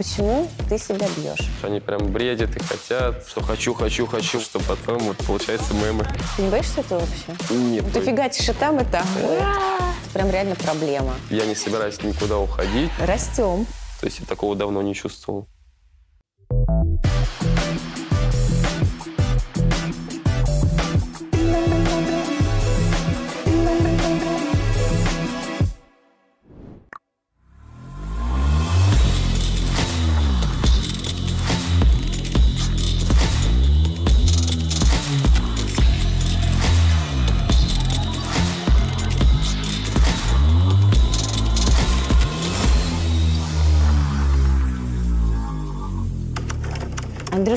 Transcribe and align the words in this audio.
почему 0.00 0.48
ты 0.66 0.78
себя 0.78 1.06
бьешь? 1.14 1.46
Они 1.62 1.78
прям 1.78 2.10
бредят 2.10 2.56
и 2.56 2.60
хотят, 2.60 3.28
что 3.28 3.42
хочу, 3.42 3.74
хочу, 3.74 4.06
хочу, 4.06 4.40
что 4.40 4.58
потом 4.60 4.98
вот 5.00 5.18
получается 5.18 5.74
мемы. 5.74 6.06
Ты 6.36 6.42
не 6.42 6.48
боишься 6.48 6.80
этого 6.80 7.00
вообще? 7.00 7.54
Нет. 7.54 7.84
Ты 7.92 8.00
фигачишь 8.00 8.48
и 8.48 8.52
там, 8.54 8.80
и 8.80 8.84
там. 8.86 9.06
Это 9.18 9.46
прям 10.14 10.30
реально 10.30 10.54
проблема. 10.54 11.12
Я 11.28 11.44
не 11.44 11.54
собираюсь 11.54 12.02
никуда 12.02 12.38
уходить. 12.38 12.90
Растем. 12.98 13.66
То 14.00 14.06
есть 14.06 14.20
я 14.20 14.24
такого 14.24 14.56
давно 14.56 14.80
не 14.80 14.94
чувствовал. 14.94 15.46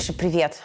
Андрюша, 0.03 0.19
привет. 0.19 0.61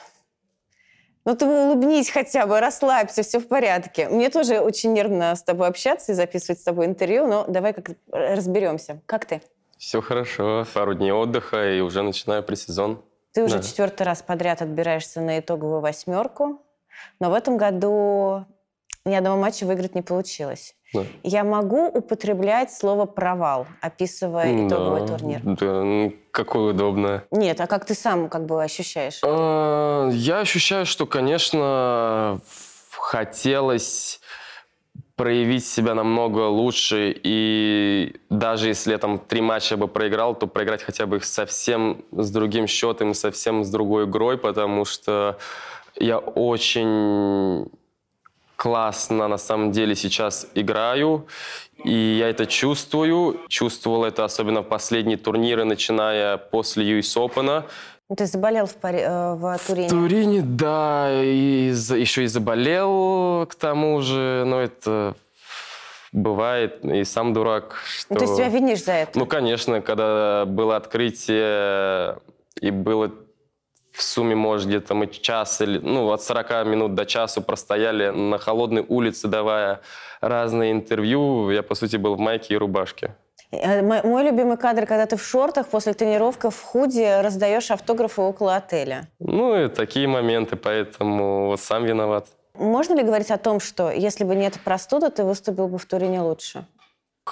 Ну 1.25 1.37
ты 1.37 1.47
улыбнись 1.47 2.11
хотя 2.11 2.45
бы, 2.47 2.59
расслабься, 2.59 3.23
все 3.23 3.39
в 3.39 3.47
порядке. 3.47 4.09
Мне 4.09 4.31
тоже 4.31 4.59
очень 4.59 4.93
нервно 4.93 5.37
с 5.37 5.45
тобой 5.45 5.69
общаться 5.69 6.11
и 6.11 6.15
записывать 6.17 6.61
с 6.61 6.65
тобой 6.65 6.87
интервью, 6.87 7.29
но 7.29 7.45
давай 7.47 7.73
как 7.73 7.91
разберемся. 8.11 9.01
Как 9.07 9.27
ты? 9.27 9.41
Все 9.77 10.01
хорошо. 10.01 10.67
Пару 10.75 10.95
дней 10.95 11.13
отдыха 11.13 11.73
и 11.73 11.81
уже 11.81 12.03
начинаю 12.03 12.43
пресезон. 12.43 13.05
Ты 13.33 13.45
уже 13.45 13.59
Да. 13.59 13.63
четвертый 13.63 14.03
раз 14.03 14.23
подряд 14.23 14.61
отбираешься 14.61 15.21
на 15.21 15.39
итоговую 15.39 15.81
восьмерку, 15.83 16.61
но 17.21 17.31
в 17.31 17.35
этом 17.35 17.59
году 17.59 18.45
ни 19.05 19.15
одного 19.15 19.41
матча 19.41 19.65
выиграть 19.67 19.95
не 19.95 20.03
получилось. 20.03 20.75
Да. 20.95 21.05
Я 21.23 21.45
могу 21.45 21.87
употреблять 21.87 22.73
слово 22.73 23.05
«провал», 23.05 23.67
описывая 23.81 24.67
итоговый 24.67 25.03
Да, 25.03 25.07
турнир? 25.07 25.41
Да, 25.43 25.83
ну, 25.83 26.15
какое 26.31 26.73
удобно. 26.73 27.25
Нет, 27.31 27.61
а 27.61 27.67
как 27.67 27.85
ты 27.85 27.95
сам 27.95 28.29
как 28.29 28.47
бы 28.47 28.63
ощущаешь? 28.63 29.21
А, 29.23 30.09
Я 30.11 30.41
ощущаю, 30.41 30.87
что, 30.87 31.07
конечно, 31.07 32.41
хотелось 32.93 34.21
проявить 35.17 35.67
себя 35.67 35.95
намного 35.95 36.47
лучше, 36.49 37.13
и 37.23 38.17
даже 38.31 38.69
если 38.69 38.93
я 38.93 38.99
там 38.99 39.19
три 39.19 39.41
матча 39.41 39.77
бы 39.77 39.89
проиграл, 39.89 40.35
то 40.37 40.47
проиграть 40.47 40.83
хотя 40.83 41.07
бы 41.07 41.17
их 41.17 41.25
совсем 41.25 42.05
с 42.13 42.31
другим 42.31 42.67
счетом, 42.69 43.15
совсем 43.15 43.65
с 43.65 43.71
другой 43.71 44.05
игрой, 44.05 44.39
потому 44.39 44.85
что 44.85 45.37
я 45.97 46.19
очень 46.19 47.69
классно 48.59 49.29
на 49.29 49.39
самом 49.39 49.71
деле 49.71 49.95
сейчас 49.95 50.47
играю, 50.55 51.27
и 51.85 52.19
я 52.19 52.29
это 52.29 52.45
чувствую. 52.47 53.41
Чувствовал 53.49 54.05
это 54.05 54.25
особенно 54.25 54.63
в 54.63 54.69
последние 54.69 55.17
турниры, 55.17 55.65
начиная 55.65 56.37
после 56.37 56.99
US 56.99 57.17
Open. 57.17 57.63
Ты 58.17 58.27
заболел 58.27 58.67
в, 58.67 58.75
Пари- 58.77 59.03
э, 59.03 59.35
в 59.35 59.59
Турине? 59.67 59.89
В 59.89 59.91
Турине, 59.91 60.41
да, 60.43 61.09
и 61.23 61.71
за- 61.73 61.97
еще 61.97 62.25
и 62.25 62.27
заболел 62.27 63.47
к 63.47 63.55
тому 63.55 64.01
же, 64.03 64.43
но 64.47 64.61
это 64.61 65.15
бывает, 66.11 66.85
и 66.85 67.05
сам 67.05 67.33
дурак. 67.35 67.77
Что... 67.87 68.15
Ну, 68.15 68.21
ты 68.21 68.27
себя 68.27 68.49
винишь 68.49 68.83
за 68.85 68.93
это? 68.93 69.19
Ну, 69.19 69.27
конечно, 69.27 69.81
когда 69.83 70.45
было 70.47 70.75
открытие, 70.77 72.17
и 72.61 72.71
было 72.73 73.13
в 73.99 74.03
сумме, 74.03 74.35
может, 74.37 74.69
где-то 74.69 74.95
мы 74.95 75.07
час 75.09 75.61
или, 75.61 75.79
ну, 75.79 76.11
от 76.13 76.23
40 76.23 76.65
минут 76.67 76.95
до 76.95 77.05
часу 77.05 77.43
простояли 77.43 78.11
на 78.11 78.39
холодной 78.39 78.85
улице, 78.89 79.27
давая 79.29 79.81
разные 80.21 80.71
интервью. 80.73 81.51
Я, 81.51 81.63
по 81.63 81.75
сути, 81.75 81.97
был 81.97 82.15
в 82.15 82.21
майке 82.21 82.55
и 82.55 82.57
рубашке. 82.57 83.11
Э, 83.51 83.83
мо- 83.83 84.03
Мой 84.05 84.23
любимый 84.25 84.57
кадр, 84.57 84.87
когда 84.87 85.07
ты 85.07 85.17
в 85.17 85.23
шортах 85.25 85.67
после 85.69 85.93
тренировки 85.95 86.49
в 86.51 86.63
худи 86.63 87.23
раздаешь 87.23 87.71
автографы 87.71 88.23
около 88.23 88.57
отеля. 88.57 89.09
Ну, 89.19 89.65
и 89.65 89.69
такие 89.69 90.07
моменты, 90.07 90.57
поэтому 90.57 91.47
вот 91.49 91.61
сам 91.61 91.85
виноват. 91.85 92.27
Можно 92.55 92.95
ли 92.95 93.03
говорить 93.03 93.31
о 93.31 93.39
том, 93.39 93.61
что 93.61 93.91
если 93.91 94.25
бы 94.25 94.35
нет 94.37 94.59
простуды, 94.65 95.11
ты 95.11 95.25
выступил 95.25 95.69
бы 95.69 95.79
в 95.79 95.85
Турине 95.87 96.21
лучше? 96.21 96.65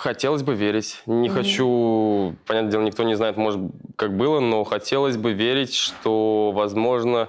Хотелось 0.03 0.43
бы 0.43 0.55
верить. 0.55 1.03
Не 1.07 1.31
хочу, 1.31 2.37
понятное 2.47 2.71
дело, 2.71 2.83
никто 2.83 3.03
не 3.03 3.15
знает, 3.15 3.37
может, 3.39 3.61
как 3.97 4.15
было, 4.15 4.41
но 4.41 4.63
хотелось 4.65 5.17
бы 5.17 5.33
верить, 5.33 5.75
что, 5.75 6.53
возможно, 6.55 7.29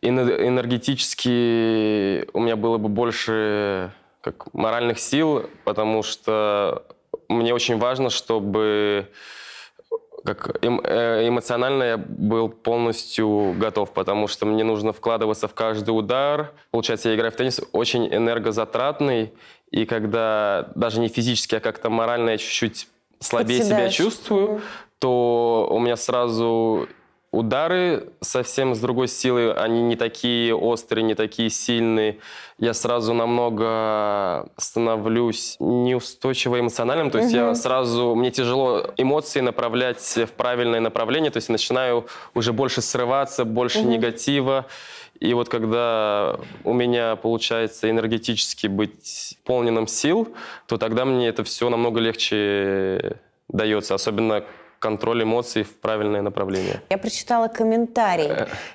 эне- 0.00 0.46
энергетически 0.48 2.26
у 2.32 2.40
меня 2.40 2.56
было 2.56 2.78
бы 2.78 2.88
больше 2.88 3.92
как, 4.22 4.52
моральных 4.54 4.98
сил, 4.98 5.44
потому 5.64 6.02
что 6.02 6.84
мне 7.28 7.52
очень 7.52 7.76
важно, 7.78 8.08
чтобы 8.08 9.08
как 10.24 10.62
эм- 10.64 10.80
э, 10.82 11.28
эмоционально 11.28 11.82
я 11.82 11.96
был 11.98 12.48
полностью 12.48 13.54
готов, 13.58 13.92
потому 13.92 14.26
что 14.26 14.46
мне 14.46 14.64
нужно 14.64 14.92
вкладываться 14.92 15.48
в 15.48 15.54
каждый 15.54 15.90
удар. 15.90 16.52
Получается, 16.70 17.08
я 17.10 17.14
играю 17.14 17.32
в 17.32 17.36
теннис 17.36 17.60
очень 17.72 18.06
энергозатратный, 18.06 19.32
и 19.70 19.84
когда 19.84 20.70
даже 20.74 21.00
не 21.00 21.08
физически, 21.08 21.54
а 21.56 21.60
как-то 21.60 21.90
морально 21.90 22.30
я 22.30 22.38
чуть-чуть 22.38 22.88
слабее 23.20 23.62
себя 23.62 23.88
чувствую, 23.88 24.62
то 24.98 25.68
у 25.70 25.78
меня 25.78 25.96
сразу 25.96 26.88
удары 27.32 28.08
совсем 28.20 28.74
с 28.74 28.80
другой 28.80 29.06
силы, 29.06 29.52
они 29.52 29.82
не 29.82 29.94
такие 29.94 30.54
острые, 30.54 31.04
не 31.04 31.14
такие 31.14 31.48
сильные. 31.48 32.18
Я 32.58 32.74
сразу 32.74 33.14
намного 33.14 34.48
становлюсь 34.56 35.56
неустойчиво 35.60 36.58
эмоциональным, 36.58 37.10
то 37.10 37.18
есть 37.18 37.32
я 37.32 37.54
сразу, 37.54 38.14
мне 38.14 38.30
тяжело 38.30 38.92
эмоции 38.96 39.40
направлять 39.40 40.02
в 40.16 40.32
правильное 40.32 40.80
направление, 40.80 41.30
то 41.30 41.38
есть 41.38 41.48
начинаю 41.48 42.06
уже 42.34 42.52
больше 42.52 42.82
срываться, 42.82 43.44
больше 43.44 43.82
негатива. 43.82 44.66
И 45.20 45.34
вот 45.34 45.50
когда 45.50 46.40
у 46.64 46.72
меня 46.72 47.14
получается 47.14 47.90
энергетически 47.90 48.66
быть 48.66 49.38
полным 49.44 49.86
сил, 49.86 50.34
то 50.66 50.78
тогда 50.78 51.04
мне 51.04 51.28
это 51.28 51.44
все 51.44 51.68
намного 51.68 52.00
легче 52.00 53.18
дается, 53.48 53.94
особенно 53.94 54.44
контроль 54.80 55.22
эмоций 55.22 55.62
в 55.62 55.76
правильное 55.76 56.22
направление. 56.22 56.82
Я 56.88 56.98
прочитала 56.98 57.48
комментарий 57.48 58.30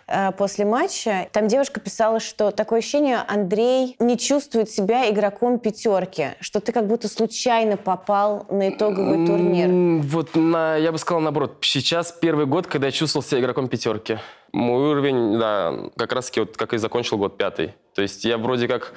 э, 0.07 0.31
после 0.33 0.63
матча. 0.63 1.27
Там 1.31 1.47
девушка 1.47 1.79
писала, 1.79 2.19
что 2.19 2.51
такое 2.51 2.79
ощущение, 2.79 3.17
Андрей 3.27 3.95
не 3.99 4.17
чувствует 4.17 4.69
себя 4.69 5.09
игроком 5.09 5.59
пятерки, 5.59 6.35
что 6.39 6.61
ты 6.61 6.71
как 6.71 6.87
будто 6.87 7.09
случайно 7.09 7.75
попал 7.75 8.45
на 8.49 8.69
итоговый 8.69 9.25
турнир. 9.25 10.01
Вот 10.05 10.35
на, 10.35 10.77
я 10.77 10.91
бы 10.91 10.99
сказал 10.99 11.21
наоборот. 11.21 11.57
Сейчас 11.61 12.11
первый 12.11 12.45
год, 12.45 12.67
когда 12.67 12.87
я 12.87 12.91
чувствовал 12.91 13.25
себя 13.25 13.41
игроком 13.41 13.67
пятерки. 13.67 14.19
Мой 14.53 14.91
уровень, 14.91 15.37
да, 15.39 15.73
как 15.97 16.13
раз 16.13 16.27
таки 16.27 16.39
вот 16.39 16.55
как 16.55 16.73
и 16.73 16.77
закончил 16.77 17.17
год 17.17 17.37
пятый. 17.37 17.73
То 17.95 18.01
есть 18.01 18.23
я 18.25 18.37
вроде 18.37 18.67
как 18.67 18.93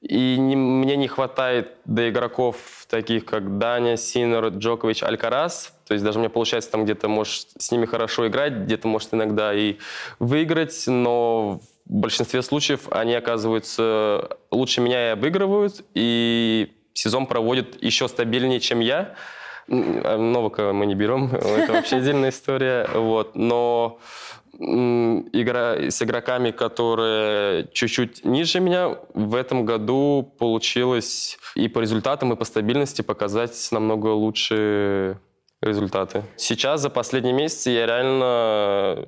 и 0.00 0.38
не- 0.38 0.56
мне 0.56 0.96
не 0.96 1.08
хватает 1.08 1.74
до 1.84 2.08
игроков 2.08 2.56
таких, 2.88 3.24
как 3.26 3.58
Даня, 3.58 3.96
Синер, 3.96 4.46
Джокович, 4.48 5.02
Алькарас. 5.02 5.74
То 5.86 5.94
есть 5.94 6.04
даже 6.04 6.18
меня 6.18 6.30
получается 6.30 6.70
там 6.70 6.84
где-то, 6.84 7.08
может, 7.08 7.48
с 7.58 7.70
ними 7.70 7.84
хорошо 7.84 8.26
играть, 8.28 8.52
где-то, 8.54 8.88
может, 8.88 9.12
иногда 9.12 9.52
и 9.52 9.76
выиграть, 10.18 10.84
но 10.86 11.60
в 11.84 11.92
большинстве 11.92 12.42
случаев 12.42 12.88
они 12.90 13.14
оказываются 13.14 14.38
лучше 14.50 14.80
меня 14.80 15.08
и 15.08 15.12
обыгрывают, 15.12 15.84
и 15.94 16.72
сезон 16.94 17.26
проводят 17.26 17.82
еще 17.82 18.08
стабильнее, 18.08 18.60
чем 18.60 18.80
я. 18.80 19.14
А 19.70 20.16
Новака 20.18 20.72
мы 20.72 20.86
не 20.86 20.94
берем, 20.94 21.26
это 21.32 21.72
вообще 21.72 21.96
отдельная 21.96 22.30
история. 22.30 22.88
Вот. 22.92 23.36
Но 23.36 23.98
игра 24.58 25.76
с 25.76 26.02
игроками, 26.02 26.50
которые 26.50 27.68
чуть-чуть 27.72 28.24
ниже 28.24 28.60
меня, 28.60 28.96
в 29.14 29.34
этом 29.34 29.64
году 29.64 30.34
получилось 30.38 31.38
и 31.54 31.68
по 31.68 31.78
результатам, 31.78 32.32
и 32.32 32.36
по 32.36 32.44
стабильности 32.44 33.02
показать 33.02 33.68
намного 33.70 34.08
лучше 34.08 35.18
результаты. 35.62 36.22
Сейчас, 36.36 36.80
за 36.80 36.88
последние 36.90 37.34
месяцы, 37.34 37.70
я 37.70 37.86
реально 37.86 39.04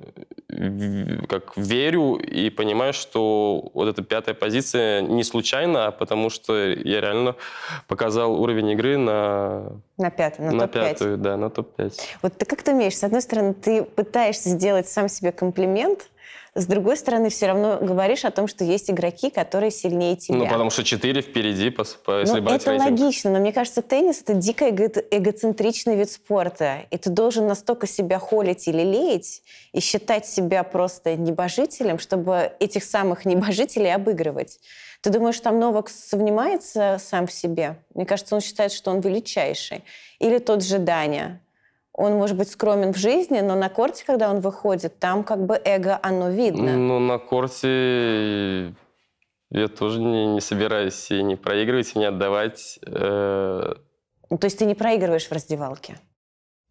в- 0.49 1.25
как 1.27 1.57
верю 1.57 2.15
и 2.15 2.49
понимаю, 2.51 2.93
что 2.93 3.71
вот 3.73 3.87
эта 3.87 4.03
пятая 4.03 4.35
позиция 4.35 5.01
не 5.01 5.23
случайно, 5.23 5.87
а 5.87 5.91
потому 5.91 6.29
что 6.29 6.55
я 6.69 7.01
реально 7.01 7.35
показал 7.87 8.39
уровень 8.39 8.69
игры 8.71 8.97
на, 8.97 9.71
На 9.97 10.11
пятый, 10.11 10.45
на, 10.45 10.51
на 10.51 10.67
топ-5. 10.67 10.89
пятую, 10.89 11.17
да, 11.17 11.37
на 11.37 11.49
топ-5. 11.49 11.93
Вот 12.21 12.37
ты 12.37 12.45
как 12.45 12.61
ты 12.61 12.71
умеешь? 12.73 12.97
С 12.97 13.03
одной 13.03 13.21
стороны, 13.23 13.53
ты 13.55 13.81
пытаешься 13.83 14.49
сделать 14.49 14.87
сам 14.87 15.09
себе 15.09 15.31
комплимент, 15.31 16.07
С 16.55 16.67
другой 16.67 16.97
стороны, 16.97 17.29
все 17.29 17.47
равно 17.47 17.79
говоришь 17.81 18.25
о 18.25 18.31
том, 18.31 18.47
что 18.47 18.63
есть 18.63 18.89
игроки, 18.91 19.31
которые 19.31 19.71
сильнее 19.71 20.15
тебя. 20.15 20.37
Ну, 20.37 20.47
потому 20.47 20.69
что 20.69 20.83
четыре 20.83 21.21
впереди, 21.21 21.71
по, 21.71 21.83
по, 21.83 22.19
если 22.19 22.39
ну, 22.41 22.49
это 22.51 22.69
рейтинг. 22.69 22.91
логично, 22.91 23.31
но 23.31 23.39
мне 23.39 23.51
кажется, 23.51 23.81
теннис 23.81 24.21
это 24.21 24.35
дико 24.35 24.65
эго- 24.65 25.03
эгоцентричный 25.09 25.95
вид 25.95 26.11
спорта. 26.11 26.85
И 26.91 26.97
ты 26.97 27.09
должен 27.09 27.47
настолько 27.47 27.87
себя 27.87 28.19
холить 28.19 28.67
или 28.67 28.83
леять 28.83 29.41
и 29.71 29.79
считать 29.79 30.27
себя 30.27 30.63
просто 30.63 31.15
небожителем, 31.15 31.97
чтобы 31.97 32.51
этих 32.59 32.83
самых 32.83 33.25
небожителей 33.25 33.91
обыгрывать. 33.91 34.59
Ты 35.01 35.09
думаешь, 35.09 35.39
там 35.39 35.59
Новак 35.59 35.89
сомневается 35.89 36.97
сам 36.97 37.25
в 37.25 37.33
себе? 37.33 37.77
Мне 37.95 38.05
кажется, 38.05 38.35
он 38.35 38.41
считает, 38.41 38.71
что 38.71 38.91
он 38.91 39.01
величайший. 39.01 39.83
Или 40.19 40.37
тот 40.37 40.63
же 40.63 40.77
Даня. 40.77 41.41
Он 41.95 42.13
может 42.13 42.35
быть 42.35 42.49
скромен 42.49 42.91
в 42.91 42.97
жизни, 42.97 43.39
но 43.41 43.55
на 43.55 43.69
корте, 43.69 44.03
когда 44.05 44.29
он 44.31 44.39
выходит, 44.39 44.97
там 44.99 45.23
как 45.23 45.45
бы 45.45 45.61
эго, 45.63 45.99
оно 46.01 46.29
видно. 46.29 46.75
Ну, 46.75 46.99
на 46.99 47.19
корте 47.19 48.73
я 49.51 49.67
тоже 49.67 49.99
не, 50.01 50.25
не 50.25 50.41
собираюсь 50.41 51.11
и 51.11 51.21
не 51.21 51.35
проигрывать, 51.35 51.95
и 51.95 51.99
не 51.99 52.05
отдавать. 52.05 52.79
Э, 52.87 53.75
Ну, 54.31 54.37
То 54.39 54.45
есть 54.45 54.57
ты 54.57 54.65
не 54.65 54.73
проигрываешь 54.73 55.27
в 55.27 55.31
раздевалке? 55.31 55.97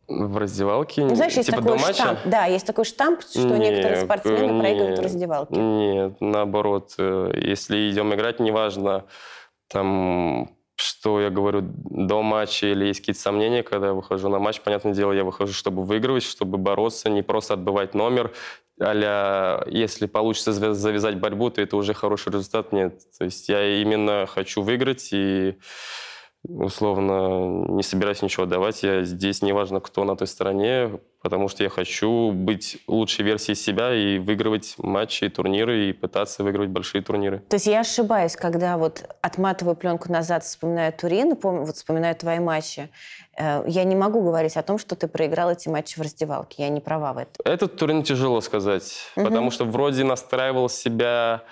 в 0.08 0.36
раздевалке. 0.36 1.02
Ну, 1.04 1.14
знаешь, 1.14 1.32
есть 1.34 1.48
типа 1.48 1.62
такой 1.62 1.78
штамп. 1.78 2.18
Да, 2.24 2.44
есть 2.46 2.66
такой 2.66 2.84
штамп, 2.84 3.22
что 3.22 3.56
некоторые 3.56 3.96
Нет, 3.98 4.04
спортсмены 4.04 4.58
проигрывают 4.60 4.98
в 4.98 5.02
раздевалке. 5.02 5.54
Нет, 5.60 6.20
наоборот. 6.20 6.94
э, 6.98 7.30
Если 7.36 7.88
идем 7.90 8.12
играть, 8.12 8.40
неважно, 8.40 9.04
там, 9.68 10.50
что 10.82 11.20
я 11.20 11.30
говорю 11.30 11.62
до 11.62 12.22
матча 12.22 12.66
или 12.66 12.86
есть 12.86 13.00
какие-то 13.00 13.20
сомнения, 13.20 13.62
когда 13.62 13.88
я 13.88 13.92
выхожу 13.92 14.28
на 14.28 14.38
матч, 14.38 14.60
понятное 14.60 14.94
дело, 14.94 15.12
я 15.12 15.24
выхожу, 15.24 15.52
чтобы 15.52 15.84
выигрывать, 15.84 16.24
чтобы 16.24 16.58
бороться, 16.58 17.08
не 17.10 17.22
просто 17.22 17.54
отбывать 17.54 17.94
номер, 17.94 18.32
а 18.80 19.64
если 19.68 20.06
получится 20.06 20.50
завя- 20.50 20.72
завязать 20.72 21.16
борьбу, 21.16 21.50
то 21.50 21.60
это 21.60 21.76
уже 21.76 21.94
хороший 21.94 22.32
результат. 22.32 22.72
Нет, 22.72 23.00
то 23.18 23.24
есть 23.24 23.48
я 23.48 23.80
именно 23.80 24.26
хочу 24.26 24.62
выиграть 24.62 25.10
и 25.12 25.56
условно 26.48 27.66
не 27.68 27.82
собираюсь 27.82 28.22
ничего 28.22 28.46
давать. 28.46 28.82
Я 28.82 29.04
здесь, 29.04 29.42
неважно, 29.42 29.80
кто 29.80 30.04
на 30.04 30.16
той 30.16 30.26
стороне, 30.26 30.98
потому 31.22 31.48
что 31.48 31.62
я 31.62 31.68
хочу 31.68 32.32
быть 32.32 32.78
лучшей 32.88 33.24
версией 33.24 33.54
себя 33.54 33.94
и 33.94 34.18
выигрывать 34.18 34.74
матчи 34.78 35.24
и 35.24 35.28
турниры, 35.28 35.88
и 35.90 35.92
пытаться 35.92 36.42
выигрывать 36.42 36.70
большие 36.70 37.02
турниры. 37.02 37.38
То 37.48 37.54
есть 37.56 37.66
я 37.66 37.80
ошибаюсь, 37.80 38.34
когда 38.34 38.76
вот 38.76 39.04
отматываю 39.20 39.76
пленку 39.76 40.10
назад, 40.10 40.42
вспоминаю 40.44 40.92
Турин, 40.92 41.32
пом- 41.34 41.64
вот 41.64 41.76
вспоминаю 41.76 42.16
твои 42.16 42.40
матчи. 42.40 42.88
Э, 43.38 43.62
Я 43.68 43.84
не 43.84 43.94
могу 43.94 44.20
говорить 44.20 44.56
о 44.56 44.62
том, 44.62 44.78
что 44.78 44.96
ты 44.96 45.06
проиграл 45.06 45.50
эти 45.52 45.68
матчи 45.68 45.96
в 45.98 46.02
раздевалке. 46.02 46.64
Я 46.64 46.68
не 46.70 46.80
права 46.80 47.12
в 47.12 47.18
этом. 47.18 47.34
Этот 47.44 47.76
турнир 47.76 48.02
тяжело 48.04 48.40
сказать, 48.40 48.92
Мгм. 49.16 49.26
потому 49.28 49.50
что 49.52 49.64
вроде 49.64 50.02
настраивал 50.04 50.68
себя 50.68 51.42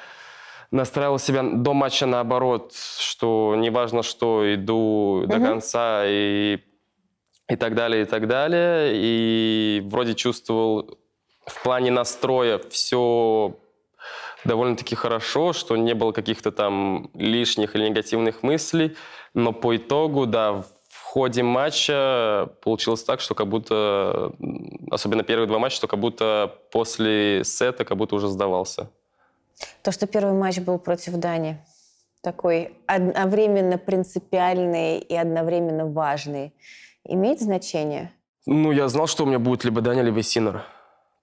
настраивал 0.70 1.18
себя 1.18 1.42
до 1.42 1.74
матча 1.74 2.06
наоборот, 2.06 2.74
что 2.74 3.54
неважно 3.56 4.02
что, 4.02 4.54
иду 4.54 5.24
до 5.26 5.38
конца 5.38 6.04
и, 6.06 6.58
и 7.48 7.56
так 7.56 7.74
далее, 7.74 8.02
и 8.02 8.04
так 8.04 8.28
далее. 8.28 8.92
И 8.94 9.82
вроде 9.86 10.14
чувствовал 10.14 10.98
в 11.46 11.62
плане 11.62 11.90
настроя 11.90 12.60
все 12.70 13.56
довольно-таки 14.44 14.94
хорошо, 14.94 15.52
что 15.52 15.76
не 15.76 15.94
было 15.94 16.12
каких-то 16.12 16.52
там 16.52 17.10
лишних 17.14 17.74
или 17.74 17.88
негативных 17.88 18.42
мыслей. 18.42 18.96
Но 19.34 19.52
по 19.52 19.76
итогу, 19.76 20.26
да, 20.26 20.62
в 20.88 21.02
ходе 21.02 21.42
матча 21.42 22.48
получилось 22.62 23.02
так, 23.02 23.20
что 23.20 23.34
как 23.34 23.48
будто, 23.48 24.32
особенно 24.90 25.24
первые 25.24 25.48
два 25.48 25.58
матча, 25.58 25.76
что 25.76 25.88
как 25.88 25.98
будто 25.98 26.54
после 26.70 27.42
сета 27.44 27.84
как 27.84 27.96
будто 27.96 28.14
уже 28.14 28.28
сдавался. 28.28 28.90
То, 29.82 29.92
что 29.92 30.06
первый 30.06 30.34
матч 30.34 30.58
был 30.58 30.78
против 30.78 31.14
Дани, 31.14 31.58
такой 32.22 32.76
одновременно 32.86 33.78
принципиальный 33.78 34.98
и 34.98 35.14
одновременно 35.16 35.86
важный, 35.86 36.52
имеет 37.04 37.40
значение? 37.40 38.12
Ну, 38.46 38.72
я 38.72 38.88
знал, 38.88 39.06
что 39.06 39.24
у 39.24 39.26
меня 39.26 39.38
будет 39.38 39.64
либо 39.64 39.80
Даня, 39.80 40.02
либо 40.02 40.22
Синер. 40.22 40.64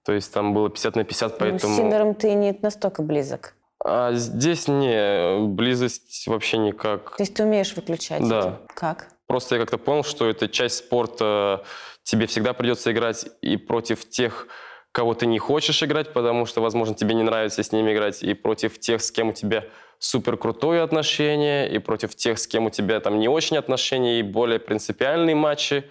То 0.04 0.12
есть 0.12 0.32
там 0.32 0.54
было 0.54 0.70
50 0.70 0.96
на 0.96 1.04
50, 1.04 1.38
поэтому... 1.38 1.72
Ну, 1.74 1.78
с 1.78 1.82
Синдером 1.82 2.14
ты 2.14 2.32
не 2.34 2.56
настолько 2.62 3.02
близок. 3.02 3.54
А 3.84 4.12
здесь 4.12 4.66
не, 4.66 5.46
близость 5.46 6.26
вообще 6.26 6.58
никак. 6.58 7.16
То 7.16 7.22
есть 7.22 7.34
ты 7.34 7.44
умеешь 7.44 7.74
выключать 7.76 8.26
Да. 8.26 8.38
это? 8.38 8.60
Как? 8.74 9.08
Просто 9.26 9.56
я 9.56 9.60
как-то 9.60 9.78
понял, 9.78 10.02
что 10.04 10.28
это 10.28 10.48
часть 10.48 10.78
спорта. 10.78 11.62
Тебе 12.02 12.26
всегда 12.26 12.54
придется 12.54 12.90
играть 12.90 13.26
и 13.42 13.56
против 13.58 14.08
тех, 14.08 14.48
кого 14.98 15.14
ты 15.14 15.26
не 15.26 15.38
хочешь 15.38 15.80
играть, 15.84 16.12
потому 16.12 16.44
что, 16.44 16.60
возможно, 16.60 16.92
тебе 16.92 17.14
не 17.14 17.22
нравится 17.22 17.62
с 17.62 17.70
ними 17.70 17.92
играть, 17.92 18.24
и 18.24 18.34
против 18.34 18.80
тех, 18.80 19.00
с 19.00 19.12
кем 19.12 19.28
у 19.28 19.32
тебя 19.32 19.64
супер 20.00 20.36
крутое 20.36 20.82
отношение, 20.82 21.70
и 21.70 21.78
против 21.78 22.16
тех, 22.16 22.36
с 22.36 22.48
кем 22.48 22.66
у 22.66 22.70
тебя 22.70 22.98
там 22.98 23.20
не 23.20 23.28
очень 23.28 23.56
отношения, 23.58 24.18
и 24.18 24.22
более 24.24 24.58
принципиальные 24.58 25.36
матчи, 25.36 25.84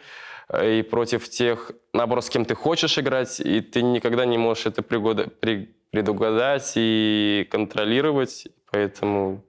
э, 0.50 0.80
и 0.80 0.82
против 0.82 1.30
тех, 1.30 1.72
наоборот, 1.94 2.26
с 2.26 2.30
кем 2.30 2.44
ты 2.44 2.54
хочешь 2.54 2.98
играть, 3.00 3.40
и 3.40 3.62
ты 3.62 3.82
никогда 3.82 4.26
не 4.26 4.38
можешь 4.38 4.66
это 4.66 4.82
пригода- 4.82 5.30
при- 5.40 5.74
предугадать 5.92 6.74
и 6.76 7.48
контролировать, 7.50 8.48
поэтому 8.70 9.42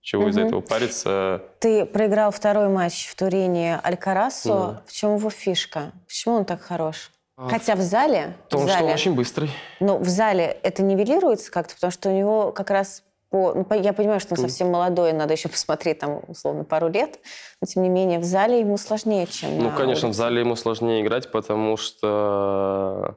чего 0.00 0.28
из-за 0.28 0.40
Мгм. 0.40 0.48
этого 0.48 0.60
париться. 0.62 1.42
Ты 1.60 1.84
проиграл 1.84 2.30
второй 2.30 2.68
матч 2.68 3.06
в 3.08 3.14
Турине 3.16 3.78
Алькарасу. 3.82 4.48
Да. 4.48 4.82
В 4.86 4.92
чем 4.92 5.16
его 5.16 5.28
фишка? 5.28 5.92
Почему 6.06 6.36
он 6.36 6.44
так 6.46 6.62
хорош? 6.62 7.10
А, 7.36 7.48
Хотя 7.48 7.74
в 7.74 7.80
зале, 7.80 8.34
В 8.46 8.50
том, 8.50 8.60
в 8.62 8.68
что 8.68 8.74
он 8.78 8.80
зале, 8.84 8.94
очень 8.94 9.14
быстрый. 9.14 9.50
но 9.80 9.98
в 9.98 10.08
зале 10.08 10.56
это 10.62 10.82
нивелируется 10.82 11.50
как-то, 11.50 11.74
потому 11.74 11.90
что 11.90 12.08
у 12.10 12.12
него 12.12 12.52
как 12.52 12.70
раз 12.70 13.02
по, 13.30 13.52
ну, 13.54 13.64
по- 13.64 13.74
я 13.74 13.92
понимаю, 13.92 14.20
что 14.20 14.34
он 14.34 14.38
совсем 14.40 14.68
молодой, 14.70 15.12
надо 15.12 15.32
еще 15.34 15.48
посмотреть 15.48 15.98
там 15.98 16.20
условно 16.28 16.62
пару 16.62 16.88
лет, 16.88 17.18
но 17.60 17.66
тем 17.66 17.82
не 17.82 17.88
менее 17.88 18.20
в 18.20 18.24
зале 18.24 18.60
ему 18.60 18.76
сложнее, 18.76 19.26
чем 19.26 19.58
Ну, 19.58 19.70
конечно, 19.72 20.06
в 20.06 20.10
улице. 20.10 20.18
зале 20.18 20.40
ему 20.40 20.54
сложнее 20.54 21.02
играть, 21.02 21.32
потому 21.32 21.76
что 21.76 23.16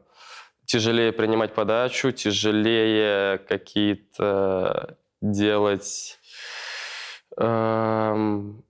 тяжелее 0.65 1.11
принимать 1.11 1.53
подачу, 1.53 2.11
тяжелее 2.11 3.37
какие-то 3.37 4.97
делать 5.21 6.17
эм, 7.37 8.63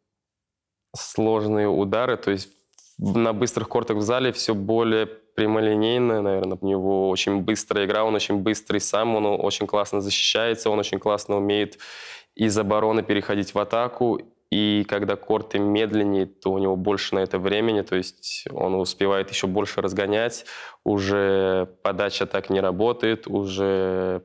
сложные 0.93 1.69
удары. 1.69 2.17
То 2.17 2.31
есть 2.31 2.49
в- 2.97 3.17
на 3.17 3.31
быстрых 3.31 3.69
кортах 3.69 3.95
в 3.97 4.01
зале 4.01 4.33
все 4.33 4.53
более 4.53 5.07
прямолинейно, 5.37 6.23
наверное. 6.23 6.57
У 6.59 6.65
него 6.65 7.09
очень 7.09 7.41
быстрая 7.41 7.85
игра, 7.85 8.03
он 8.03 8.15
очень 8.15 8.37
быстрый 8.39 8.79
сам, 8.81 9.15
он 9.15 9.25
очень 9.27 9.67
классно 9.67 10.01
защищается, 10.01 10.71
он 10.71 10.79
очень 10.79 10.97
классно 10.97 11.37
умеет 11.37 11.77
из 12.33 12.57
обороны 12.57 13.03
переходить 13.03 13.53
в 13.53 13.59
атаку. 13.59 14.19
И 14.49 14.83
когда 14.89 15.15
корты 15.15 15.59
медленнее, 15.59 16.25
то 16.25 16.51
у 16.51 16.57
него 16.57 16.75
больше 16.75 17.13
на 17.13 17.19
это 17.19 17.37
времени, 17.37 17.81
то 17.81 17.95
есть 17.95 18.45
он 18.51 18.73
успевает 18.75 19.29
еще 19.29 19.45
больше 19.45 19.81
разгонять, 19.81 20.45
уже 20.83 21.67
подача 21.83 22.25
так 22.25 22.49
не 22.49 22.59
работает, 22.59 23.27
уже 23.27 24.23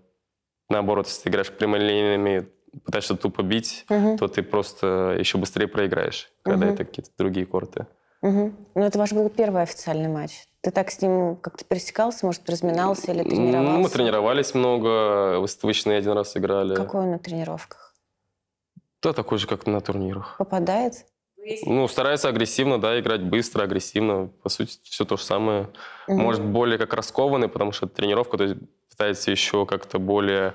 наоборот, 0.71 1.09
если 1.09 1.25
ты 1.25 1.29
играешь 1.29 1.51
прямолинейными, 1.53 2.49
пытаешься 2.87 3.17
тупо 3.17 3.43
бить, 3.43 3.85
Мгм, 3.91 4.17
то 4.17 4.29
ты 4.29 4.43
просто 4.43 5.15
еще 5.19 5.37
быстрее 5.37 5.67
проиграешь, 5.67 6.31
когда 6.43 6.67
Мгм. 6.67 6.75
это 6.75 6.85
какие-то 6.87 7.11
другие 7.19 7.45
корты. 7.45 7.87
мгм. 8.23 8.57
Ну, 8.75 8.83
это 8.83 8.99
ваш 8.99 9.13
был 9.13 9.29
первый 9.29 9.63
официальный 9.63 10.09
матч. 10.09 10.47
Ты 10.63 10.71
так 10.71 10.93
с 10.93 11.03
ним 11.03 11.37
как-то 11.37 11.65
пересекался, 11.65 12.25
может, 12.25 12.49
разминался 12.49 13.11
или 13.11 13.25
тренировался? 13.25 13.73
Ну, 13.73 13.81
мы 13.81 13.89
тренировались 13.89 14.55
много, 14.55 15.41
выставочные 15.41 15.99
один 15.99 16.13
раз 16.13 16.37
играли. 16.37 16.77
Какой 16.77 17.03
он 17.03 17.11
на 17.11 17.19
тренировках? 17.19 17.95
Да, 19.03 19.13
такой 19.13 19.39
же, 19.39 19.49
как 19.49 19.67
на 19.67 19.81
турнирах. 19.81 20.37
Попадает? 20.39 21.05
Ну, 21.65 21.89
старается 21.89 22.29
агрессивно, 22.29 22.81
да, 22.81 23.01
играть 23.01 23.23
быстро, 23.23 23.65
агрессивно. 23.65 24.29
По 24.45 24.49
сути, 24.49 24.79
все 24.85 25.05
то 25.05 25.17
же 25.17 25.25
самое. 25.25 25.69
Мгм. 26.07 26.23
Может, 26.23 26.45
более 26.45 26.79
как 26.79 26.95
раскованный, 26.95 27.49
потому 27.49 27.73
что 27.73 27.87
это 27.87 27.97
тренировка, 27.97 28.39
то 28.39 28.45
есть 28.45 28.57
пытается 28.93 29.31
еще 29.31 29.67
как-то 29.67 29.99
более 29.99 30.55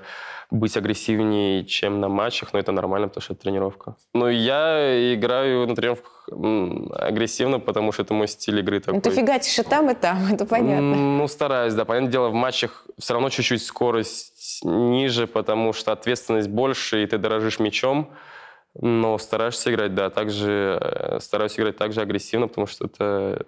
быть 0.50 0.76
агрессивнее, 0.76 1.64
чем 1.64 2.00
на 2.00 2.08
матчах, 2.08 2.54
но 2.54 2.58
это 2.58 2.72
нормально, 2.72 3.08
потому 3.08 3.22
что 3.22 3.34
это 3.34 3.42
тренировка. 3.42 3.96
Но 4.14 4.30
я 4.30 5.14
играю 5.14 5.66
на 5.66 5.76
тренировках 5.76 6.28
агрессивно, 6.30 7.60
потому 7.60 7.92
что 7.92 8.02
это 8.02 8.14
мой 8.14 8.28
стиль 8.28 8.58
игры 8.60 8.80
такой. 8.80 8.94
Ну, 8.94 9.00
ты 9.02 9.10
фигачишь 9.10 9.58
и 9.58 9.62
там, 9.62 9.90
и 9.90 9.94
там, 9.94 10.26
это 10.32 10.46
понятно. 10.46 10.96
Ну, 10.96 11.28
стараюсь, 11.28 11.74
да. 11.74 11.84
Понятное 11.84 12.12
дело, 12.12 12.28
в 12.28 12.34
матчах 12.34 12.86
все 12.98 13.12
равно 13.12 13.28
чуть-чуть 13.28 13.62
скорость 13.62 14.60
ниже, 14.64 15.26
потому 15.26 15.74
что 15.74 15.92
ответственность 15.92 16.48
больше, 16.48 17.02
и 17.02 17.06
ты 17.06 17.18
дорожишь 17.18 17.58
мячом. 17.58 18.10
Но 18.80 19.18
стараешься 19.18 19.72
играть, 19.72 19.94
да, 19.94 20.08
также 20.08 20.78
э, 20.80 21.18
стараюсь 21.20 21.58
играть 21.58 21.76
также 21.76 22.00
агрессивно, 22.00 22.48
потому 22.48 22.66
что 22.66 22.86
это 22.86 23.44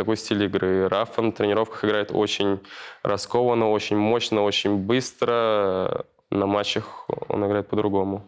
такой 0.00 0.16
стиль 0.16 0.42
игры. 0.44 0.88
Рафа 0.88 1.20
на 1.20 1.30
тренировках 1.30 1.84
играет 1.84 2.10
очень 2.10 2.60
раскованно, 3.02 3.70
очень 3.70 3.98
мощно, 3.98 4.42
очень 4.42 4.76
быстро. 4.76 6.06
На 6.30 6.46
матчах 6.46 7.06
он 7.28 7.46
играет 7.46 7.68
по-другому. 7.68 8.22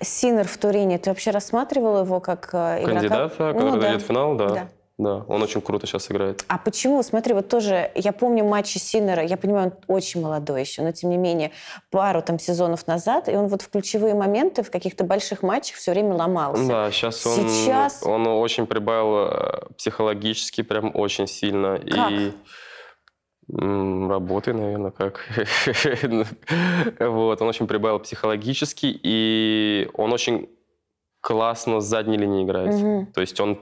Синер 0.00 0.48
в 0.48 0.58
Турине, 0.58 0.98
ты 0.98 1.10
вообще 1.10 1.30
рассматривал 1.30 2.04
его 2.04 2.20
как 2.20 2.50
э, 2.52 2.82
игрока? 2.82 2.94
Кандидата, 2.94 3.44
Ну 3.44 3.52
который 3.52 3.72
да. 3.72 3.80
дойдет 3.80 4.02
в 4.02 4.06
финал, 4.06 4.34
да. 4.34 4.48
Да. 4.48 4.68
Да, 4.96 5.24
он 5.26 5.42
очень 5.42 5.60
круто 5.60 5.86
сейчас 5.86 6.08
играет. 6.10 6.44
А 6.46 6.56
почему? 6.56 7.02
Смотри, 7.02 7.34
вот 7.34 7.48
тоже, 7.48 7.90
я 7.96 8.12
помню 8.12 8.44
матчи 8.44 8.78
Синера, 8.78 9.24
я 9.24 9.36
понимаю, 9.36 9.72
он 9.88 9.96
очень 9.96 10.22
молодой 10.22 10.60
еще, 10.60 10.82
но 10.82 10.92
тем 10.92 11.10
не 11.10 11.16
менее, 11.16 11.50
пару 11.90 12.22
там 12.22 12.38
сезонов 12.38 12.86
назад, 12.86 13.28
и 13.28 13.34
он 13.36 13.48
вот 13.48 13.62
в 13.62 13.70
ключевые 13.70 14.14
моменты 14.14 14.62
в 14.62 14.70
каких-то 14.70 15.02
больших 15.02 15.42
матчах 15.42 15.76
все 15.78 15.90
время 15.90 16.14
ломался. 16.14 16.68
Да, 16.68 16.90
сейчас 16.92 17.26
он, 17.26 17.48
Сейчас- 17.48 18.02
он 18.04 18.26
очень 18.28 18.66
прибавил 18.66 19.28
э, 19.30 19.60
психологически 19.76 20.62
прям 20.62 20.92
очень 20.94 21.26
сильно. 21.26 21.78
Как? 21.78 22.10
И 22.12 22.32
работы, 23.48 24.52
наверное, 24.52 24.90
как. 24.90 25.20
Вот, 27.00 27.42
он 27.42 27.48
очень 27.48 27.66
прибавил 27.66 27.98
психологически, 27.98 28.86
и 29.02 29.88
он 29.94 30.12
очень 30.12 30.48
классно 31.20 31.80
с 31.80 31.84
задней 31.84 32.16
линии 32.16 32.44
играет. 32.44 33.12
То 33.12 33.20
есть 33.20 33.40
он, 33.40 33.58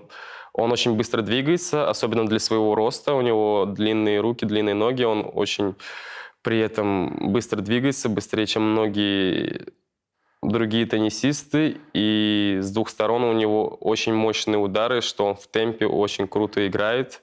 он 0.54 0.70
очень 0.70 0.96
быстро 0.96 1.22
двигается, 1.22 1.88
особенно 1.88 2.26
для 2.26 2.38
своего 2.38 2.74
роста. 2.74 3.14
У 3.14 3.22
него 3.22 3.64
длинные 3.66 4.20
руки, 4.20 4.44
длинные 4.44 4.74
ноги. 4.74 5.02
Он 5.02 5.30
очень 5.32 5.74
при 6.42 6.58
этом 6.60 7.32
быстро 7.32 7.60
двигается, 7.60 8.08
быстрее, 8.08 8.46
чем 8.46 8.72
многие 8.72 9.72
другие 10.42 10.86
теннисисты. 10.86 11.80
И 11.94 12.58
с 12.60 12.70
двух 12.70 12.90
сторон 12.90 13.24
у 13.24 13.32
него 13.32 13.68
очень 13.68 14.12
мощные 14.12 14.58
удары, 14.58 15.00
что 15.00 15.26
он 15.26 15.36
в 15.36 15.46
темпе 15.46 15.86
очень 15.86 16.28
круто 16.28 16.66
играет. 16.66 17.22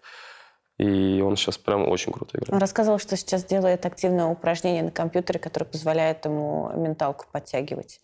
И 0.79 1.21
он 1.21 1.35
сейчас 1.35 1.57
прям 1.57 1.87
очень 1.87 2.13
круто 2.13 2.37
играет. 2.37 2.53
Он 2.53 2.59
рассказывал, 2.59 2.99
что 2.99 3.15
сейчас 3.17 3.43
делает 3.43 3.85
активное 3.85 4.25
упражнение 4.25 4.81
на 4.81 4.91
компьютере, 4.91 5.37
которое 5.37 5.65
позволяет 5.65 6.25
ему 6.25 6.71
менталку 6.73 7.25
подтягивать. 7.31 7.99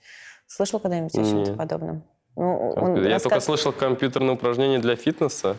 Слышал 0.45 0.79
когда-нибудь 0.79 1.15
о 1.15 1.23
чем-то 1.23 1.53
подобном? 1.53 2.03
Ну, 2.35 2.71
он 2.75 2.95
Я 3.03 3.13
рассказ- 3.15 3.23
только 3.23 3.39
слышал 3.39 3.71
компьютерные 3.71 4.33
упражнения 4.33 4.79
для 4.79 4.95
фитнеса. 4.95 5.57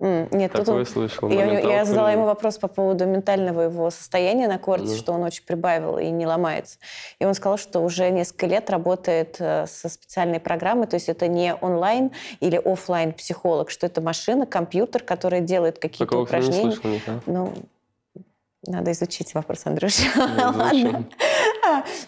М, 0.00 0.26
Нет, 0.32 0.50
Такое 0.52 0.80
он- 0.80 0.86
слышал. 0.86 1.28
Я, 1.30 1.60
я 1.60 1.84
задала 1.84 2.10
ему 2.10 2.24
вопрос 2.24 2.58
по 2.58 2.66
поводу 2.66 3.06
ментального 3.06 3.60
его 3.62 3.90
состояния 3.90 4.48
на 4.48 4.58
корте, 4.58 4.88
Ну. 4.88 4.96
что 4.96 5.12
он 5.12 5.22
очень 5.22 5.44
прибавил 5.44 5.98
и 5.98 6.10
не 6.10 6.26
ломается. 6.26 6.78
И 7.20 7.24
он 7.24 7.34
сказал, 7.34 7.58
что 7.58 7.78
уже 7.80 8.10
несколько 8.10 8.46
лет 8.46 8.70
работает 8.70 9.36
э, 9.38 9.66
со 9.68 9.88
специальной 9.88 10.40
программой, 10.40 10.88
то 10.88 10.94
есть 10.96 11.08
это 11.08 11.28
не 11.28 11.54
онлайн 11.54 12.10
или 12.40 12.56
оффлайн 12.56 13.12
психолог, 13.12 13.70
что 13.70 13.86
это 13.86 14.00
машина, 14.00 14.46
компьютер, 14.46 15.02
который 15.04 15.40
делает 15.40 15.78
какие-то 15.78 16.06
Такого 16.06 16.26
я 16.32 16.38
не 16.38 16.44
упражнения. 16.48 16.72
слышал. 16.72 17.20
Ну, 17.26 17.52
надо 18.66 18.90
изучить 18.92 19.32
вопрос, 19.34 19.62
Андрюша. 19.64 20.02
Не 20.16 20.44
Ладно. 20.44 20.70
изучил. 20.72 21.04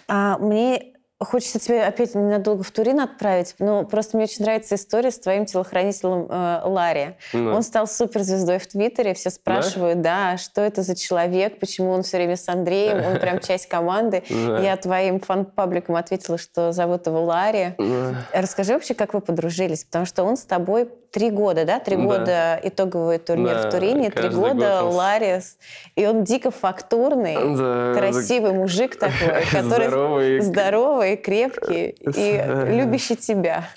А, 0.09 0.39
мне 0.39 0.93
хочется 1.25 1.59
тебя 1.59 1.87
опять 1.87 2.15
ненадолго 2.15 2.63
в 2.63 2.71
Турин 2.71 3.01
отправить, 3.01 3.55
но 3.59 3.85
просто 3.85 4.17
мне 4.17 4.25
очень 4.25 4.45
нравится 4.45 4.75
история 4.75 5.11
с 5.11 5.19
твоим 5.19 5.47
телохранителем 5.47 6.27
э, 6.29 6.61
Ларри. 6.65 7.15
Да. 7.33 7.39
Он 7.55 7.63
стал 7.63 7.87
суперзвездой 7.87 8.59
в 8.59 8.67
Твиттере, 8.67 9.15
все 9.15 9.31
спрашивают, 9.31 10.03
да? 10.03 10.37
что 10.37 10.61
это 10.61 10.83
за 10.83 10.95
человек, 10.95 11.59
почему 11.59 11.91
он 11.93 12.03
все 12.03 12.19
время 12.19 12.37
с 12.37 12.47
Андреем, 12.49 13.03
он 13.05 13.19
прям 13.19 13.41
часть 13.47 13.67
команды. 13.67 14.25
Да. 14.29 14.59
Я 14.61 14.77
твоим 14.77 15.21
фан-пабликам 15.21 15.97
ответила, 15.97 16.37
что 16.37 16.73
зовут 16.73 17.07
его 17.07 17.23
Ларри. 17.25 17.75
Да. 17.79 18.15
Расскажи 18.35 18.75
вообще, 18.75 18.93
как 18.95 19.15
вы 19.15 19.21
подружились, 19.23 19.85
потому 19.85 20.05
что 20.05 20.23
он 20.23 20.37
с 20.37 20.45
тобой 20.45 20.91
три 21.13 21.31
года, 21.31 21.65
да? 21.65 21.79
Три 21.81 21.97
Да. 21.97 22.03
года 22.03 22.61
итоговый 22.63 23.19
турнир 23.19 23.55
Да, 23.63 23.69
в 23.69 23.73
Турине, 23.73 24.11
три 24.11 24.29
года 24.29 24.55
год 24.55 24.83
он 24.83 24.93
с- 24.93 24.95
Ларри, 24.97 25.27
с- 25.41 25.57
и 25.95 26.07
он 26.07 26.25
дико 26.25 26.51
фактурный, 26.51 27.37
Да, 27.57 27.95
красивый 27.99 28.53
мужик 28.53 28.99
такой, 28.99 29.45
который 29.51 29.87
Здоровый. 29.89 30.41
здоровый, 30.41 31.06
крепкий 31.15 31.91
и 31.91 32.43
Да. 32.45 32.65
любящий 32.65 33.15
тебя. 33.15 33.69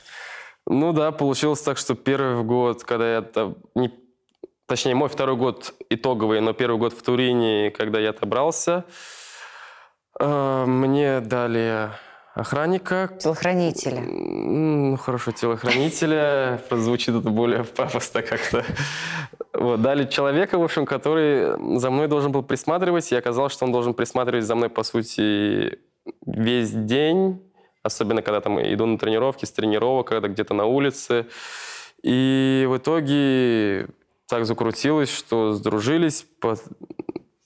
Ну 0.65 0.91
да, 0.93 1.11
получилось 1.11 1.61
так, 1.61 1.77
что 1.77 1.93
первый 1.93 2.43
год, 2.43 2.83
когда 2.83 3.15
я... 3.15 3.21
та- 3.21 3.53
не- 3.75 3.93
Точнее, 4.65 4.93
мой 4.95 5.09
второй 5.09 5.35
год 5.35 5.73
итоговый, 5.89 6.41
но 6.41 6.53
первый 6.53 6.77
год 6.77 6.93
в 6.93 7.01
Турине, 7.03 7.71
когда 7.71 7.99
я 7.99 8.11
отобрался, 8.11 8.85
э, 10.19 10.65
мне 10.67 11.21
дали 11.21 11.89
охранника. 12.35 13.09
Телохранителя. 13.19 13.99
Ну, 14.01 14.95
хорошо, 14.97 15.31
телохранителя. 15.31 16.61
Звучит 16.69 17.15
это 17.15 17.29
более 17.29 17.63
пафосно 17.63 18.21
как-то. 18.21 18.63
Вот, 19.53 19.81
дали 19.81 20.05
человека, 20.05 20.57
в 20.59 20.63
общем, 20.63 20.85
который 20.85 21.79
за 21.79 21.89
мной 21.89 22.07
должен 22.07 22.31
был 22.31 22.43
присматривать. 22.43 23.11
И 23.11 23.15
оказалось, 23.15 23.53
что 23.53 23.65
он 23.65 23.71
должен 23.71 23.93
присматривать 23.95 24.45
за 24.45 24.53
мной, 24.55 24.69
по 24.69 24.83
сути, 24.83 25.79
весь 26.25 26.71
день. 26.71 27.41
Особенно, 27.81 28.21
когда 28.21 28.41
там 28.41 28.59
иду 28.61 28.85
на 28.85 28.97
тренировки, 28.97 29.45
с 29.45 29.51
тренировок, 29.51 30.07
когда 30.07 30.27
где-то 30.27 30.53
на 30.53 30.65
улице. 30.65 31.27
И 32.03 32.65
в 32.69 32.77
итоге 32.77 33.87
так 34.27 34.45
закрутилось, 34.45 35.09
что 35.09 35.53
сдружились. 35.53 36.25
по- 36.41 36.55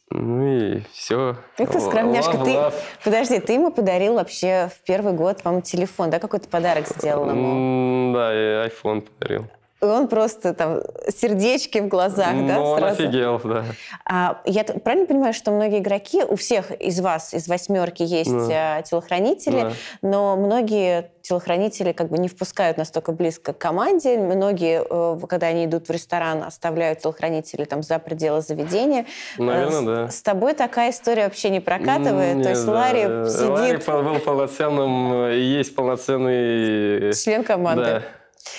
Ну 0.10 0.46
и 0.58 0.82
все. 0.92 1.38
Как 1.58 1.72
ты 1.72 1.80
скромняшка. 1.80 2.38
Ты... 2.44 2.58
Подожди, 3.04 3.40
ты 3.40 3.54
ему 3.54 3.72
подарил 3.72 4.16
вообще 4.16 4.70
в 4.76 4.84
первый 4.86 5.14
год, 5.14 5.42
по-моему, 5.42 5.62
телефон, 5.64 6.10
да? 6.10 6.20
Какой-то 6.20 6.48
подарок 6.50 6.88
сделал 6.88 7.30
ему? 7.30 8.14
Да, 8.14 8.32
я 8.34 8.68
iPhone 8.68 9.02
подарил. 9.02 9.46
И 9.84 9.86
он 9.86 10.08
просто 10.08 10.54
там 10.54 10.80
сердечки 11.10 11.80
в 11.80 11.90
глазах, 11.90 12.30
да, 12.48 12.56
Ну, 12.56 12.64
он 12.64 12.80
сразу? 12.80 13.04
офигел, 13.04 13.42
да. 13.44 13.66
А, 14.06 14.42
я 14.46 14.64
правильно 14.64 15.06
понимаю, 15.06 15.34
что 15.34 15.52
многие 15.52 15.80
игроки, 15.80 16.24
у 16.24 16.38
всех 16.38 16.72
из 16.72 17.02
вас, 17.02 17.34
из 17.34 17.50
восьмерки 17.50 18.02
есть 18.02 18.32
Да. 18.32 18.78
а, 18.78 18.82
телохранители, 18.82 19.62
Да. 19.62 19.72
но 20.02 20.38
многие 20.38 21.12
телохранители 21.22 21.92
как 21.92 22.10
бы 22.10 22.18
не 22.18 22.28
впускают 22.30 22.78
настолько 22.78 23.12
близко 23.12 23.52
к 23.54 23.58
команде. 23.58 24.18
Многие, 24.18 24.84
э, 24.90 25.20
когда 25.28 25.48
они 25.48 25.66
идут 25.66 25.88
в 25.88 25.92
ресторан, 25.92 26.44
оставляют 26.44 27.00
телохранителей 27.00 27.66
там 27.66 27.82
за 27.84 28.00
пределы 28.00 28.42
заведения. 28.42 29.06
Наверное, 29.38 29.80
Э, 29.80 29.82
с- 29.82 29.86
да. 29.86 30.08
С 30.10 30.22
тобой 30.22 30.54
такая 30.54 30.92
история 30.92 31.26
вообще 31.26 31.50
не 31.50 31.60
прокатывает? 31.60 32.34
То 32.34 32.38
Нет, 32.40 32.50
есть 32.50 32.66
да. 32.66 32.72
Ларри 32.72 33.06
Ларри 33.06 33.30
сидит, 33.30 33.86
пол- 33.86 34.04
был 34.04 34.20
полноценным, 34.20 35.14
э, 35.26 35.36
и 35.38 35.42
есть 35.42 35.76
полноценный... 35.76 37.14
член 37.14 37.44
команды. 37.44 37.84
Да, 37.84 38.02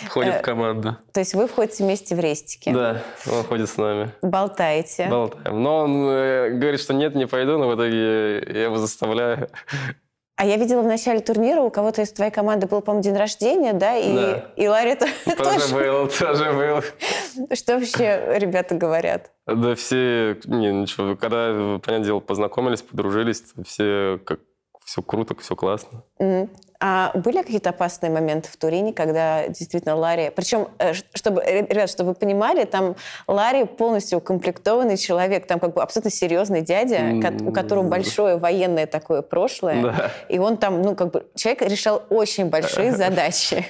входит 0.07 0.35
Э, 0.35 0.39
в 0.39 0.43
команду. 0.43 0.97
То 1.13 1.21
есть 1.21 1.35
вы 1.35 1.47
входите 1.47 1.85
вместе 1.85 2.15
в 2.15 2.21
рестике, 2.21 2.73
Да, 2.73 3.03
он 3.31 3.45
ходит 3.45 3.69
с 3.69 3.77
нами. 3.77 4.13
болтаете. 4.23 5.07
Болтаем. 5.09 5.63
Но 5.63 5.79
он 5.79 6.09
э, 6.09 6.51
говорит, 6.51 6.81
что 6.81 6.95
нет, 6.95 7.15
не 7.15 7.27
пойду, 7.27 7.59
но 7.59 7.69
в 7.69 7.75
итоге 7.75 8.39
я 8.53 8.65
его 8.65 8.77
заставляю. 8.79 9.49
А 10.37 10.45
я 10.45 10.57
видела 10.57 10.83
в 10.83 10.87
начале 10.87 11.21
турнира, 11.21 11.61
у 11.61 11.71
кого-то 11.71 12.03
из 12.03 12.13
твоей 12.13 12.33
команды 12.33 12.67
был, 12.67 12.81
по-моему, 12.81 13.05
день 13.05 13.17
рождения, 13.17 13.73
да? 13.73 13.97
И, 13.97 14.13
Да. 14.17 14.45
и 14.57 14.67
Ларри 14.67 14.97
то- 14.97 15.07
Тоже 15.37 15.61
тоже. 15.71 15.75
был, 15.77 16.09
тоже 16.09 16.53
был. 16.53 17.55
Что 17.55 17.75
вообще 17.79 18.35
ребята 18.39 18.75
говорят? 18.75 19.31
Да 19.47 19.77
все, 19.77 20.37
не, 20.47 20.73
ничего, 20.73 21.15
когда, 21.15 21.79
понятное 21.79 22.01
дело, 22.01 22.19
познакомились, 22.19 22.83
подружились, 22.83 23.45
все 23.65 24.19
как 24.27 24.41
все 24.85 25.03
круто, 25.03 25.37
все 25.41 25.55
классно. 25.55 26.03
Мгм. 26.19 26.51
А 26.87 27.13
были 27.15 27.41
какие-то 27.41 27.71
опасные 27.71 28.13
моменты 28.13 28.51
в 28.51 28.59
Турине, 28.59 28.93
когда 28.93 29.49
действительно 29.49 29.97
Ларри... 29.97 30.29
Причем, 30.29 30.69
э, 30.79 30.93
чтобы, 31.15 31.41
э, 31.41 31.63
ребят, 31.63 31.89
чтобы 31.89 32.11
вы 32.11 32.15
понимали, 32.15 32.65
там 32.65 32.95
Ларри 33.27 33.65
полностью 33.65 34.19
укомплектованный 34.19 34.99
человек, 34.99 35.47
там 35.47 35.61
как 35.61 35.73
бы 35.73 35.83
абсолютно 35.83 36.11
серьезный 36.11 36.61
дядя, 36.61 36.99
ко- 37.23 37.43
у 37.49 37.53
которого 37.53 37.89
большое 37.89 38.37
военное 38.37 38.87
такое 38.87 39.23
прошлое. 39.23 39.83
Да. 39.83 40.11
И 40.29 40.39
он 40.39 40.59
там, 40.59 40.83
ну, 40.83 40.95
как 40.95 41.11
бы, 41.11 41.27
человек 41.35 41.63
решал 41.63 42.03
очень 42.11 42.51
большие 42.51 42.93
задачи. 42.97 43.65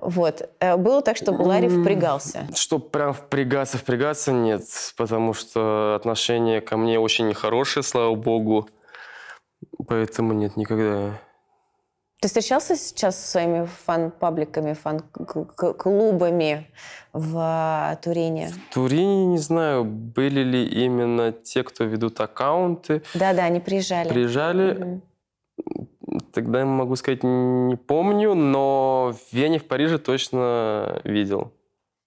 Вот. 0.00 0.48
Э, 0.58 0.76
Было 0.76 1.02
так, 1.02 1.16
чтобы 1.16 1.42
Ларри 1.42 1.68
впрягался. 1.68 2.48
Что 2.52 2.80
прям 2.80 3.12
впрягаться, 3.14 3.78
впрягаться 3.78 4.32
нет, 4.32 4.62
потому 4.96 5.34
что 5.34 5.94
отношение 5.94 6.60
ко 6.60 6.76
мне 6.76 6.98
очень 6.98 7.32
хорошее, 7.32 7.84
слава 7.84 8.16
богу. 8.16 8.68
Поэтому 9.86 10.32
нет, 10.32 10.56
никогда. 10.56 11.12
Ты 12.24 12.28
встречался 12.28 12.74
сейчас 12.74 13.20
со 13.20 13.32
своими 13.32 13.68
фан-пабликами, 13.84 14.72
фан-клубами 14.72 16.66
в 17.12 17.36
а, 17.36 17.96
Турине? 17.96 18.48
В 18.48 18.72
Турине 18.72 19.26
не 19.26 19.36
знаю, 19.36 19.84
были 19.84 20.40
ли 20.40 20.64
именно 20.64 21.32
те, 21.32 21.62
кто 21.62 21.84
ведут 21.84 22.18
аккаунты, 22.20 23.02
Да-да, 23.12 23.44
они 23.44 23.60
приезжали. 23.60 24.08
приезжали. 24.08 24.72
Мгм. 24.72 25.02
Тогда 26.32 26.60
я 26.60 26.64
могу 26.64 26.96
сказать, 26.96 27.22
не 27.22 27.76
помню, 27.76 28.32
но 28.32 29.12
в 29.12 29.36
Вене, 29.36 29.58
в 29.58 29.66
Париже 29.66 29.98
точно 29.98 31.02
видел. 31.04 31.52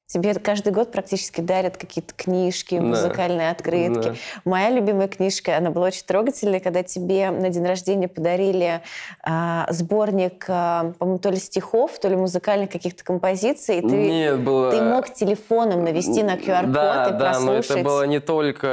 Тебе 0.07 0.33
каждый 0.35 0.71
год 0.71 0.89
практически 0.93 1.41
дарят 1.41 1.75
какие-то 1.75 2.13
книжки, 2.15 2.75
Да. 2.75 2.81
музыкальные 2.81 3.51
открытки. 3.51 4.09
Да. 4.09 4.15
Моя 4.45 4.69
любимая 4.69 5.09
книжка, 5.09 5.57
она 5.57 5.69
была 5.69 5.87
очень 5.87 6.05
трогательная, 6.05 6.61
когда 6.61 6.81
тебе 6.81 7.29
на 7.29 7.49
день 7.49 7.65
рождения 7.65 8.07
подарили 8.07 8.81
а, 9.21 9.67
сборник, 9.69 10.45
а, 10.47 10.93
по-моему, 10.97 11.19
то 11.19 11.29
ли 11.29 11.35
стихов, 11.35 11.99
то 11.99 12.07
ли 12.07 12.15
музыкальных 12.15 12.69
каких-то 12.71 13.03
композиций. 13.03 13.79
И 13.79 13.81
ты, 13.81 13.87
Нет, 14.09 14.39
было... 14.39 14.71
ты 14.71 14.81
мог 14.81 15.13
телефоном 15.13 15.83
навести 15.83 16.23
на 16.23 16.35
QR-код 16.35 16.71
да, 16.71 17.07
и 17.09 17.11
да, 17.11 17.39
но 17.41 17.55
прослушать. 17.55 17.71
это 17.71 17.83
было 17.83 18.03
не 18.07 18.21
только 18.21 18.67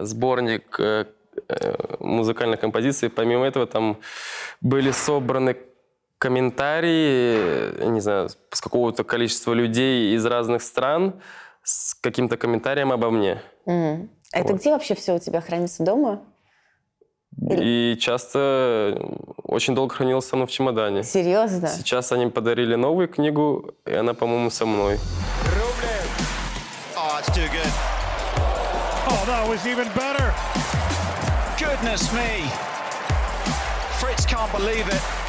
э, 0.00 0.04
сборник 0.06 0.76
э, 0.80 1.04
э, 1.48 1.74
музыкальных 1.98 2.60
композиций. 2.60 3.10
Помимо 3.10 3.44
этого 3.46 3.66
там 3.66 3.98
были 4.62 4.90
собраны 4.90 5.54
комментарии, 6.20 7.84
не 7.86 8.00
знаю, 8.00 8.28
с 8.28 8.60
какого-то 8.60 9.04
количества 9.04 9.54
людей 9.54 10.14
из 10.14 10.24
разных 10.26 10.62
стран 10.62 11.14
с 11.62 11.94
каким-то 11.94 12.36
комментарием 12.36 12.92
обо 12.92 13.10
мне. 13.10 13.42
Мгм. 13.66 14.10
А 14.32 14.38
это 14.38 14.52
Вот. 14.52 14.60
где 14.60 14.70
вообще 14.70 14.94
все 14.94 15.16
у 15.16 15.18
тебя 15.18 15.40
хранится 15.40 15.82
дома? 15.82 16.20
И 17.50 17.96
часто 18.00 18.98
очень 19.44 19.74
долго 19.74 19.94
хранилась 19.94 20.26
со 20.26 20.36
мной 20.36 20.46
в 20.46 20.50
чемодане. 20.50 21.04
Серьезно? 21.04 21.68
Сейчас 21.68 22.12
они 22.12 22.26
подарили 22.26 22.74
новую 22.74 23.08
книгу, 23.08 23.74
и 23.86 23.94
она, 23.94 24.12
по-моему, 24.14 24.50
со 24.50 24.66
мной. 24.66 24.98
Oh. 26.96 27.22
Oh. 29.08 29.24
Goodness 31.58 32.12
me. 32.12 32.50
Fritz 34.00 34.26
can't 34.26 34.50
believe 34.52 34.88
it. 34.88 35.19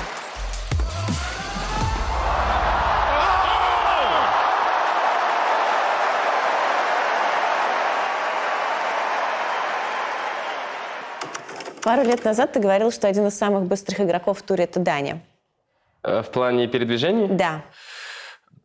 Пару 11.83 12.03
лет 12.03 12.23
назад 12.23 12.53
ты 12.53 12.59
говорил, 12.59 12.91
что 12.91 13.07
один 13.07 13.27
из 13.27 13.37
самых 13.37 13.63
быстрых 13.63 13.99
игроков 14.01 14.39
в 14.39 14.41
туре 14.43 14.65
это 14.65 14.79
Даня. 14.79 15.21
Э, 16.03 16.21
В 16.21 16.29
плане 16.31 16.67
передвижений? 16.67 17.27
Да. 17.27 17.63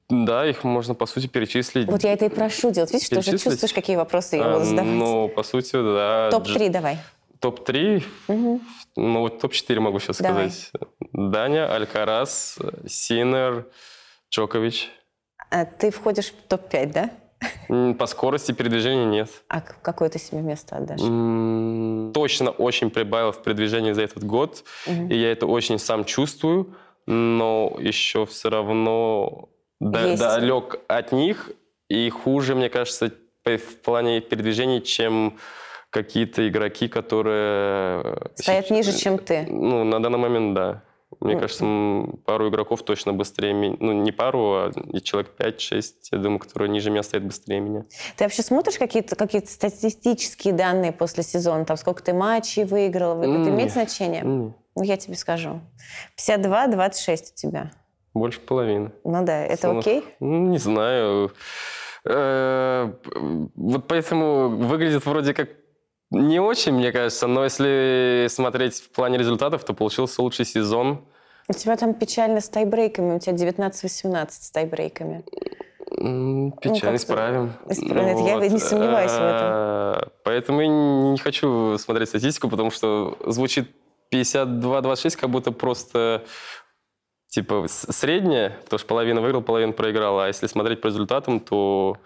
Да, 0.09 0.47
их 0.47 0.63
можно, 0.65 0.95
по 0.95 1.07
сути, 1.07 1.27
перечислить. 1.27 1.89
Вот 1.89 2.05
я 2.05 2.13
это 2.13 2.27
и 2.27 2.29
прошу 2.29 2.71
делать. 2.71 2.93
Видишь, 2.93 3.09
ты 3.09 3.19
уже 3.19 3.39
чувствуешь, 3.39 3.73
какие 3.73 3.97
вопросы 3.97 4.37
я 4.37 4.45
А, 4.47 4.53
буду 4.55 4.65
задавать. 4.65 4.93
Ну, 4.93 5.29
по 5.29 5.43
сути, 5.43 5.73
да. 5.73 6.29
Топ-3 6.31 6.69
давай. 6.71 6.99
Топ-3? 7.41 8.05
Ну, 8.29 8.61
вот 9.21 9.41
топ-4 9.41 9.81
могу 9.81 9.99
сейчас 9.99 10.19
Давай. 10.19 10.51
сказать. 10.51 10.71
Даня, 11.13 11.75
Алькарас, 11.75 12.59
Синер, 12.87 13.67
Джокович. 14.31 14.91
А 15.51 15.65
ты 15.65 15.91
входишь 15.91 16.33
в 16.33 16.49
топ-5, 16.49 16.87
да? 16.93 17.11
По 17.99 18.07
скорости 18.07 18.53
передвижения 18.53 19.05
нет. 19.07 19.29
А 19.49 19.61
какое 19.61 20.09
ты 20.09 20.19
себе 20.19 20.41
место 20.41 20.77
отдашь? 20.77 21.01
М, 21.01 22.13
Точно 22.15 22.51
очень 22.51 22.91
прибавил 22.91 23.33
в 23.33 23.43
передвижении 23.43 23.93
за 23.93 24.03
этот 24.03 24.25
год. 24.25 24.65
И 24.87 25.17
я 25.17 25.33
это 25.33 25.47
очень 25.47 25.79
сам 25.79 26.05
чувствую. 26.05 26.75
Но 27.07 27.77
еще 27.79 28.25
все 28.27 28.51
равно 28.51 29.49
да- 29.81 30.17
далек 30.17 30.77
от 30.89 31.13
них. 31.13 31.51
И 31.89 32.09
хуже, 32.11 32.55
мне 32.55 32.69
кажется, 32.69 33.13
в 33.45 33.77
плане 33.85 34.21
передвижений, 34.21 34.81
чем 34.83 35.39
какие-то 35.91 36.49
игроки, 36.49 36.89
которые... 36.89 38.19
Стоят 38.35 38.71
ниже, 38.71 38.93
чем 38.93 39.19
ты. 39.19 39.47
Ну, 39.49 39.85
на 39.85 40.03
данный 40.03 40.19
момент, 40.19 40.55
да. 40.55 40.83
Мне 41.21 41.35
Ну, 41.35 41.41
кажется, 41.41 41.65
пару 42.25 42.49
игроков 42.49 42.83
точно 42.85 43.13
быстрее 43.13 43.53
меня. 43.53 43.77
Ну, 43.79 43.93
не 43.93 44.11
пару, 44.11 44.55
а 44.55 44.73
человек 45.03 45.31
5-6, 45.39 45.83
я 46.13 46.19
думаю, 46.19 46.41
которые 46.41 46.69
ниже 46.69 46.91
меня 46.91 47.03
стоят 47.05 47.25
быстрее 47.25 47.61
меня. 47.61 47.85
Ты 48.17 48.25
вообще 48.25 48.43
смотришь 48.43 48.77
какие-то 48.79 49.15
какие 49.15 49.45
статистические 49.45 50.53
данные 50.53 50.91
после 50.93 51.23
сезона? 51.23 51.65
Там 51.65 51.77
сколько 51.77 52.03
ты 52.03 52.13
матчей 52.13 52.65
выиграл? 52.65 53.21
Это 53.21 53.31
имеет 53.51 53.57
нет. 53.67 53.73
значение? 53.73 54.23
Не, 54.23 54.55
Ну, 54.75 54.83
я 54.83 54.97
тебе 54.97 55.15
скажу. 55.15 55.61
52-26 56.19 57.33
у 57.33 57.37
тебя. 57.37 57.71
больше 58.13 58.41
половины. 58.41 58.91
Ну 59.05 59.25
да, 59.25 59.45
это 59.45 59.73
Ну, 59.73 59.79
окей? 59.79 60.05
ну, 60.21 60.49
Не 60.49 60.59
знаю. 60.59 61.31
Э, 62.05 62.93
Вот 63.55 63.87
поэтому 63.89 64.49
выглядит 64.49 65.07
вроде 65.07 65.35
как 65.35 65.49
не 66.11 66.41
очень, 66.41 66.73
мне 66.73 66.93
кажется, 66.93 67.27
но 67.27 67.45
если 67.45 68.27
смотреть 68.29 68.81
в 68.81 68.91
плане 68.91 69.19
результатов, 69.19 69.65
то 69.65 69.75
получился 69.75 70.23
лучший 70.23 70.45
сезон. 70.45 71.05
У 71.49 71.53
тебя 71.53 71.77
там 71.77 71.95
печально 71.95 72.41
с 72.41 72.49
тайбрейками. 72.49 73.17
У 73.17 73.19
тебя 73.19 73.35
19-18 73.35 74.29
с 74.31 74.51
тайбрейками. 74.51 75.25
Печально, 75.89 76.81
как-то 76.81 76.97
исправим. 76.97 77.53
исправим. 77.69 78.27
Я 78.27 78.49
не 78.49 78.59
сомневаюсь 78.59 79.13
в 79.13 79.15
этом. 79.15 79.49
Э, 79.49 80.01
Поэтому 80.25 80.61
я 80.61 80.69
не 80.69 81.19
хочу 81.19 81.79
смотреть 81.79 82.09
статистику, 82.09 82.49
потому 82.49 82.71
что 82.71 83.17
звучит 83.25 83.71
52-26, 84.13 85.17
как 85.17 85.31
будто 85.31 85.53
просто 85.53 86.25
типа 87.29 87.67
средняя, 87.69 88.59
потому 88.65 88.79
что 88.79 88.89
половина 88.89 89.21
выиграл, 89.21 89.43
половина 89.43 89.73
проиграл. 89.73 90.21
А 90.21 90.27
если 90.27 90.47
смотреть 90.47 90.81
по 90.81 90.89
результатам, 90.89 91.41
то 91.41 91.97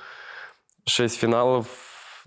6 0.87 1.17
финалов, 1.17 1.67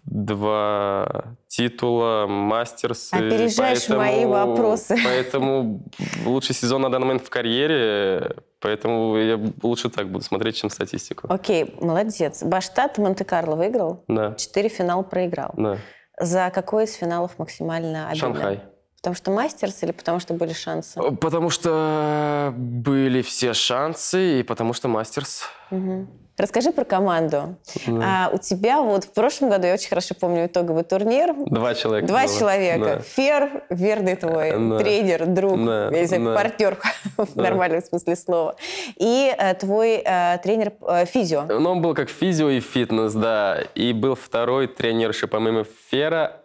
два 0.06 1.36
титула, 1.48 2.26
мастерсы. 2.28 3.14
Опережаешь 3.14 3.88
мои 3.90 4.26
вопросы. 4.26 4.98
Поэтому 5.04 5.84
лучший 6.26 6.56
сезон 6.56 6.82
на 6.82 6.90
данный 6.90 7.06
момент 7.08 7.26
в 7.26 7.30
карьере, 7.30 8.36
поэтому 8.60 9.18
я 9.18 9.40
лучше 9.62 9.90
так 9.90 10.10
буду 10.10 10.24
смотреть, 10.24 10.58
чем 10.58 10.70
статистику. 10.70 11.28
Окей, 11.32 11.76
молодец. 11.80 12.44
Баштат 12.44 12.98
Монте-Карло 12.98 13.56
выиграл. 13.56 14.04
Да, 14.08 14.34
Четыре 14.36 14.70
финала 14.70 15.04
проиграл. 15.04 15.52
да. 15.58 15.78
За 16.20 16.52
какой 16.54 16.84
из 16.84 16.94
финалов 16.94 17.40
максимально 17.40 18.10
обидно? 18.10 18.34
Шанхай. 18.34 18.62
Потому 18.98 19.16
что 19.16 19.32
мастерс 19.32 19.84
или 19.84 19.92
потому 19.92 20.20
что 20.20 20.34
были 20.34 20.54
шансы? 20.54 21.02
Потому 21.20 21.50
что 21.50 22.54
были 22.56 23.22
все 23.22 23.54
шансы, 23.54 24.40
и 24.40 24.44
потому 24.44 24.74
что 24.74 24.88
мастерс. 24.88 25.44
Мгм. 25.72 26.08
Расскажи 26.36 26.72
про 26.72 26.84
команду. 26.84 27.56
А, 27.88 28.32
у 28.34 28.40
тебя 28.40 28.82
вот 28.82 29.04
в 29.04 29.12
прошлом 29.14 29.50
году, 29.52 29.68
я 29.68 29.74
очень 29.76 29.90
хорошо 29.90 30.16
помню 30.20 30.48
итоговый 30.48 30.84
турнир, 30.84 31.34
Два 31.46 31.76
человека. 31.76 32.08
Два 32.08 32.24
было. 32.26 32.40
человека. 32.40 32.80
Да. 32.86 33.00
Фер, 33.02 33.64
верный 33.70 34.16
твой, 34.16 34.52
Да. 34.52 34.80
тренер, 34.80 35.28
друг, 35.28 35.64
Да, 35.64 35.86
я 35.92 36.00
не 36.02 36.06
знаю, 36.08 36.24
да. 36.26 36.34
партнер 36.36 36.78
в 37.18 37.36
Да. 37.36 37.44
нормальном 37.44 37.84
смысле 37.84 38.16
слова. 38.16 38.56
И 38.98 39.32
э, 39.38 39.54
твой 39.54 40.02
э, 40.04 40.40
тренер 40.42 40.74
э, 40.82 41.06
физио. 41.06 41.44
Но 41.44 41.72
он 41.74 41.82
был 41.84 41.94
как 41.94 42.10
физио 42.10 42.50
и 42.50 42.60
фитнес, 42.62 43.14
да. 43.14 43.60
И 43.76 43.94
был 43.94 44.16
второй 44.16 44.66
тренерши, 44.68 45.28
помимо 45.28 45.66
Фера, 45.92 46.38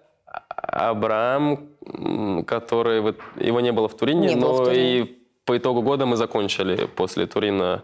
Абрам, 0.49 1.67
м, 1.87 2.45
который... 2.45 3.01
Вот, 3.01 3.17
его 3.37 3.61
не 3.61 3.73
было 3.73 3.89
в 3.89 3.95
Турине, 3.97 4.29
Не 4.29 4.37
было 4.37 4.53
в 4.53 4.59
но 4.59 4.65
Турине. 4.67 4.99
и 5.01 5.19
по 5.47 5.57
итогу 5.57 5.81
года 5.81 6.05
мы 6.05 6.17
закончили 6.17 6.85
после 6.87 7.27
Турина. 7.27 7.83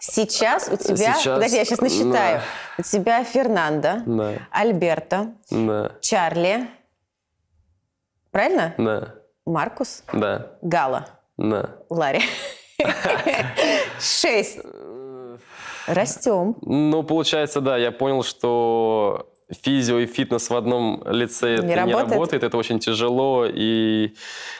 Сейчас 0.00 0.68
у 0.68 0.76
тебя, 0.76 1.14
Сейчас, 1.14 1.34
подожди, 1.34 1.56
я 1.56 1.64
сейчас 1.64 1.80
насчитаю. 1.80 2.40
У 2.78 2.82
тебя 2.82 3.24
Фернандо, 3.24 4.02
Да, 4.06 4.32
Альберто, 4.50 5.32
да, 5.50 5.92
Чарли, 6.00 6.68
правильно? 8.30 8.74
да, 8.78 9.14
Маркус, 9.44 10.02
да, 10.12 10.52
Гала, 10.62 11.06
да. 11.36 11.76
Ларри. 11.88 12.22
Шесть. 14.00 14.58
Растем. 15.86 16.56
Ну, 16.62 17.02
получается, 17.04 17.60
да, 17.60 17.76
я 17.76 17.92
понял, 17.92 18.22
что 18.24 19.32
физио 19.62 19.98
и 20.00 20.06
фитнес 20.06 20.50
в 20.50 20.56
одном 20.56 21.02
лице 21.06 21.54
это 21.54 21.62
Не 21.62 21.68
не, 21.68 21.74
работает? 21.76 22.10
работает, 22.10 22.42
это 22.42 22.56
очень 22.56 22.80
тяжело 22.80 23.46
и 23.46 24.14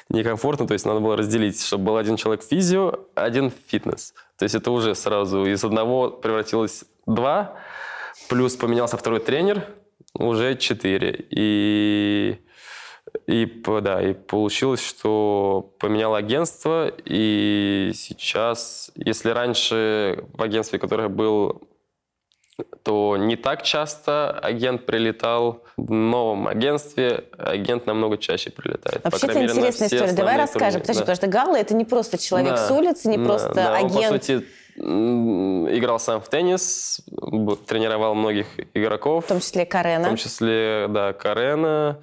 некомфортно, 0.08 0.68
то 0.68 0.74
есть 0.74 0.86
надо 0.86 1.00
было 1.00 1.16
разделить, 1.16 1.60
чтобы 1.60 1.84
был 1.86 1.96
один 1.96 2.16
человек 2.16 2.44
физио, 2.44 3.00
один 3.16 3.52
фитнес. 3.66 4.14
То 4.38 4.44
есть 4.44 4.54
это 4.54 4.70
уже 4.70 4.94
сразу 4.94 5.44
из 5.46 5.64
одного 5.64 6.10
превратилось 6.10 6.84
два, 7.06 7.56
плюс 8.28 8.56
поменялся 8.56 8.96
второй 8.96 9.20
тренер, 9.20 9.66
уже 10.14 10.56
четыре. 10.56 11.26
И, 11.30 12.38
и, 13.26 13.62
да, 13.82 14.02
и 14.02 14.14
получилось, 14.14 14.84
что 14.84 15.72
поменял 15.78 16.14
агентство, 16.14 16.92
и 17.04 17.92
сейчас, 17.94 18.90
если 18.94 19.30
раньше 19.30 20.24
в 20.34 20.42
агентстве, 20.42 20.78
которое 20.78 21.08
был 21.08 21.62
то 22.82 23.16
не 23.18 23.36
так 23.36 23.62
часто 23.62 24.30
агент 24.30 24.86
прилетал. 24.86 25.62
В 25.76 25.90
новом 25.90 26.46
агентстве 26.48 27.24
агент 27.36 27.86
намного 27.86 28.16
чаще 28.16 28.50
прилетает. 28.50 29.02
По 29.02 29.10
Вообще, 29.10 29.26
это 29.26 29.44
интересная 29.44 29.88
история. 29.88 30.12
Давай 30.12 30.36
расскажем. 30.38 30.80
турниры, 30.80 30.80
Подожди, 30.80 31.00
да. 31.00 31.00
потому 31.12 31.16
что 31.16 31.26
Галла 31.26 31.56
это 31.56 31.74
не 31.74 31.84
просто 31.84 32.18
человек 32.18 32.52
Да, 32.52 32.66
с 32.68 32.70
улицы, 32.70 33.08
не 33.08 33.18
да, 33.18 33.24
просто 33.24 33.54
да, 33.54 33.70
Он, 33.72 33.86
агент. 33.86 34.12
по 34.12 34.18
сути, 34.20 34.46
играл 34.78 35.98
сам 35.98 36.20
в 36.20 36.28
теннис, 36.28 37.00
тренировал 37.66 38.14
многих 38.14 38.46
игроков. 38.74 39.24
в 39.24 39.28
том 39.28 39.40
числе 39.40 39.64
В 39.66 39.68
Карена. 39.68 40.04
том 40.06 40.16
числе, 40.16 40.86
да, 40.88 41.12
Карена. 41.12 42.00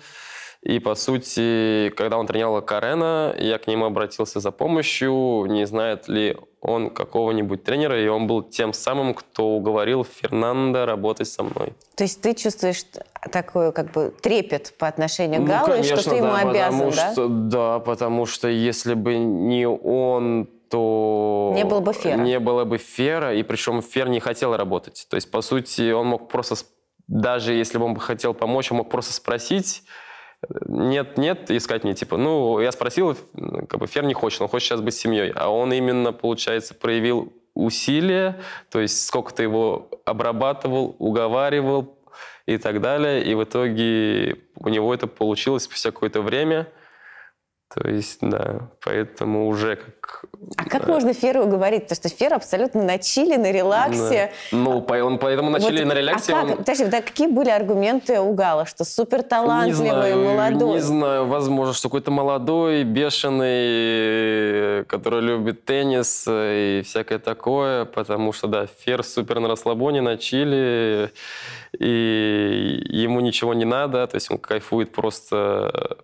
И, 0.62 0.80
по 0.80 0.96
сути, 0.96 1.90
когда 1.98 2.18
он 2.18 2.26
тренировал 2.26 2.62
Карена, 2.62 3.36
я 3.38 3.58
к 3.58 3.68
нему 3.68 3.86
обратился 3.86 4.40
за 4.40 4.52
помощью, 4.52 5.46
не 5.50 5.66
знает 5.66 6.08
ли 6.08 6.38
он 6.64 6.90
какого-нибудь 6.90 7.64
тренера, 7.64 8.02
и 8.02 8.08
он 8.08 8.26
был 8.26 8.42
тем 8.42 8.74
самым, 8.74 9.14
кто 9.14 9.50
уговорил 9.50 10.06
Фернандо 10.06 10.86
работать 10.86 11.28
со 11.28 11.44
мной. 11.44 11.74
То 11.96 12.06
есть 12.06 12.22
ты 12.22 12.34
чувствуешь 12.34 12.86
такой 13.32 13.74
как 13.74 13.92
бы 13.92 14.14
трепет 14.22 14.74
по 14.78 14.88
отношению 14.88 15.42
к 15.42 15.44
Ну, 15.44 15.48
Галлу, 15.48 15.74
и 15.74 15.84
что 15.84 15.96
конечно, 15.96 16.12
ты 16.12 16.18
ему 16.18 16.28
да, 16.30 16.40
обязан, 16.40 16.80
потому 16.80 16.92
да? 16.92 17.12
Что, 17.12 17.28
да, 17.28 17.80
потому 17.80 18.26
что 18.26 18.48
если 18.48 18.94
бы 18.94 19.18
не 19.18 19.68
он, 19.68 20.50
то... 20.70 21.52
Не 21.54 21.66
было 21.66 21.82
бы 21.82 21.94
Фера. 21.94 22.18
Не 22.18 22.40
было 22.40 22.64
бы 22.64 22.78
Фера, 22.78 23.34
и 23.34 23.44
причем 23.44 23.82
Фер 23.82 24.08
не 24.08 24.22
хотел 24.22 24.56
работать. 24.56 25.06
То 25.10 25.16
есть, 25.16 25.30
по 25.30 25.42
сути, 25.42 25.92
он 25.92 26.08
мог 26.08 26.30
просто, 26.30 26.56
даже 27.08 27.54
если 27.54 27.78
бы 27.78 27.86
он 27.86 27.96
хотел 27.98 28.34
помочь, 28.34 28.72
он 28.72 28.78
мог 28.78 28.90
просто 28.90 29.12
спросить, 29.12 29.84
Нет, 30.66 31.18
нет, 31.18 31.52
искать 31.52 31.84
мне, 31.84 31.94
типа, 31.94 32.18
ну, 32.18 32.60
я 32.60 32.72
спросил, 32.72 33.18
как 33.70 33.80
бы, 33.80 33.88
Фер 33.88 34.04
не 34.06 34.14
хочет, 34.14 34.42
он 34.42 34.48
хочет 34.48 34.70
сейчас 34.70 34.82
быть 34.82 34.96
семьей. 34.96 35.32
А 35.36 35.50
он 35.50 35.74
именно, 35.74 36.14
получается, 36.14 36.74
проявил 36.74 37.34
усилия, 37.54 38.40
то 38.70 38.80
есть 38.80 39.06
сколько 39.06 39.34
ты 39.34 39.44
его 39.44 39.90
обрабатывал, 40.06 40.96
уговаривал 41.00 41.98
и 42.46 42.58
так 42.58 42.82
далее. 42.82 43.24
И 43.24 43.36
в 43.36 43.44
итоге 43.44 44.38
у 44.56 44.70
него 44.70 44.94
это 44.94 45.08
получилось 45.08 45.64
спустя 45.64 45.92
какое-то 45.92 46.22
время– 46.22 46.68
то 47.74 47.90
есть, 47.90 48.20
да, 48.22 48.70
поэтому 48.84 49.48
уже 49.48 49.78
как... 49.78 50.26
А 50.58 50.66
как 50.66 50.88
можно 50.88 51.14
Феру 51.14 51.48
говорить? 51.48 51.88
Потому 51.88 51.96
что 51.96 52.10
Фера 52.10 52.36
абсолютно 52.36 52.84
на 52.84 53.00
чили, 53.00 53.36
на 53.36 53.52
релаксе. 53.52 54.32
Да. 54.52 54.58
Ну, 54.58 54.80
он 54.80 55.18
поэтому 55.18 55.50
на 55.50 55.60
чили, 55.60 55.84
вот, 55.84 55.94
на 55.94 55.98
релаксе. 55.98 56.34
А 56.34 56.42
как? 56.42 56.50
Он... 56.50 56.58
Подожди, 56.58 56.86
да, 56.86 57.02
какие 57.02 57.28
были 57.28 57.50
аргументы 57.50 58.20
у 58.20 58.34
Гала? 58.34 58.68
Что 58.68 58.84
супер 58.84 59.24
талантливый, 59.24 60.16
молодой? 60.16 60.76
Не 60.76 60.82
знаю, 60.82 61.26
возможно, 61.26 61.74
что 61.74 61.90
какой-то 61.90 62.12
молодой, 62.12 62.84
бешеный, 62.84 64.86
который 64.86 65.22
любит 65.22 65.66
теннис 65.66 66.28
и 66.30 66.84
всякое 66.86 67.18
такое, 67.18 67.86
потому 67.86 68.34
что, 68.34 68.48
да, 68.48 68.68
Фер 68.82 69.04
супер 69.04 69.40
на 69.40 69.48
расслабоне, 69.48 70.02
на 70.02 70.18
чили, 70.18 71.10
и 71.80 72.84
ему 72.88 73.20
ничего 73.22 73.56
не 73.56 73.66
надо, 73.66 74.06
то 74.06 74.16
есть 74.16 74.30
он 74.30 74.38
кайфует 74.38 74.92
просто 74.92 75.98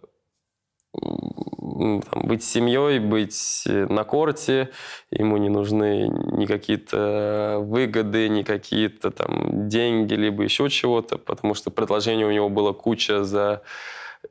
там, 1.80 2.24
быть 2.24 2.44
семьей, 2.44 3.00
быть 3.00 3.64
на 3.66 4.04
корте, 4.04 4.70
ему 5.12 5.38
не 5.38 5.50
нужны 5.50 6.08
ни 6.08 6.46
какие-то 6.46 7.60
выгоды, 7.62 8.30
ни 8.30 8.44
какие-то 8.44 9.12
там 9.12 9.68
деньги, 9.70 10.14
либо 10.14 10.44
еще 10.44 10.70
чего-то, 10.70 11.18
потому 11.18 11.54
что 11.54 11.72
предложение 11.72 12.28
у 12.28 12.32
него 12.32 12.50
было 12.50 12.74
куча 12.74 13.24
за, 13.24 13.62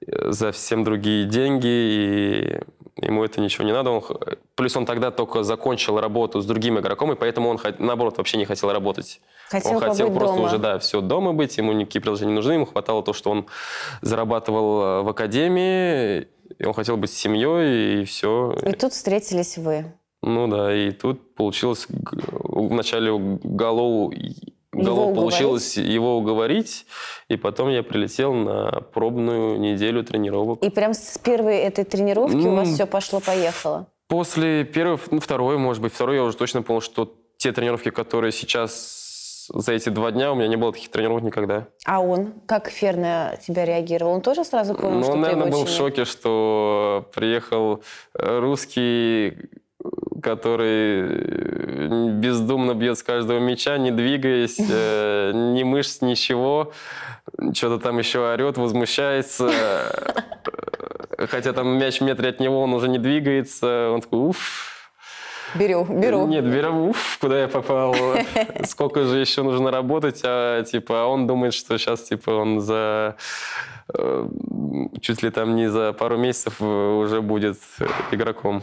за 0.06 0.52
всем 0.52 0.84
другие 0.84 1.24
деньги, 1.24 1.66
и 1.66 2.60
ему 3.00 3.24
это 3.24 3.40
ничего 3.40 3.64
не 3.64 3.72
надо. 3.72 3.90
Он, 3.90 4.02
плюс 4.54 4.76
он 4.76 4.86
тогда 4.86 5.10
только 5.10 5.42
закончил 5.42 6.00
работу 6.00 6.40
с 6.40 6.46
другим 6.46 6.78
игроком, 6.78 7.12
и 7.12 7.14
поэтому 7.14 7.48
он, 7.48 7.58
наоборот, 7.78 8.18
вообще 8.18 8.36
не 8.36 8.44
хотел 8.44 8.70
работать. 8.72 9.20
Хотел 9.48 9.72
он 9.72 9.80
хотел 9.80 10.12
просто 10.12 10.36
дома. 10.36 10.46
уже, 10.46 10.58
да, 10.58 10.78
все, 10.78 11.00
дома 11.00 11.32
быть, 11.32 11.56
ему 11.56 11.72
никакие 11.72 12.02
предложения 12.02 12.32
не 12.32 12.36
нужны, 12.36 12.52
ему 12.52 12.66
хватало 12.66 13.02
то, 13.02 13.14
что 13.14 13.30
он 13.30 13.46
зарабатывал 14.02 14.82
э, 14.82 15.02
в 15.02 15.08
академии, 15.08 16.28
и 16.58 16.64
он 16.64 16.74
хотел 16.74 16.96
быть 16.96 17.10
с 17.10 17.14
семьей, 17.14 18.02
и 18.02 18.04
все. 18.04 18.56
И 18.64 18.72
тут 18.72 18.92
встретились 18.92 19.58
вы. 19.58 19.92
Ну 20.22 20.48
да, 20.48 20.74
и 20.74 20.90
тут 20.90 21.34
получилось 21.34 21.86
вначале 21.88 23.12
Голову 23.12 24.12
Голов 24.70 25.14
получилось 25.14 25.76
его 25.76 26.18
уговорить, 26.18 26.86
и 27.28 27.36
потом 27.36 27.70
я 27.70 27.82
прилетел 27.82 28.34
на 28.34 28.82
пробную 28.92 29.58
неделю 29.58 30.04
тренировок. 30.04 30.62
И 30.62 30.70
прям 30.70 30.92
с 30.92 31.18
первой 31.18 31.56
этой 31.56 31.84
тренировки 31.84 32.36
ну, 32.36 32.52
у 32.52 32.56
вас 32.56 32.68
все 32.68 32.86
пошло-поехало? 32.86 33.86
После 34.08 34.64
первой, 34.64 34.98
ну, 35.10 35.20
второй, 35.20 35.58
может 35.58 35.82
быть, 35.82 35.92
второй 35.92 36.16
я 36.16 36.22
уже 36.22 36.36
точно 36.36 36.62
понял, 36.62 36.80
что 36.80 37.14
те 37.38 37.52
тренировки, 37.52 37.90
которые 37.90 38.32
сейчас 38.32 39.07
за 39.48 39.72
эти 39.72 39.88
два 39.88 40.10
дня 40.10 40.32
у 40.32 40.34
меня 40.34 40.48
не 40.48 40.56
было 40.56 40.72
таких 40.72 40.90
тренировок 40.90 41.22
никогда. 41.22 41.66
А 41.84 42.00
он, 42.00 42.34
как 42.46 42.68
Фер 42.68 42.96
на 42.96 43.36
тебя 43.36 43.64
реагировал? 43.64 44.12
Он 44.12 44.20
тоже 44.20 44.44
сразу 44.44 44.74
понял, 44.74 44.98
ну, 44.98 45.02
что 45.02 45.12
он, 45.12 45.20
наверное, 45.20 45.50
был 45.50 45.62
очень... 45.62 45.72
в 45.72 45.76
шоке, 45.76 46.04
что 46.04 47.08
приехал 47.14 47.82
русский, 48.14 49.36
который 50.22 52.10
бездумно 52.18 52.74
бьет 52.74 52.98
с 52.98 53.02
каждого 53.02 53.38
мяча, 53.38 53.78
не 53.78 53.90
двигаясь, 53.90 54.58
э, 54.58 55.32
ни 55.54 55.62
мышц, 55.62 56.00
ничего. 56.02 56.72
Что-то 57.52 57.78
там 57.78 57.98
еще 57.98 58.20
орет, 58.20 58.56
возмущается. 58.56 59.50
Хотя 61.18 61.52
там 61.52 61.78
мяч 61.78 62.00
в 62.00 62.04
метре 62.04 62.30
от 62.30 62.40
него, 62.40 62.62
он 62.62 62.72
уже 62.74 62.88
не 62.88 62.98
двигается. 62.98 63.90
Он 63.92 64.00
такой, 64.00 64.28
уф, 64.28 64.77
Беру, 65.54 65.84
беру. 65.84 66.26
Нет, 66.26 66.44
беру, 66.44 66.90
уф, 66.90 67.18
куда 67.20 67.40
я 67.40 67.48
попал, 67.48 67.94
сколько 68.64 69.04
же 69.04 69.18
еще 69.18 69.42
нужно 69.42 69.70
работать, 69.70 70.20
а 70.24 70.62
типа, 70.62 71.02
а 71.02 71.06
он 71.06 71.26
думает, 71.26 71.54
что 71.54 71.78
сейчас 71.78 72.02
типа 72.02 72.30
он 72.30 72.60
за 72.60 73.16
э, 73.94 74.28
чуть 75.00 75.22
ли 75.22 75.30
там 75.30 75.56
не 75.56 75.70
за 75.70 75.92
пару 75.92 76.18
месяцев 76.18 76.60
уже 76.60 77.22
будет 77.22 77.58
игроком. 78.10 78.62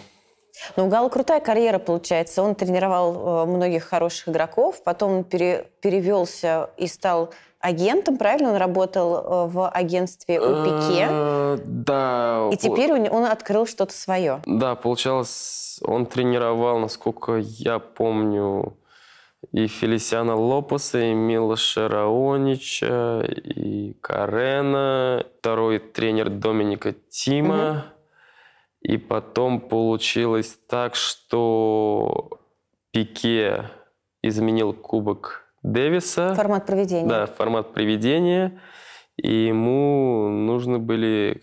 Ну, 0.76 0.86
у 0.86 0.89
Гала 0.89 1.10
крутая 1.10 1.39
карьера, 1.39 1.80
получается. 1.80 2.41
Он 2.41 2.56
тренировал 2.56 3.43
э, 3.43 3.45
многих 3.45 3.84
хороших 3.84 4.30
игроков, 4.30 4.82
потом 4.84 5.24
пере, 5.24 5.67
перевелся 5.82 6.69
и 6.78 6.88
стал 6.88 7.34
агентом, 7.65 8.17
правильно? 8.17 8.51
Он 8.51 8.58
работал 8.58 9.15
э, 9.15 9.47
в 9.47 9.69
агентстве 9.69 10.39
у 10.39 10.63
Пике. 10.63 11.08
Да. 11.65 12.49
И 12.51 12.58
теперь 12.58 12.91
он 12.93 13.25
открыл 13.25 13.65
что-то 13.65 13.93
свое. 13.93 14.41
Да, 14.45 14.75
получалось 14.75 15.80
он 15.82 16.06
тренировал, 16.06 16.80
насколько 16.80 17.38
я 17.38 17.80
помню, 17.80 18.78
и 19.51 19.67
Фелисиана 19.67 20.36
Лопеса, 20.36 20.99
и 20.99 21.13
Милоша 21.13 21.88
Раонича, 21.88 23.21
и 23.21 23.93
Карена, 24.01 25.25
второй 25.39 25.80
тренер 25.80 26.30
Доминика 26.30 26.93
Тима. 27.10 27.69
Угу. 27.69 28.93
И 28.93 28.97
потом 28.97 29.62
получилось 29.62 30.60
так, 30.67 30.95
что 30.95 32.30
Пике 32.91 33.71
изменил 34.21 34.73
кубок 34.73 35.44
Дэвиса. 35.65 36.34
Формат 36.36 36.65
проведения. 36.65 37.08
Да, 37.08 37.25
формат 37.25 37.73
проведения. 37.73 38.60
И 39.17 39.47
ему 39.47 40.30
нужны 40.30 40.78
были 40.78 41.41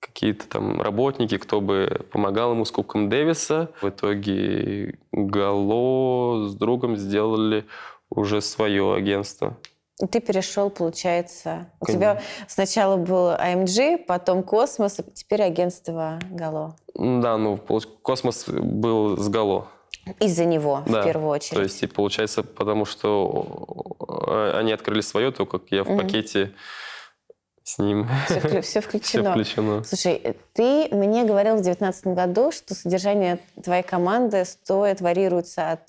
какие-то 0.00 0.48
там 0.48 0.80
работники, 0.80 1.36
кто 1.36 1.60
бы 1.60 2.06
помогал 2.12 2.52
ему 2.52 2.64
с 2.64 2.70
Кубком 2.70 3.08
Дэвиса. 3.08 3.70
В 3.80 3.88
итоге 3.88 4.98
Гало 5.12 6.46
с 6.48 6.54
другом 6.54 6.96
сделали 6.96 7.66
уже 8.10 8.40
свое 8.40 8.94
агентство. 8.94 9.56
И 10.00 10.06
ты 10.06 10.20
перешел, 10.20 10.70
получается. 10.70 11.72
У 11.80 11.86
тебя 11.86 12.22
сначала 12.46 12.96
был 12.96 13.32
IMG, 13.32 13.98
потом 14.06 14.44
Kosmos, 14.44 15.00
а 15.00 15.02
теперь 15.02 15.42
агентство 15.42 16.20
Гало. 16.30 16.76
Да, 16.94 17.36
ну, 17.36 17.58
Kosmos 18.02 18.48
был 18.48 19.16
с 19.16 19.28
Гало. 19.28 19.66
Из-за 20.20 20.44
него, 20.44 20.82
да. 20.86 21.02
в 21.02 21.04
первую 21.04 21.30
очередь. 21.30 21.56
То 21.56 21.62
есть, 21.62 21.82
и 21.82 21.86
получается, 21.86 22.42
потому 22.42 22.84
что 22.84 24.06
э, 24.28 24.58
они 24.58 24.72
открыли 24.72 25.00
свое, 25.00 25.30
то 25.30 25.46
как 25.46 25.62
я 25.70 25.84
в 25.84 25.90
угу. 25.90 26.00
пакете 26.00 26.52
с 27.62 27.78
ним. 27.78 28.08
Все, 28.26 28.62
все 28.62 28.80
включено. 28.88 29.32
Все 29.32 29.32
включено. 29.32 29.84
Слушай, 29.84 30.36
ты 30.54 30.88
мне 30.90 31.24
говорил 31.24 31.56
в 31.56 31.62
2019 31.62 32.06
году, 32.08 32.50
что 32.50 32.74
содержание 32.74 33.38
твоей 33.62 33.82
команды 33.82 34.44
стоит, 34.44 35.00
варьируется 35.00 35.72
от 35.72 35.80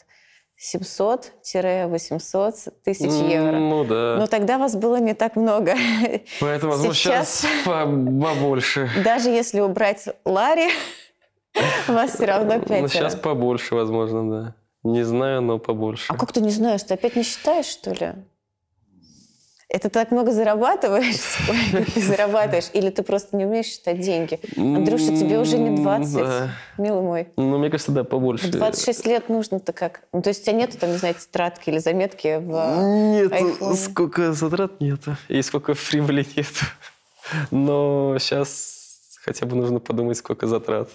700-800 0.59 2.73
тысяч 2.83 3.31
евро. 3.31 3.53
Ну 3.53 3.85
да. 3.85 4.17
Но 4.19 4.27
тогда 4.27 4.57
вас 4.57 4.75
было 4.75 4.97
не 4.97 5.13
так 5.13 5.37
много. 5.37 5.73
Поэтому, 6.41 6.73
возможно, 6.73 6.93
сейчас, 6.93 7.39
сейчас 7.39 7.51
побольше. 7.65 8.89
Даже 9.03 9.29
если 9.29 9.61
убрать 9.61 10.09
Ларри, 10.25 10.67
вас 11.87 12.13
все 12.13 12.25
равно 12.25 12.59
пятеро. 12.59 12.81
Ну, 12.81 12.87
сейчас 12.87 13.15
побольше, 13.15 13.75
возможно, 13.75 14.29
да. 14.29 14.55
Не 14.83 15.03
знаю, 15.03 15.41
но 15.41 15.59
побольше. 15.59 16.05
А 16.07 16.17
как 16.17 16.31
ты 16.31 16.41
не 16.41 16.51
знаешь? 16.51 16.83
Ты 16.83 16.93
опять 16.93 17.15
не 17.15 17.23
считаешь, 17.23 17.65
что 17.65 17.91
ли? 17.91 18.13
Это 19.71 19.91
так 19.91 20.09
много 20.09 20.31
зарабатываешь? 20.31 21.15
Сколько 21.19 21.91
ты 21.91 22.01
зарабатываешь? 22.01 22.69
Или 22.73 22.89
ты 22.89 23.03
просто 23.03 23.37
не 23.37 23.45
умеешь 23.45 23.67
считать 23.67 23.99
деньги? 23.99 24.39
Андрюша, 24.57 25.15
тебе 25.15 25.37
уже 25.37 25.59
не 25.59 25.77
20, 25.77 26.13
да. 26.15 26.49
милый 26.79 27.03
мой. 27.03 27.27
Ну, 27.37 27.59
мне 27.59 27.69
кажется, 27.69 27.91
да, 27.91 28.03
побольше. 28.03 28.47
26 28.51 29.05
лет 29.05 29.29
нужно-то 29.29 29.71
как? 29.71 30.01
Ну, 30.11 30.23
то 30.23 30.29
есть 30.29 30.41
у 30.41 30.45
тебя 30.45 30.55
нету 30.55 30.77
там, 30.79 30.91
не 30.91 30.97
знаю, 30.97 31.13
тетрадки 31.13 31.69
или 31.69 31.77
заметки 31.77 32.37
в 32.39 32.51
Нет, 33.11 33.31
iPhone? 33.31 33.75
сколько 33.75 34.33
затрат 34.33 34.81
нету. 34.81 35.17
И 35.27 35.39
сколько 35.43 35.75
прибыли 35.75 36.25
нету. 36.35 36.65
Но 37.51 38.17
сейчас 38.17 39.17
хотя 39.23 39.45
бы 39.45 39.55
нужно 39.55 39.79
подумать, 39.79 40.17
сколько 40.17 40.47
затрат, 40.47 40.89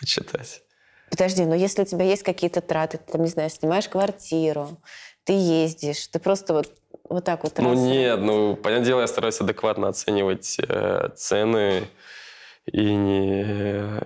почитать. 0.00 0.62
Подожди, 1.10 1.44
но 1.44 1.54
если 1.54 1.82
у 1.82 1.84
тебя 1.84 2.04
есть 2.04 2.22
какие-то 2.22 2.60
траты, 2.60 2.98
ты 2.98 3.12
там, 3.12 3.22
не 3.22 3.28
знаю, 3.28 3.50
снимаешь 3.50 3.88
квартиру, 3.88 4.80
ты 5.24 5.32
ездишь, 5.32 6.06
ты 6.06 6.18
просто 6.18 6.54
вот 6.54 6.72
вот 7.08 7.24
так 7.24 7.42
вот? 7.42 7.58
Ну 7.58 7.70
раз... 7.70 7.80
нет, 7.80 8.20
ну, 8.20 8.56
понятное 8.56 8.86
дело, 8.86 9.00
я 9.00 9.08
стараюсь 9.08 9.40
адекватно 9.40 9.88
оценивать 9.88 10.58
э, 10.60 11.08
цены 11.16 11.88
и 12.66 12.94
не 12.94 13.44
э, 13.44 14.00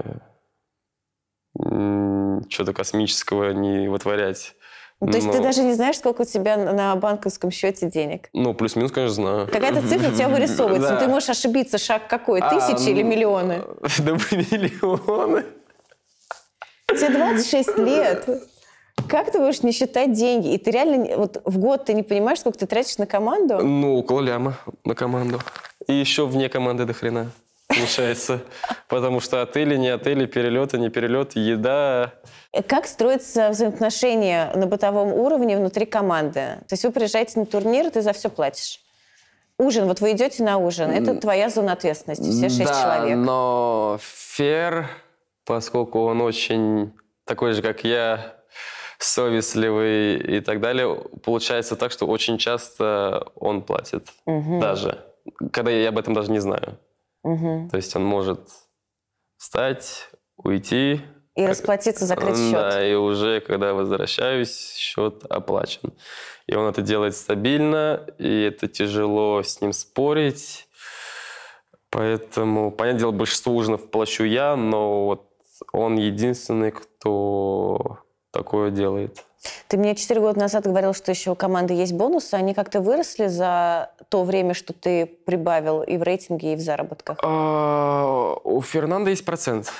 что-то 2.49 2.73
космического 2.73 3.51
не 3.51 3.89
вытворять. 3.89 4.55
Ну, 5.01 5.11
то 5.11 5.19
есть 5.19 5.31
ты 5.31 5.43
даже 5.43 5.63
не 5.63 5.75
знаешь, 5.75 5.99
сколько 5.99 6.23
у 6.23 6.25
тебя 6.25 6.57
на 6.57 6.97
банковском 6.97 7.51
счете 7.51 7.91
денег? 7.91 8.31
Ну, 8.33 8.55
плюс-минус, 8.55 8.91
конечно, 8.91 9.15
знаю. 9.15 9.49
Какая-то 9.49 9.87
цифра 9.87 10.09
у 10.09 10.15
тебя 10.15 10.29
вырисовывается. 10.31 10.89
Да. 10.89 10.95
Но 10.95 11.01
ты 11.01 11.09
можешь 11.09 11.29
ошибиться, 11.29 11.77
шаг 11.77 12.09
какой? 12.09 12.41
А, 12.41 12.49
Тысячи 12.49 12.89
а, 12.89 12.91
или 12.91 13.03
миллионы? 13.03 13.63
Да 13.99 14.13
миллионы. 14.13 15.45
Тебе 17.07 17.19
26 17.19 17.79
лет. 17.79 18.29
Как 19.09 19.33
ты 19.33 19.39
будешь 19.39 19.63
не 19.63 19.73
считать 19.73 20.13
деньги? 20.13 20.55
И 20.55 20.59
ты 20.59 20.71
реально 20.71 21.17
вот 21.17 21.43
в 21.45 21.59
год 21.59 21.85
ты 21.85 21.95
не 21.95 22.03
понимаешь, 22.03 22.41
сколько 22.41 22.59
ты 22.59 22.67
тратишь 22.67 22.99
на 22.99 23.07
команду? 23.07 23.59
Ну, 23.59 23.99
около 23.99 24.21
ляма 24.21 24.59
на 24.85 24.95
команду. 24.95 25.41
И 25.87 25.93
еще 25.93 26.27
вне 26.27 26.49
команды 26.49 26.85
до 26.85 26.95
хрена. 26.95 27.31
получается. 27.69 28.41
Потому 28.89 29.21
что 29.21 29.43
отели, 29.43 29.77
не 29.77 29.89
отели, 29.89 30.27
перелеты, 30.27 30.79
не 30.79 30.89
перелеты, 30.89 31.41
еда. 31.41 32.13
Как 32.67 32.87
строятся 32.87 33.51
взаимоотношения 33.51 34.53
на 34.55 34.67
бытовом 34.67 35.13
уровне 35.13 35.57
внутри 35.57 35.87
команды? 35.87 36.59
То 36.69 36.73
есть 36.73 36.85
вы 36.85 36.93
приезжаете 36.93 37.41
на 37.41 37.47
турнир, 37.47 37.91
ты 37.91 38.01
за 38.01 38.13
все 38.13 38.29
платишь. 38.31 38.81
Ужин, 39.59 39.87
вот 39.87 40.01
вы 40.01 40.13
идете 40.13 40.43
на 40.43 40.59
ужин, 40.59 40.91
это 40.91 41.15
твоя 41.15 41.49
зона 41.49 41.73
ответственности, 41.73 42.29
все 42.29 42.49
шесть 42.49 42.73
да, 42.73 42.83
человек. 42.83 43.17
но 43.17 44.01
Фер, 44.01 44.89
поскольку 45.45 46.01
он 46.05 46.21
очень 46.21 46.93
такой 47.25 47.53
же, 47.53 47.63
как 47.63 47.85
я, 47.85 48.37
совестливый 48.99 50.17
и 50.17 50.41
так 50.41 50.61
далее, 50.61 50.95
получается 51.25 51.77
так, 51.77 51.93
что 51.93 52.07
очень 52.07 52.39
часто 52.39 53.29
он 53.35 53.63
платит 53.63 54.13
даже, 54.61 55.05
когда 55.53 55.71
я 55.71 55.89
об 55.89 55.99
этом 55.99 56.15
даже 56.15 56.31
не 56.31 56.41
знаю. 56.41 56.79
То 57.71 57.77
есть 57.77 57.95
он 57.97 58.05
может 58.05 58.41
встать, 59.37 60.09
уйти. 60.37 61.01
И 61.35 61.41
как- 61.41 61.51
расплатиться, 61.51 62.07
закрыть 62.07 62.37
счет. 62.39 62.53
Да, 62.53 62.87
и 62.87 62.95
уже 62.95 63.41
когда 63.41 63.75
возвращаюсь, 63.75 64.75
счет 64.77 65.25
оплачен. 65.29 65.93
И 66.47 66.55
он 66.55 66.69
это 66.69 66.81
делает 66.83 67.17
стабильно, 67.17 68.07
и 68.19 68.43
это 68.43 68.69
тяжело 68.69 69.43
с 69.43 69.61
ним 69.61 69.73
спорить. 69.73 70.69
Поэтому, 71.91 72.71
понятное 72.71 73.01
дело, 73.01 73.11
большинство 73.13 73.55
ужинов 73.55 73.91
плачу 73.91 74.25
я, 74.25 74.57
но 74.57 75.07
вот 75.07 75.31
он 75.73 75.97
единственный, 75.97 76.71
кто 76.71 77.99
такое 78.31 78.71
делает. 78.71 79.25
Ты 79.69 79.77
мне 79.77 79.95
четыре 79.95 80.21
года 80.21 80.39
назад 80.39 80.65
говорил, 80.65 80.95
что 80.95 81.11
еще 81.11 81.31
у 81.31 81.35
команды 81.35 81.75
есть 81.75 81.93
бонусы. 81.93 82.35
Они 82.35 82.55
как-то 82.55 82.81
выросли 82.81 83.27
за 83.27 83.91
то 84.09 84.25
время, 84.25 84.55
что 84.55 84.73
ты 84.73 85.07
прибавил 85.07 85.83
и 85.83 85.97
в 85.97 86.03
рейтинге, 86.03 86.55
и 86.55 86.57
в 86.57 86.61
заработках? 86.61 87.19
А, 87.23 88.35
у 88.43 88.61
Фернанда 88.63 89.11
есть 89.11 89.25
процент. 89.25 89.73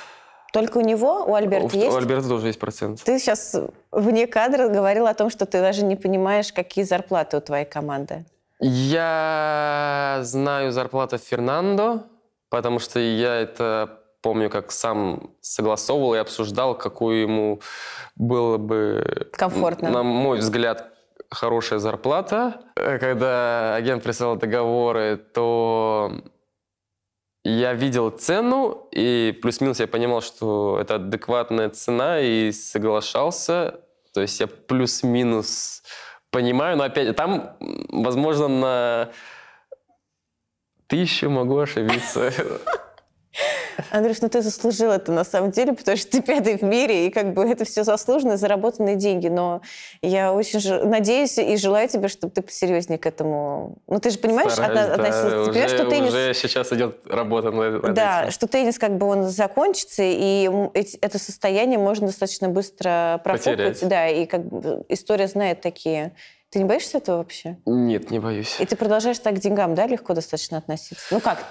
Только 0.53 0.77
у 0.77 0.81
него, 0.81 1.25
у 1.25 1.33
Альберта 1.33 1.75
у, 1.75 1.79
есть? 1.79 1.93
у 1.93 1.97
Альберта 1.97 2.29
тоже 2.29 2.47
есть 2.47 2.59
процент. 2.59 3.03
Ты 3.03 3.19
сейчас 3.19 3.55
вне 3.91 4.27
кадра 4.27 4.69
говорил 4.69 5.07
о 5.07 5.13
том, 5.13 5.29
что 5.29 5.45
ты 5.45 5.59
даже 5.59 5.83
не 5.83 5.95
понимаешь, 5.95 6.53
какие 6.53 6.85
зарплаты 6.85 7.37
у 7.37 7.41
твоей 7.41 7.65
команды. 7.65 8.25
Я 8.61 10.19
знаю 10.21 10.71
зарплату 10.71 11.17
Фернандо, 11.17 12.03
потому 12.49 12.79
что 12.79 12.99
я 12.99 13.35
это 13.35 14.04
помню, 14.25 14.49
как 14.49 14.71
сам 14.71 15.29
согласовывал 15.39 16.15
и 16.15 16.17
обсуждал, 16.17 16.75
какую 16.75 17.21
ему 17.21 17.61
было 18.15 18.57
бы, 18.57 19.29
Комфортно. 19.33 19.91
на 19.91 20.01
мой 20.01 20.39
взгляд, 20.39 20.91
хорошая 21.29 21.77
зарплата. 21.77 22.59
Когда 22.73 23.75
агент 23.75 24.01
прислал 24.01 24.35
договоры, 24.35 25.17
то 25.17 26.11
я 27.43 27.73
видел 27.75 28.09
цену, 28.09 28.87
и 28.91 29.37
плюс-минус 29.43 29.79
я 29.79 29.85
понимал, 29.85 30.21
что 30.21 30.79
это 30.81 30.95
адекватная 30.95 31.69
цена, 31.69 32.19
и 32.19 32.51
соглашался. 32.51 33.79
То 34.11 34.21
есть 34.21 34.39
я 34.39 34.47
плюс-минус 34.47 35.83
понимаю, 36.31 36.77
но 36.77 36.83
опять 36.83 37.15
там, 37.15 37.55
возможно, 37.89 38.47
на 38.47 39.09
тысячу 40.87 41.29
могу 41.29 41.59
ошибиться. 41.59 42.31
Андрюш, 43.91 44.21
ну 44.21 44.29
ты 44.29 44.41
заслужил 44.41 44.91
это 44.91 45.11
на 45.11 45.23
самом 45.23 45.51
деле, 45.51 45.73
потому 45.73 45.97
что 45.97 46.11
ты 46.11 46.21
пятый 46.21 46.57
в 46.57 46.61
мире, 46.61 47.07
и 47.07 47.09
как 47.09 47.33
бы 47.33 47.43
это 47.49 47.65
все 47.65 47.83
заслуженные, 47.83 48.37
заработанные 48.37 48.95
деньги. 48.95 49.27
Но 49.27 49.61
я 50.01 50.33
очень 50.33 50.59
же- 50.59 50.83
надеюсь 50.83 51.37
и 51.37 51.57
желаю 51.57 51.87
тебе, 51.89 52.07
чтобы 52.07 52.33
ты 52.33 52.41
посерьезнее 52.41 52.97
к 52.97 53.05
этому... 53.05 53.77
Ну 53.87 53.99
ты 53.99 54.09
же 54.09 54.17
понимаешь, 54.19 54.51
Стараюсь, 54.53 54.79
отно- 54.79 54.97
да. 54.97 55.03
Ты 55.03 55.51
понимаешь, 55.51 55.65
уже, 55.71 55.77
что 55.77 55.89
теннис... 55.89 56.09
уже 56.09 56.33
сейчас 56.33 56.71
идет 56.73 57.05
работа 57.07 57.51
над, 57.51 57.83
над 57.83 57.93
Да, 57.93 58.23
этим. 58.23 58.31
что 58.31 58.47
теннис 58.47 58.77
как 58.79 58.97
бы 58.97 59.05
он 59.07 59.23
закончится, 59.29 60.03
и 60.03 60.49
это 61.01 61.19
состояние 61.19 61.79
можно 61.79 62.07
достаточно 62.07 62.49
быстро 62.49 63.21
профукать. 63.23 63.57
Потерять. 63.57 63.87
Да, 63.87 64.07
и 64.09 64.25
как 64.25 64.45
бы 64.45 64.83
история 64.89 65.27
знает 65.27 65.61
такие. 65.61 66.13
Ты 66.55 66.59
не 66.59 66.65
боишься 66.65 66.99
этого 66.99 67.17
вообще? 67.17 67.57
Нет, 67.65 68.11
не 68.11 68.19
боюсь. 68.19 68.61
И 68.61 68.65
ты 68.65 68.77
продолжаешь 68.77 69.19
так 69.19 69.35
к 69.35 69.39
деньгам, 69.39 69.75
да, 69.75 69.87
легко 69.87 70.13
достаточно 70.13 70.57
относиться? 70.57 71.05
Ну 71.11 71.19
как, 71.19 71.45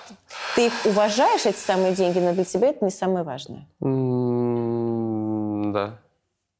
ты 0.56 0.68
их 0.68 0.72
уважаешь, 0.86 1.44
эти 1.44 1.58
самые 1.58 1.94
деньги, 1.94 2.20
но 2.20 2.32
для 2.32 2.44
тебя 2.44 2.68
это 2.68 2.82
не 2.82 2.90
самое 2.90 3.22
важное. 3.22 3.68
Да. 5.72 5.98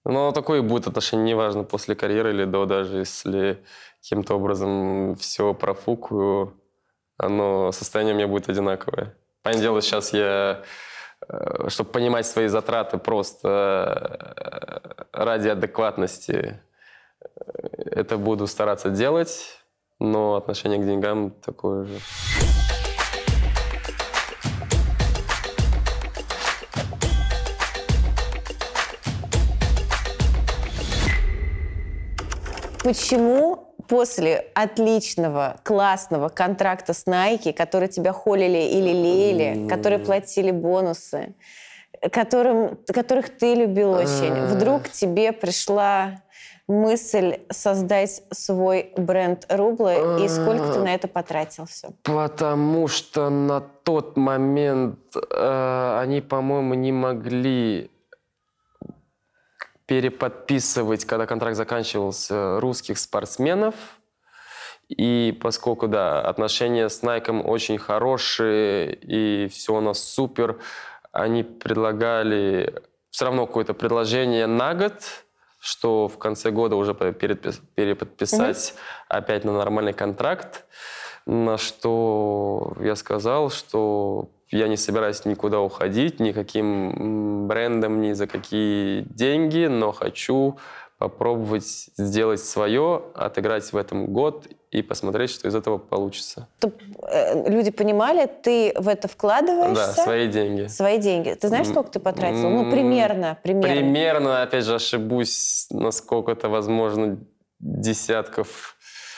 Но 0.05 0.33
такое 0.33 0.61
будет 0.61 0.87
отношение, 0.87 1.29
неважно, 1.29 1.65
после 1.65 1.95
карьеры 1.95 2.35
или 2.35 2.45
до, 2.45 2.67
даже 2.67 2.99
если 2.99 3.65
каким-то 4.03 4.35
образом 4.35 5.17
все 5.17 5.55
профукаю, 5.55 6.53
оно, 7.17 7.73
состояние 7.73 8.13
у 8.13 8.19
меня 8.19 8.29
будет 8.29 8.51
одинаковое. 8.51 9.17
Понятное 9.41 9.63
дело, 9.63 9.81
сейчас 9.81 10.13
я, 10.13 10.65
чтобы 11.69 11.91
понимать 11.91 12.27
свои 12.27 12.49
затраты 12.49 12.99
просто 12.99 13.49
э, 14.29 15.05
ради 15.13 15.49
адекватности, 15.49 16.33
э, 16.33 16.74
это 17.77 18.19
буду 18.19 18.47
стараться 18.47 18.91
делать, 18.91 19.59
но 19.99 20.35
отношение 20.37 20.79
к 20.79 20.87
деньгам 20.87 21.31
такое 21.31 21.85
же. 21.85 21.99
Почему 32.83 33.75
после 33.89 34.51
отличного, 34.55 35.57
классного 35.63 36.29
контракта 36.29 36.93
с 36.93 37.07
Nike, 37.07 37.55
которые 37.55 37.89
тебя 37.89 38.13
холили 38.13 38.59
или 38.59 38.91
лелеяли, 38.91 39.69
которые 39.69 40.01
платили 40.01 40.51
бонусы, 40.51 41.35
которым, 42.13 42.79
которых 42.87 43.31
ты 43.37 43.55
любил 43.55 43.93
очень, 43.93 44.33
А. 44.33 44.47
вдруг 44.53 44.91
тебе 44.91 45.33
пришла 45.33 46.23
мысль 46.67 47.41
создать 47.51 48.23
свой 48.31 48.93
бренд 48.97 49.47
рубла, 49.51 50.19
и 50.19 50.29
сколько 50.29 50.73
ты 50.73 50.79
на 50.81 50.95
это 50.95 51.09
потратил 51.09 51.67
все? 51.67 51.91
Потому 52.03 52.89
что 52.89 53.29
на 53.29 53.61
тот 53.61 54.17
момент 54.17 54.99
э, 55.15 55.99
они, 56.01 56.21
по-моему, 56.21 56.75
не 56.75 56.93
могли 56.93 57.91
переподписывать, 59.87 61.05
когда 61.05 61.27
контракт 61.27 61.57
заканчивался, 61.57 62.59
русских 62.61 62.99
спортсменов. 62.99 63.75
И 64.89 65.39
поскольку, 65.43 65.89
да, 65.89 66.21
отношения 66.21 66.89
с 66.89 67.03
Nike 67.03 67.43
очень 67.43 67.79
хорошие, 67.79 68.95
и 68.95 69.49
все 69.49 69.75
у 69.75 69.81
нас 69.81 70.03
супер, 70.03 70.59
они 71.13 71.43
предлагали 71.43 72.83
все 73.11 73.27
равно 73.27 73.47
какое-то 73.47 73.75
предложение 73.75 74.47
на 74.47 74.75
год, 74.75 75.24
что 75.65 76.09
в 76.09 76.19
конце 76.19 76.51
года 76.51 76.77
уже 76.77 76.93
перепис- 76.93 77.63
переподписать 77.75 78.75
опять 79.09 79.45
на 79.45 79.53
нормальный 79.53 79.95
контракт. 79.95 80.67
На 81.25 81.57
что 81.57 82.77
я 82.81 82.95
сказал, 82.97 83.49
что 83.49 84.29
я 84.51 84.69
не 84.69 84.77
собираюсь 84.77 85.25
никуда 85.25 85.61
уходить, 85.61 86.21
никаким 86.21 87.49
брендом, 87.49 88.03
ни 88.03 88.13
за 88.13 88.27
какие 88.27 89.07
деньги, 89.09 89.65
но 89.65 89.93
хочу 89.93 90.59
попробовать 90.99 91.91
сделать 91.97 92.41
свое, 92.41 93.03
отыграть 93.15 93.73
в 93.73 93.77
этом 93.77 94.07
год 94.07 94.47
и 94.71 94.83
посмотреть, 94.83 95.31
что 95.31 95.49
из 95.49 95.55
этого 95.55 95.79
получится. 95.79 96.49
Чтоб, 96.59 96.75
э, 97.03 97.49
люди 97.51 97.71
понимали, 97.71 98.27
ты 98.27 98.73
в 98.77 98.89
это 98.89 99.09
вкладываешься? 99.09 99.95
Да, 99.97 100.03
свои 100.03 100.29
деньги. 100.29 100.67
Свои 100.67 100.99
деньги. 100.99 101.35
Ты 101.35 101.49
знаешь, 101.49 101.69
сколько 101.69 101.91
ты 101.91 102.01
потратил? 102.01 102.49
Ну, 102.51 102.71
примерно, 102.71 103.39
примерно. 103.43 103.75
Примерно, 103.75 104.43
опять 104.43 104.65
же, 104.65 104.75
ошибусь, 104.75 105.67
насколько 105.71 106.33
это 106.33 106.49
возможно, 106.49 107.19
десятков 107.61 108.77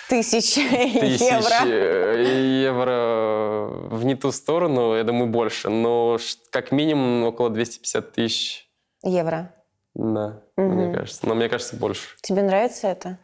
Тысяч, 0.08 0.54
тысяч 1.00 1.20
евро. 1.20 1.66
э, 1.66 2.62
евро 2.62 3.66
в 3.90 4.04
не 4.04 4.14
ту 4.14 4.30
сторону, 4.30 4.94
я 4.94 5.02
думаю, 5.02 5.26
больше. 5.26 5.68
Но 5.68 6.18
как 6.50 6.70
минимум 6.70 7.24
около 7.24 7.50
250 7.50 8.12
тысяч, 8.12 8.68
Евро. 9.02 9.52
да, 9.94 10.42
Мгм. 10.56 10.74
мне 10.74 10.94
кажется. 10.94 11.26
Но 11.26 11.34
мне 11.34 11.48
кажется, 11.48 11.76
больше. 11.76 12.08
Тебе 12.22 12.42
нравится 12.42 12.88
это? 12.88 13.18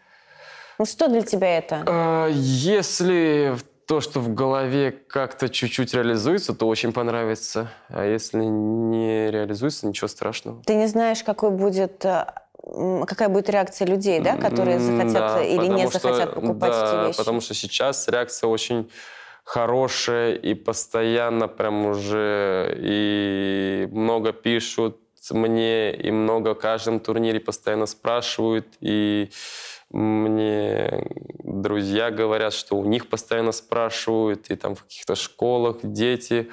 Ну, 0.79 0.85
что 0.85 1.09
для 1.09 1.23
тебя 1.23 1.59
это? 1.59 1.83
А, 1.87 2.29
Если 2.31 3.55
то, 3.87 4.01
что 4.01 4.21
в 4.21 4.33
голове 4.35 4.91
как-то 4.93 5.49
чуть-чуть 5.49 5.93
реализуется, 5.95 6.55
то 6.55 6.67
очень 6.69 6.93
понравится. 6.93 7.71
А 7.89 8.05
если 8.05 8.39
не 8.45 9.31
реализуется, 9.31 9.87
ничего 9.87 10.09
страшного. 10.09 10.63
Ты 10.65 10.75
не 10.75 10.87
знаешь, 10.87 11.23
какой 11.25 11.51
будет, 11.51 12.05
э, 12.05 12.27
какая 13.07 13.29
будет 13.29 13.51
реакция 13.51 13.87
людей, 13.87 14.21
да, 14.21 14.37
которые 14.37 14.79
захотят 14.79 15.13
да, 15.15 15.43
или 15.43 15.67
не 15.67 15.89
что- 15.89 15.99
захотят 15.99 16.35
покупать 16.35 16.71
да, 16.71 16.87
эти 17.03 17.07
вещи? 17.09 17.19
потому 17.19 17.41
что 17.41 17.55
сейчас 17.55 18.09
реакция 18.09 18.49
очень 18.49 18.91
хорошая 19.45 20.35
и 20.37 20.55
постоянно 20.55 21.49
прям 21.49 21.85
уже 21.87 22.75
и 22.79 23.89
много 23.91 24.33
пишут 24.33 24.99
мне, 25.31 25.95
и 25.95 26.11
много 26.11 26.55
в 26.55 26.59
каждом 26.59 27.01
турнире 27.01 27.41
постоянно 27.41 27.87
спрашивают, 27.87 28.67
и 28.81 29.31
мне 29.91 31.07
друзья 31.45 32.11
говорят, 32.11 32.55
что 32.55 32.77
у 32.77 32.85
них 32.85 33.09
постоянно 33.09 33.53
спрашивают, 33.53 34.51
и 34.51 34.57
там 34.57 34.75
в 34.75 34.85
каких-то 34.85 35.15
школах 35.15 35.79
дети 35.83 36.51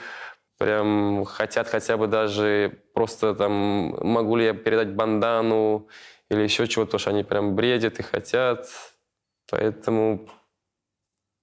прям 0.58 1.24
хотят 1.26 1.70
хотя 1.70 1.96
бы 1.98 2.08
даже 2.08 2.80
просто 2.94 3.34
там, 3.34 3.96
могу 4.06 4.36
ли 4.36 4.46
я 4.46 4.54
передать 4.54 4.94
бандану 4.94 5.88
или 6.30 6.42
еще 6.42 6.68
чего-то, 6.68 6.98
что 6.98 7.12
они 7.12 7.24
прям 7.24 7.56
бредят 7.56 8.00
и 8.00 8.04
хотят. 8.04 8.68
Поэтому 9.50 10.30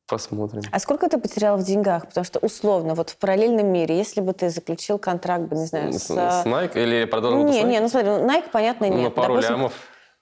посмотрим. 0.06 0.62
А 0.70 0.78
сколько 0.78 1.08
ты 1.08 1.18
потерял 1.18 1.56
в 1.56 1.62
деньгах? 1.62 2.06
Потому 2.08 2.24
что 2.24 2.38
условно, 2.38 2.94
вот 2.94 3.10
в 3.10 3.16
параллельном 3.18 3.66
мире, 3.66 3.96
если 3.96 4.20
бы 4.20 4.32
ты 4.32 4.50
заключил 4.50 4.98
контракт, 4.98 5.44
бы, 5.44 5.56
не 5.56 5.66
знаю, 5.66 5.92
С, 5.92 6.02
с... 6.04 6.06
с 6.06 6.46
Nike 6.46 6.82
или 6.82 7.04
продолжил 7.04 7.44
Не, 7.44 7.62
не, 7.62 7.80
ну 7.80 7.88
смотри, 7.88 8.08
ну, 8.10 8.26
Nike, 8.26 8.50
понятно, 8.52 8.86
нет. 8.86 9.02
Ну, 9.02 9.10
пару 9.10 9.34
Допустим, 9.34 9.56
лямов, 9.56 9.72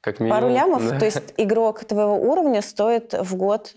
как 0.00 0.20
минимум. 0.20 0.40
Пару 0.40 0.52
лямов, 0.52 0.88
Да. 0.88 0.98
то 0.98 1.04
есть 1.04 1.34
игрок 1.36 1.84
твоего 1.84 2.16
уровня 2.16 2.62
стоит 2.62 3.12
в 3.12 3.36
год... 3.36 3.74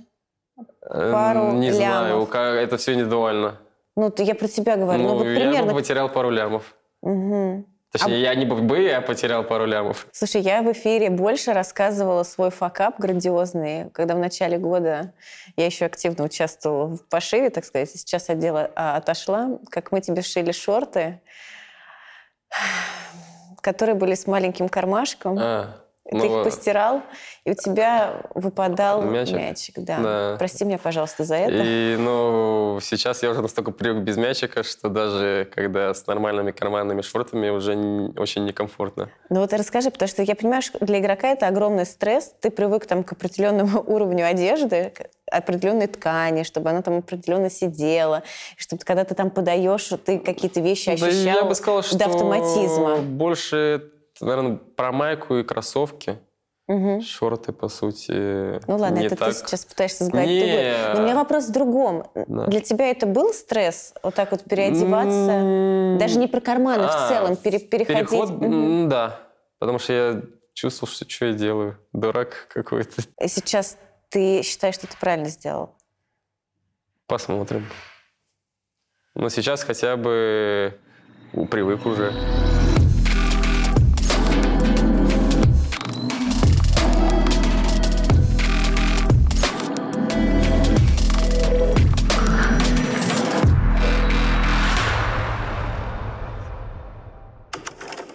Эм, 0.89 1.11
пару 1.11 1.51
Не 1.53 1.71
знаю, 1.71 2.09
лямов. 2.15 2.29
ка- 2.29 2.39
это 2.39 2.77
все 2.77 2.93
индивидуально. 2.93 3.59
Ну, 3.95 4.11
я 4.17 4.35
про 4.35 4.47
тебя 4.47 4.75
говорю. 4.77 5.03
Ну, 5.03 5.09
Ну, 5.09 5.15
вот 5.17 5.27
я 5.27 5.35
примерно... 5.35 5.73
бы 5.73 5.79
потерял 5.79 6.09
пару 6.09 6.29
лямов. 6.29 6.63
Мгм. 7.01 7.65
Точнее, 7.97 8.21
я 8.21 8.35
не 8.35 8.45
бы 8.45 8.79
я 8.81 9.01
потерял 9.01 9.43
пару 9.43 9.65
лямов. 9.65 10.07
Слушай, 10.11 10.41
я 10.41 10.61
в 10.61 10.71
эфире 10.71 11.09
больше 11.09 11.53
рассказывала 11.53 12.23
свой 12.23 12.51
факап 12.51 12.99
грандиозный, 12.99 13.89
когда 13.91 14.15
в 14.15 14.19
начале 14.19 14.57
года 14.57 15.13
я 15.55 15.65
еще 15.65 15.85
активно 15.85 16.25
участвовала 16.25 16.97
в 16.97 17.07
пошиве, 17.09 17.49
так 17.49 17.65
сказать, 17.65 17.89
сейчас 17.89 18.29
от 18.29 18.39
дела 18.39 18.71
а, 18.75 18.97
отошла, 18.97 19.59
как 19.69 19.91
мы 19.91 20.01
тебе 20.01 20.21
шили 20.21 20.51
шорты, 20.51 21.21
которые 23.61 23.95
были 23.95 24.15
с 24.15 24.27
маленьким 24.27 24.69
кармашком. 24.69 25.37
А, 25.39 25.86
Ты 26.09 26.15
ну, 26.15 26.39
их 26.39 26.43
постирал, 26.45 27.01
и 27.43 27.51
у 27.51 27.53
тебя 27.53 28.21
выпадал 28.33 29.01
Мячик? 29.01 29.35
мячик. 29.35 29.73
да. 29.77 29.97
Да. 29.99 30.35
Прости 30.37 30.63
меня, 30.63 30.77
пожалуйста, 30.77 31.25
за 31.25 31.35
это. 31.35 31.51
И, 31.65 31.97
ну, 31.97 32.79
сейчас 32.81 33.23
я 33.23 33.29
уже 33.31 33.41
настолько 33.41 33.71
привык 33.71 34.03
без 34.03 34.15
мячика, 34.15 34.63
что 34.63 34.87
даже 34.87 35.49
когда 35.53 35.93
с 35.93 36.07
нормальными 36.07 36.51
карманными 36.51 37.01
шортами 37.01 37.49
уже 37.49 37.73
н- 37.73 38.17
очень 38.17 38.45
некомфортно. 38.45 39.09
Ну 39.29 39.41
вот 39.41 39.51
расскажи, 39.51 39.91
потому 39.91 40.07
что 40.07 40.23
я 40.23 40.35
понимаю, 40.35 40.61
что 40.61 40.83
для 40.85 40.99
игрока 40.99 41.27
это 41.29 41.47
огромный 41.47 41.85
стресс. 41.85 42.33
Ты 42.39 42.51
привык 42.51 42.85
там 42.85 43.03
к 43.03 43.11
определенному 43.11 43.83
уровню 43.87 44.25
одежды, 44.25 44.93
к 44.95 45.09
определенной 45.29 45.87
ткани, 45.87 46.43
чтобы 46.43 46.69
она 46.69 46.81
там 46.81 46.99
определенно 46.99 47.49
сидела, 47.49 48.23
чтобы 48.55 48.83
когда 48.85 49.03
ты 49.03 49.13
там 49.13 49.29
подаешь, 49.29 49.89
ты 50.05 50.19
какие-то 50.19 50.61
вещи 50.61 50.85
Да 50.85 50.93
ощущал 50.93 51.15
я 51.15 51.43
бы 51.43 51.53
сказал, 51.53 51.83
что 51.83 51.97
до 51.97 52.05
автоматизма. 52.05 52.97
больше, 52.97 53.91
наверное, 54.25 54.57
про 54.57 54.91
майку 54.91 55.35
и 55.35 55.43
кроссовки. 55.43 56.19
Мгм. 56.67 56.99
Шорты, 57.01 57.53
по 57.53 57.69
сути, 57.69 58.59
Ну 58.67 58.75
ладно, 58.75 58.99
это 58.99 59.15
так. 59.15 59.29
ты 59.29 59.35
сейчас 59.35 59.63
пытаешься 59.63 60.03
сгладить 60.03 60.43
Не. 60.43 60.93
Но 60.95 60.99
у 60.99 61.03
меня 61.03 61.15
вопрос 61.15 61.47
в 61.47 61.51
другом. 61.53 62.03
Да. 62.13 62.45
Для 62.47 62.59
тебя 62.59 62.89
это 62.91 63.05
был 63.05 63.33
стресс, 63.33 63.93
вот 64.03 64.15
так 64.15 64.31
вот 64.31 64.43
переодеваться? 64.43 65.31
М, 65.31 65.97
Даже 65.97 66.19
не 66.19 66.27
про 66.27 66.41
карманы 66.41 66.83
в 66.83 66.91
а, 66.91 67.07
целом, 67.07 67.37
пере- 67.37 67.59
переходить? 67.59 68.09
Переход, 68.09 68.29
м, 68.41 68.89
да. 68.89 69.17
Потому 69.59 69.79
что 69.79 69.93
я 69.93 70.21
чувствовал, 70.53 70.91
что 70.91 71.09
что 71.09 71.25
я 71.27 71.33
делаю. 71.33 71.77
Дурак 71.93 72.47
какой-то. 72.53 73.01
Сейчас 73.27 73.77
ты 74.09 74.41
считаешь, 74.43 74.75
что 74.75 74.87
ты 74.87 74.97
правильно 74.99 75.29
сделал? 75.29 75.73
Посмотрим. 77.07 77.65
Но 79.15 79.29
сейчас 79.29 79.63
хотя 79.63 79.95
бы 79.95 80.77
привык 81.49 81.85
уже. 81.85 82.11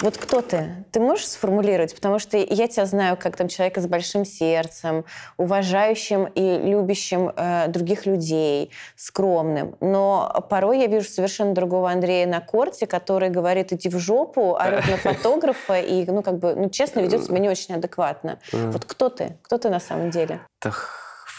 Вот 0.02 0.18
кто 0.18 0.42
ты? 0.42 0.84
Ты 0.90 0.98
можешь 0.98 1.28
сформулировать? 1.28 1.94
Потому 1.94 2.18
что 2.18 2.36
я 2.36 2.66
тебя 2.66 2.86
знаю 2.86 3.16
как 3.16 3.36
там 3.36 3.46
человека 3.46 3.80
с 3.80 3.86
большим 3.86 4.24
сердцем, 4.24 5.04
уважающим 5.36 6.24
и 6.24 6.58
любящим 6.58 7.30
э, 7.36 7.68
других 7.68 8.04
людей, 8.04 8.72
скромным. 8.96 9.76
Но 9.80 10.44
порой 10.50 10.80
я 10.80 10.88
вижу 10.88 11.08
совершенно 11.08 11.54
другого 11.54 11.88
Андрея 11.88 12.26
на 12.26 12.40
корте, 12.40 12.88
который 12.88 13.30
говорит 13.30 13.72
«иди 13.72 13.88
в 13.88 13.98
жопу», 13.98 14.56
орет 14.60 14.88
на 14.88 14.96
фотографа 14.96 15.78
и, 15.78 16.04
ну, 16.06 16.22
как 16.22 16.40
бы, 16.40 16.56
ну, 16.56 16.68
честно, 16.68 16.98
ведет 16.98 17.24
себя 17.24 17.38
не 17.38 17.48
очень 17.48 17.76
адекватно. 17.76 18.40
Вот 18.52 18.84
кто 18.84 19.08
ты? 19.08 19.38
Кто 19.42 19.56
ты 19.56 19.70
на 19.70 19.78
самом 19.78 20.10
деле? 20.10 20.40
Да 20.60 20.72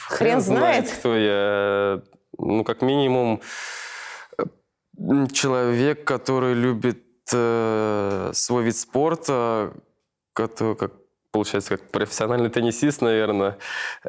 Хрен 0.08 0.42
знает. 0.42 0.90
кто 0.90 1.16
я. 1.18 2.02
Ну, 2.38 2.64
как 2.64 2.82
минимум, 2.82 3.42
э, 4.38 4.44
человек, 5.34 6.06
который 6.06 6.54
любит 6.54 7.03
э, 7.32 8.32
свой 8.34 8.64
вид 8.64 8.76
спорта, 8.76 9.74
который, 10.34 10.76
как 10.76 10.94
получается, 11.32 11.78
как 11.78 11.90
профессиональный 11.90 12.50
теннисист, 12.50 13.02
наверное, 13.02 13.58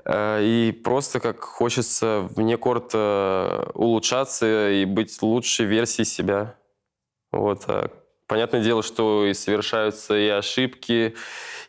э, 0.04 0.42
и 0.42 0.72
просто 0.72 1.20
как 1.20 1.40
хочется 1.42 2.28
вне 2.36 2.58
корта 2.58 3.70
улучшаться 3.74 4.70
и 4.70 4.84
быть 4.84 5.20
лучшей 5.22 5.66
версией 5.66 6.04
себя. 6.04 6.54
Вот. 7.32 7.64
а 7.66 7.90
Понятное 8.26 8.62
дело, 8.62 8.82
что 8.82 9.26
и 9.26 9.34
совершаются 9.34 10.16
и 10.16 10.28
ошибки, 10.28 11.14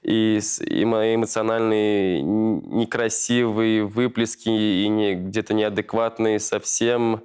и, 0.03 0.39
и 0.61 0.85
мои 0.85 1.15
эмоциональные 1.15 2.21
некрасивые 2.21 3.85
выплески, 3.85 4.49
и 4.49 4.87
не, 4.87 5.15
где-то 5.15 5.53
неадекватные 5.53 6.39
совсем 6.39 7.23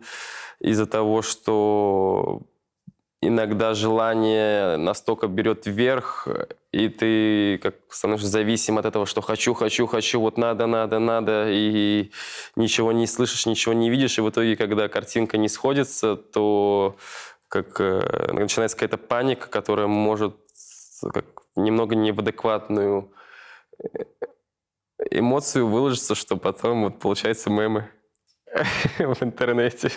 из-за 0.58 0.86
того, 0.86 1.22
что 1.22 2.42
иногда 3.22 3.74
желание 3.74 4.76
настолько 4.76 5.26
берет 5.26 5.66
вверх, 5.66 6.26
и 6.72 6.88
ты 6.88 7.58
как 7.58 7.74
становишься 7.88 8.28
зависим 8.28 8.78
от 8.78 8.86
этого, 8.86 9.06
что 9.06 9.20
хочу, 9.20 9.54
хочу, 9.54 9.86
хочу, 9.86 10.20
вот 10.20 10.38
надо, 10.38 10.66
надо, 10.66 10.98
надо, 10.98 11.46
и 11.48 12.10
ничего 12.56 12.92
не 12.92 13.06
слышишь, 13.06 13.46
ничего 13.46 13.74
не 13.74 13.90
видишь, 13.90 14.18
и 14.18 14.22
в 14.22 14.30
итоге, 14.30 14.56
когда 14.56 14.88
картинка 14.88 15.36
не 15.36 15.48
сходится, 15.48 16.16
то 16.16 16.96
как 17.48 17.80
э, 17.80 18.32
начинается 18.32 18.76
какая-то 18.76 18.96
паника, 18.96 19.48
которая 19.48 19.88
может 19.88 20.36
как 21.12 21.24
немного 21.56 21.96
не 21.96 22.12
в 22.12 22.20
адекватную 22.20 23.12
э, 23.82 24.04
эмоцию 25.10 25.66
выложиться, 25.66 26.14
что 26.14 26.36
потом 26.36 26.84
вот 26.84 26.98
получается 27.00 27.50
мемы 27.50 27.90
в 28.98 29.22
интернете. 29.22 29.90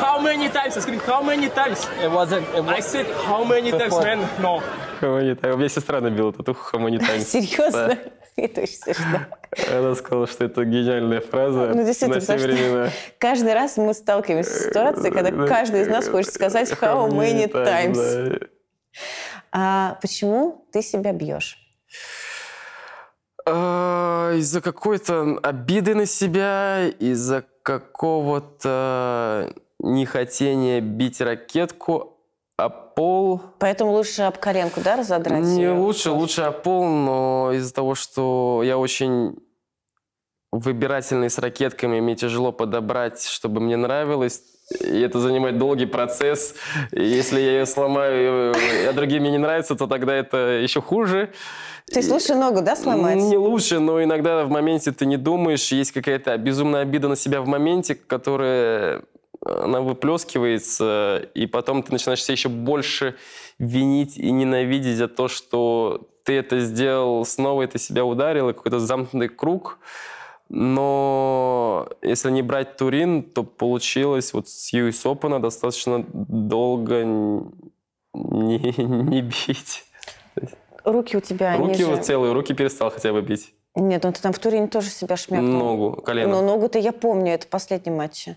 How 0.00 0.18
many 0.20 0.41
times? 0.52 0.76
I 0.76 0.80
screamed, 0.80 1.02
how 1.02 1.22
many 1.22 1.48
times? 1.48 1.88
It 2.02 2.10
wasn't. 2.10 2.46
It 2.54 2.62
I 2.64 2.76
was, 2.76 2.84
said, 2.86 3.06
how 3.26 3.44
many 3.44 3.70
times, 3.70 3.94
man? 3.98 4.20
No. 4.40 4.60
Хамани 5.00 5.34
Тайм. 5.34 5.54
У 5.54 5.58
меня 5.58 5.68
сестра 5.68 6.00
набила 6.00 6.32
татуху 6.32 6.62
Хамани 6.64 6.98
Тайм. 6.98 7.20
Серьезно? 7.20 7.98
Это 8.36 8.62
очень 8.62 8.76
смешно. 8.76 9.20
Она 9.70 9.94
сказала, 9.94 10.26
что 10.26 10.44
это 10.44 10.64
гениальная 10.64 11.20
фраза 11.20 11.66
Ну, 11.68 11.74
на 11.74 11.84
действительно, 11.84 12.20
все 12.20 12.32
потому 12.32 12.38
что 12.38 12.48
времена. 12.62 12.90
каждый 13.18 13.52
раз 13.52 13.76
мы 13.76 13.92
сталкиваемся 13.92 14.50
с 14.50 14.64
ситуацией, 14.68 15.12
когда 15.12 15.46
каждый 15.46 15.82
из 15.82 15.88
нас 15.88 16.08
хочет 16.08 16.32
сказать 16.32 16.70
«how 16.72 17.08
many 17.10 17.46
times». 17.52 18.38
да. 18.38 18.46
А 19.54 19.98
почему 20.00 20.66
ты 20.72 20.80
себя 20.82 21.12
бьешь? 21.12 21.58
А, 23.46 24.32
Из-за 24.36 24.60
какой-то 24.62 25.38
обиды 25.42 25.94
на 25.94 26.06
себя, 26.06 26.86
из-за 26.98 27.44
какого-то 27.62 29.52
нехотения 29.82 30.80
бить 30.80 31.20
ракетку, 31.20 32.16
а 32.56 32.68
пол... 32.68 33.40
Поэтому 33.58 33.92
лучше 33.92 34.22
об 34.22 34.38
коленку, 34.38 34.80
да, 34.82 34.96
разодрать? 34.96 35.42
Не 35.42 35.62
её? 35.62 35.76
лучше, 35.76 36.10
лучше 36.10 36.42
о 36.42 36.52
пол, 36.52 36.86
но 36.86 37.50
из-за 37.52 37.74
того, 37.74 37.94
что 37.94 38.62
я 38.64 38.78
очень 38.78 39.36
выбирательный 40.52 41.30
с 41.30 41.38
ракетками, 41.38 42.00
мне 42.00 42.14
тяжело 42.14 42.52
подобрать, 42.52 43.24
чтобы 43.24 43.60
мне 43.60 43.76
нравилось. 43.76 44.42
И 44.80 45.00
это 45.00 45.18
занимает 45.18 45.58
долгий 45.58 45.86
процесс. 45.86 46.54
И 46.92 47.02
если 47.02 47.40
я 47.40 47.52
ее 47.58 47.66
сломаю, 47.66 48.52
и- 48.52 48.86
а 48.86 48.92
другим 48.92 49.22
мне 49.22 49.32
не 49.32 49.38
нравится, 49.38 49.74
то 49.74 49.86
тогда 49.86 50.14
это 50.14 50.36
еще 50.62 50.80
хуже. 50.80 51.32
То 51.92 51.98
есть 51.98 52.10
лучше 52.10 52.34
ногу, 52.34 52.62
да, 52.62 52.76
сломать? 52.76 53.16
Не 53.16 53.36
лучше, 53.36 53.80
но 53.80 54.02
иногда 54.02 54.44
в 54.44 54.50
моменте 54.50 54.92
ты 54.92 55.04
не 55.04 55.16
думаешь, 55.16 55.72
есть 55.72 55.92
какая-то 55.92 56.36
безумная 56.38 56.82
обида 56.82 57.08
на 57.08 57.16
себя 57.16 57.42
в 57.42 57.46
моменте, 57.46 57.94
которая 57.94 59.02
она 59.44 59.80
выплескивается, 59.80 61.28
и 61.34 61.46
потом 61.46 61.82
ты 61.82 61.92
начинаешь 61.92 62.22
себя 62.22 62.32
еще 62.32 62.48
больше 62.48 63.16
винить 63.58 64.16
и 64.16 64.30
ненавидеть 64.30 64.96
за 64.96 65.08
то, 65.08 65.28
что 65.28 66.08
ты 66.24 66.34
это 66.34 66.60
сделал 66.60 67.24
снова, 67.24 67.66
ты 67.66 67.78
себя 67.78 68.04
ударил, 68.04 68.50
и 68.50 68.52
какой-то 68.52 68.78
замкнутый 68.78 69.28
круг. 69.28 69.78
Но 70.48 71.88
если 72.02 72.30
не 72.30 72.42
брать 72.42 72.76
Турин, 72.76 73.22
то 73.22 73.42
получилось 73.42 74.32
вот 74.34 74.48
с 74.48 74.72
US 74.74 75.04
Open 75.04 75.40
достаточно 75.40 76.04
долго 76.12 77.04
не, 77.04 78.58
не 78.78 79.22
бить. 79.22 79.84
руки 80.84 81.16
у 81.16 81.20
тебя, 81.20 81.56
Руки 81.56 81.82
же- 81.82 81.86
вот 81.86 82.04
целые, 82.04 82.32
руки 82.32 82.54
перестал 82.54 82.90
хотя 82.90 83.12
бы 83.12 83.22
бить. 83.22 83.54
Нет, 83.74 84.02
ну 84.04 84.12
ты 84.12 84.20
там 84.20 84.34
в 84.34 84.38
Турине 84.38 84.66
тоже 84.66 84.90
себя 84.90 85.16
шмякнул. 85.16 85.50
Ногу, 85.50 86.02
колено. 86.02 86.30
Но 86.30 86.42
ногу-то 86.42 86.78
я 86.78 86.92
помню, 86.92 87.32
это 87.32 87.46
в 87.46 87.48
последнем 87.48 87.96
матче. 87.96 88.36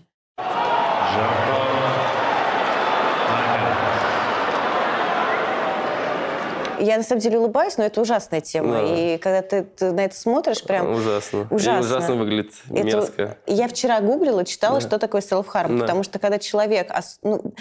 Я 6.78 6.98
на 6.98 7.02
самом 7.02 7.20
деле 7.22 7.38
улыбаюсь, 7.38 7.78
но 7.78 7.84
это 7.84 8.00
ужасная 8.02 8.42
тема. 8.42 8.72
Да. 8.74 8.82
И 8.82 9.16
когда 9.18 9.40
ты, 9.40 9.62
ты 9.62 9.92
на 9.92 10.04
это 10.04 10.14
смотришь, 10.14 10.62
прям 10.62 10.92
Ужасно. 10.92 11.46
И 11.50 11.54
ужасно. 11.54 11.80
ужасно 11.80 12.14
выглядит, 12.16 12.52
Это- 12.68 12.82
мерзко. 12.84 13.38
Я 13.46 13.68
вчера 13.68 14.00
гуглила, 14.00 14.44
читала, 14.44 14.78
Да. 14.80 14.86
что 14.86 14.98
такое 14.98 15.22
self-harm, 15.22 15.76
Да. 15.78 15.80
потому 15.80 16.02
что 16.02 16.18
когда 16.18 16.38
человек 16.38 16.92
ну, 17.22 17.54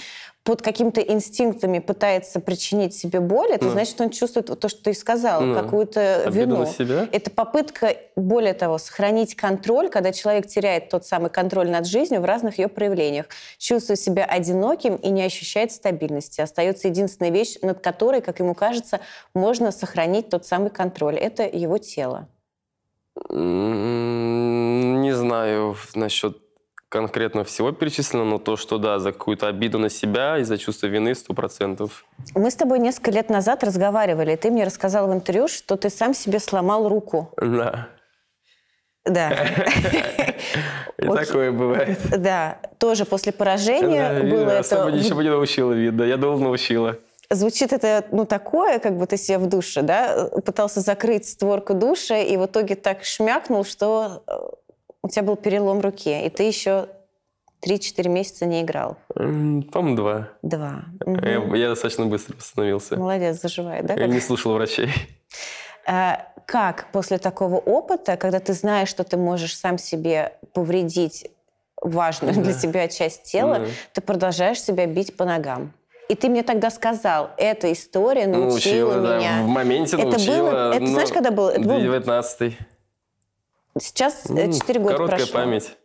под 0.45 0.61
какими-то 0.61 1.01
инстинктами 1.01 1.79
пытается 1.79 2.39
причинить 2.39 2.93
себе 2.93 3.19
боль, 3.19 3.51
это 3.51 3.65
Да. 3.65 3.71
значит, 3.71 3.99
он 3.99 4.11
чувствует 4.11 4.45
то, 4.59 4.69
что 4.69 4.83
ты 4.83 4.93
сказал, 4.93 5.41
Да. 5.41 5.63
какую-то 5.63 6.25
Обиду 6.27 6.39
вину. 6.57 6.65
себя? 6.67 7.09
Это 7.11 7.31
попытка, 7.31 7.97
более 8.15 8.53
того, 8.53 8.77
сохранить 8.77 9.35
контроль, 9.35 9.89
когда 9.89 10.11
человек 10.13 10.45
теряет 10.45 10.89
тот 10.89 11.03
самый 11.03 11.31
контроль 11.31 11.71
над 11.71 11.87
жизнью 11.87 12.21
в 12.21 12.25
разных 12.25 12.59
ее 12.59 12.67
проявлениях, 12.67 13.25
чувствует 13.57 13.99
себя 13.99 14.23
одиноким 14.23 14.97
и 14.97 15.09
не 15.09 15.23
ощущает 15.23 15.71
стабильности. 15.71 16.41
Остается 16.41 16.89
единственная 16.89 17.31
вещь, 17.31 17.57
над 17.63 17.79
которой, 17.79 18.21
как 18.21 18.37
ему 18.37 18.53
кажется, 18.53 18.99
можно 19.33 19.71
сохранить 19.71 20.29
тот 20.29 20.45
самый 20.45 20.69
контроль. 20.69 21.15
Это 21.17 21.41
его 21.41 21.79
тело. 21.79 22.27
Не 23.31 25.11
знаю 25.15 25.75
насчет 25.95 26.37
конкретно 26.95 27.43
всего 27.43 27.73
перечислено, 27.73 28.23
но 28.23 28.37
то, 28.37 28.55
что 28.55 28.77
да, 28.77 28.99
за 28.99 29.11
какую-то 29.11 29.47
обиду 29.49 29.77
на 29.79 29.89
себя 29.89 30.37
и 30.37 30.43
за 30.43 30.57
чувство 30.57 30.87
вины 30.87 31.13
сто 31.13 31.33
процентов. 31.33 32.05
Мы 32.35 32.49
с 32.49 32.55
тобой 32.55 32.79
несколько 32.79 33.11
лет 33.11 33.29
назад 33.29 33.65
разговаривали, 33.65 34.31
и 34.31 34.37
ты 34.37 34.49
мне 34.49 34.63
рассказал 34.63 35.09
в 35.09 35.13
интервью, 35.13 35.49
что 35.49 35.75
ты 35.75 35.89
сам 35.89 36.13
себе 36.13 36.39
сломал 36.39 36.87
руку. 36.87 37.33
Да. 37.37 37.89
Да. 39.03 39.29
И 40.97 41.05
такое 41.05 41.51
бывает. 41.51 41.99
Да, 42.17 42.59
тоже 42.77 43.03
после 43.03 43.33
поражения 43.33 44.23
было 44.23 44.51
это... 44.51 44.59
Особо 44.59 44.91
ничего 44.91 45.21
не 45.21 45.29
научила, 45.29 45.73
видно. 45.73 46.03
Я 46.03 46.15
думал, 46.15 46.39
научила. 46.39 46.97
Звучит 47.29 47.73
это, 47.73 48.05
ну, 48.11 48.25
такое, 48.25 48.79
как 48.79 48.97
бы 48.97 49.05
ты 49.05 49.17
себя 49.17 49.39
в 49.39 49.49
душе, 49.49 49.81
да, 49.81 50.29
пытался 50.45 50.79
закрыть 50.79 51.27
створку 51.27 51.73
душа, 51.73 52.19
и 52.19 52.37
в 52.37 52.45
итоге 52.45 52.75
так 52.75 53.03
шмякнул, 53.03 53.65
что 53.65 54.23
э, 54.27 54.33
у 55.05 55.07
тебя 55.07 55.23
был 55.23 55.35
перелом 55.35 55.81
руки, 55.81 56.25
и 56.25 56.29
ты 56.29 56.43
еще 56.43 56.87
3-4 57.65 58.09
месяца 58.09 58.45
не 58.45 58.61
играл. 58.63 58.97
По-моему, 59.13 59.95
два. 59.95 60.29
Два. 60.41 60.85
Мгм. 61.05 61.23
Я, 61.53 61.57
я 61.57 61.69
достаточно 61.69 62.05
быстро 62.07 62.35
восстановился. 62.35 62.97
Молодец, 62.97 63.39
заживает, 63.41 63.85
да? 63.85 63.93
Я 63.93 63.99
как? 64.01 64.09
не 64.09 64.19
слушал 64.19 64.53
врачей. 64.53 64.89
А, 65.87 66.25
Как 66.47 66.87
после 66.91 67.19
такого 67.19 67.57
опыта, 67.57 68.17
когда 68.17 68.39
ты 68.39 68.53
знаешь, 68.53 68.89
что 68.89 69.03
ты 69.03 69.17
можешь 69.17 69.55
сам 69.55 69.77
себе 69.77 70.33
повредить 70.53 71.29
важную 71.79 72.33
для 72.33 72.53
тебя 72.53 72.87
часть 72.87 73.21
тела, 73.23 73.59
Да. 73.59 73.65
ты 73.93 74.01
продолжаешь 74.01 74.59
себя 74.59 74.87
бить 74.87 75.15
по 75.15 75.25
ногам? 75.25 75.73
И 76.09 76.15
ты 76.15 76.27
мне 76.29 76.41
тогда 76.41 76.71
сказал, 76.71 77.29
эта 77.37 77.71
история 77.71 78.25
научила, 78.25 78.93
Научила, 78.95 79.01
да. 79.01 79.17
меня. 79.19 79.43
В 79.43 79.47
моменте 79.47 79.95
Это 79.97 80.07
научила. 80.07 80.49
было- 80.51 80.71
это 80.73 80.81
но 80.81 80.87
знаешь, 80.87 81.09
когда 81.11 81.29
было? 81.29 81.49
Это 81.51 81.61
был- 81.61 81.77
19-й. 81.79 82.57
Сейчас 83.79 84.29
М, 84.29 84.53
4 84.53 84.79
года 84.79 84.95
Короткая 84.95 85.19
прошло. 85.19 85.33
память. 85.33 85.77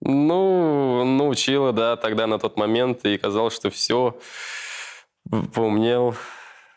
Ну, 0.00 1.04
научила, 1.04 1.72
да, 1.72 1.96
тогда 1.96 2.26
на 2.26 2.38
тот 2.38 2.56
момент, 2.56 3.04
и 3.04 3.18
казалось, 3.18 3.54
что 3.54 3.70
все, 3.70 4.18
поумнел. 5.54 6.16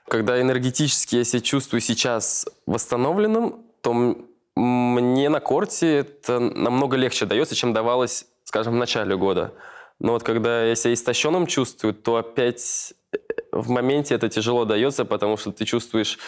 Когда 0.07 0.39
энергетически 0.39 1.15
я 1.15 1.23
себя 1.23 1.41
чувствую 1.41 1.81
сейчас 1.81 2.45
восстановленным, 2.67 3.65
то 3.81 4.15
мне 4.55 5.29
на 5.29 5.39
корте 5.39 5.97
это 5.97 6.39
намного 6.39 6.97
легче 6.97 7.25
дается, 7.25 7.55
чем 7.55 7.73
давалось, 7.73 8.27
скажем, 8.43 8.73
в 8.73 8.77
начале 8.77 9.17
года. 9.17 9.53
Но 9.99 10.11
вот 10.13 10.23
когда 10.23 10.63
я 10.63 10.75
себя 10.75 10.93
истощенным 10.93 11.47
чувствую, 11.47 11.93
то 11.95 12.17
опять 12.17 12.93
э, 13.13 13.17
в 13.51 13.69
моменте 13.69 14.13
это 14.13 14.29
тяжело 14.29 14.65
дается, 14.65 15.05
потому 15.05 15.37
что 15.37 15.51
ты 15.51 15.65
чувствуешь 15.65 16.19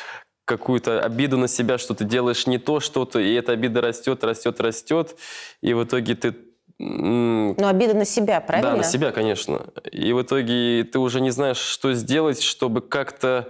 какую-то 0.47 1.01
обиду 1.01 1.37
на 1.37 1.49
себя, 1.49 1.77
что 1.77 1.93
ты 1.93 2.05
делаешь 2.05 2.47
не 2.47 2.57
то 2.57 2.79
что-то, 2.79 3.19
и 3.19 3.33
эта 3.33 3.51
обида 3.51 3.81
растет, 3.81 4.23
растет, 4.23 4.59
растет, 4.61 5.15
и 5.61 5.73
в 5.73 5.83
итоге 5.83 6.15
ты... 6.15 6.35
Но 6.79 7.67
обида 7.67 7.95
на 7.95 8.05
себя, 8.05 8.39
правильно? 8.39 8.71
да, 8.71 8.77
на 8.77 8.83
себя, 8.83 9.11
конечно. 9.11 9.67
И 9.91 10.13
в 10.13 10.21
итоге 10.21 10.85
ты 10.85 10.99
уже 10.99 11.19
не 11.21 11.31
знаешь, 11.31 11.57
что 11.57 11.93
сделать, 11.93 12.41
чтобы 12.41 12.81
как-то, 12.81 13.49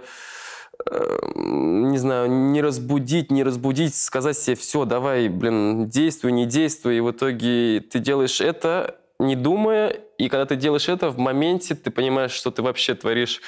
э, 0.90 1.18
не 1.34 1.98
знаю, 1.98 2.30
не 2.30 2.60
разбудить, 2.60 3.30
не 3.30 3.44
разбудить, 3.44 3.94
сказать 3.94 4.36
себе, 4.36 4.56
все, 4.56 4.84
давай, 4.84 5.28
блин, 5.28 5.88
действуй, 5.88 6.32
не 6.32 6.46
действуй. 6.46 6.96
И 6.96 7.00
в 7.00 7.12
итоге 7.12 7.80
ты 7.80 8.00
делаешь 8.00 8.40
это, 8.40 8.96
не 9.20 9.36
думая, 9.36 9.90
и 10.16 10.28
когда 10.28 10.46
ты 10.46 10.56
делаешь 10.56 10.88
это, 10.88 11.10
в 11.10 11.18
моменте 11.18 11.74
ты 11.74 11.90
понимаешь, 11.90 12.32
что 12.32 12.50
ты 12.50 12.62
вообще 12.62 12.94
творишь 12.94 13.40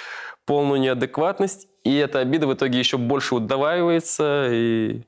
полную 0.47 0.81
неадекватность, 0.81 1.69
и 1.85 1.97
эта 1.97 2.19
обида 2.21 2.47
в 2.47 2.55
итоге 2.55 2.79
еще 2.79 2.97
больше 2.99 3.35
удваивается, 3.37 4.49
и 4.51 5.03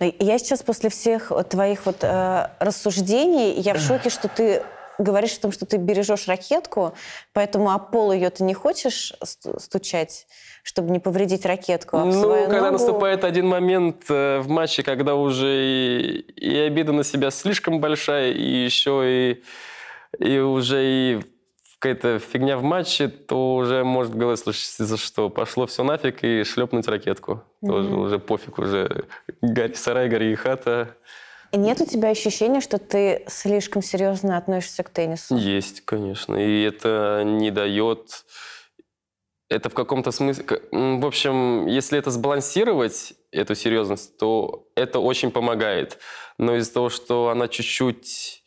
Но 0.00 0.12
Я 0.18 0.38
сейчас 0.38 0.62
после 0.62 0.90
всех 0.90 1.32
твоих 1.48 1.86
вот 1.86 1.98
э, 2.02 2.48
рассуждений, 2.58 3.52
я 3.60 3.74
в 3.74 3.80
шоке, 3.80 4.10
что 4.10 4.28
ты 4.28 4.62
говоришь 4.98 5.32
о 5.38 5.40
том, 5.42 5.52
что 5.52 5.64
ты 5.66 5.78
бережешь 5.78 6.28
ракетку, 6.28 6.92
поэтому 7.32 7.70
о 7.72 7.78
пол 7.78 8.12
ее 8.12 8.28
ты 8.30 8.44
не 8.44 8.54
хочешь 8.54 9.14
сту- 9.24 9.58
стучать, 9.58 10.26
чтобы 10.62 10.90
не 10.90 10.98
повредить 11.00 11.46
ракетку, 11.46 11.96
а 11.96 12.04
Ну, 12.04 12.12
свою 12.12 12.44
когда 12.46 12.70
ногу- 12.70 12.72
наступает 12.72 13.24
один 13.24 13.48
момент 13.48 14.04
э, 14.10 14.38
в 14.40 14.48
матче, 14.48 14.82
когда 14.82 15.14
уже 15.14 15.46
и, 15.48 16.18
и 16.36 16.58
обида 16.58 16.92
на 16.92 17.04
себя 17.04 17.30
слишком 17.30 17.80
большая, 17.80 18.32
и 18.32 18.64
еще 18.64 19.02
и, 19.04 19.42
и 20.18 20.38
уже 20.38 20.84
и 20.84 21.20
какая-то 21.82 22.20
фигня 22.20 22.56
в 22.58 22.62
матче, 22.62 23.08
то 23.08 23.56
уже 23.56 23.82
может 23.82 24.12
в 24.12 24.16
голове 24.16 24.36
слышаться, 24.36 24.86
за 24.86 24.96
что 24.96 25.28
пошло 25.30 25.66
все 25.66 25.82
нафиг 25.82 26.22
и 26.22 26.44
шлепнуть 26.44 26.86
ракетку. 26.86 27.42
Тоже 27.60 27.88
уже 27.88 28.18
пофиг, 28.20 28.58
уже 28.60 29.06
гори 29.40 29.74
сарай, 29.74 30.08
гори 30.08 30.30
и 30.30 30.36
хата. 30.36 30.96
Нет 31.52 31.80
у 31.80 31.84
тебя 31.84 32.10
ощущения, 32.10 32.60
что 32.60 32.78
ты 32.78 33.24
слишком 33.26 33.82
серьезно 33.82 34.36
относишься 34.36 34.84
к 34.84 34.90
теннису? 34.90 35.36
Есть, 35.36 35.84
конечно. 35.84 36.36
И 36.36 36.62
это 36.62 37.22
не 37.24 37.50
дает... 37.50 38.26
Это 39.50 39.68
в 39.68 39.74
каком-то 39.74 40.12
смысле... 40.12 40.44
В 40.70 41.04
общем, 41.04 41.66
если 41.66 41.98
это 41.98 42.12
сбалансировать, 42.12 43.14
эту 43.32 43.56
серьезность, 43.56 44.16
то 44.18 44.68
это 44.76 45.00
очень 45.00 45.32
помогает. 45.32 45.98
Но 46.38 46.54
из-за 46.56 46.72
того, 46.72 46.90
что 46.90 47.28
она 47.28 47.48
чуть-чуть 47.48 48.41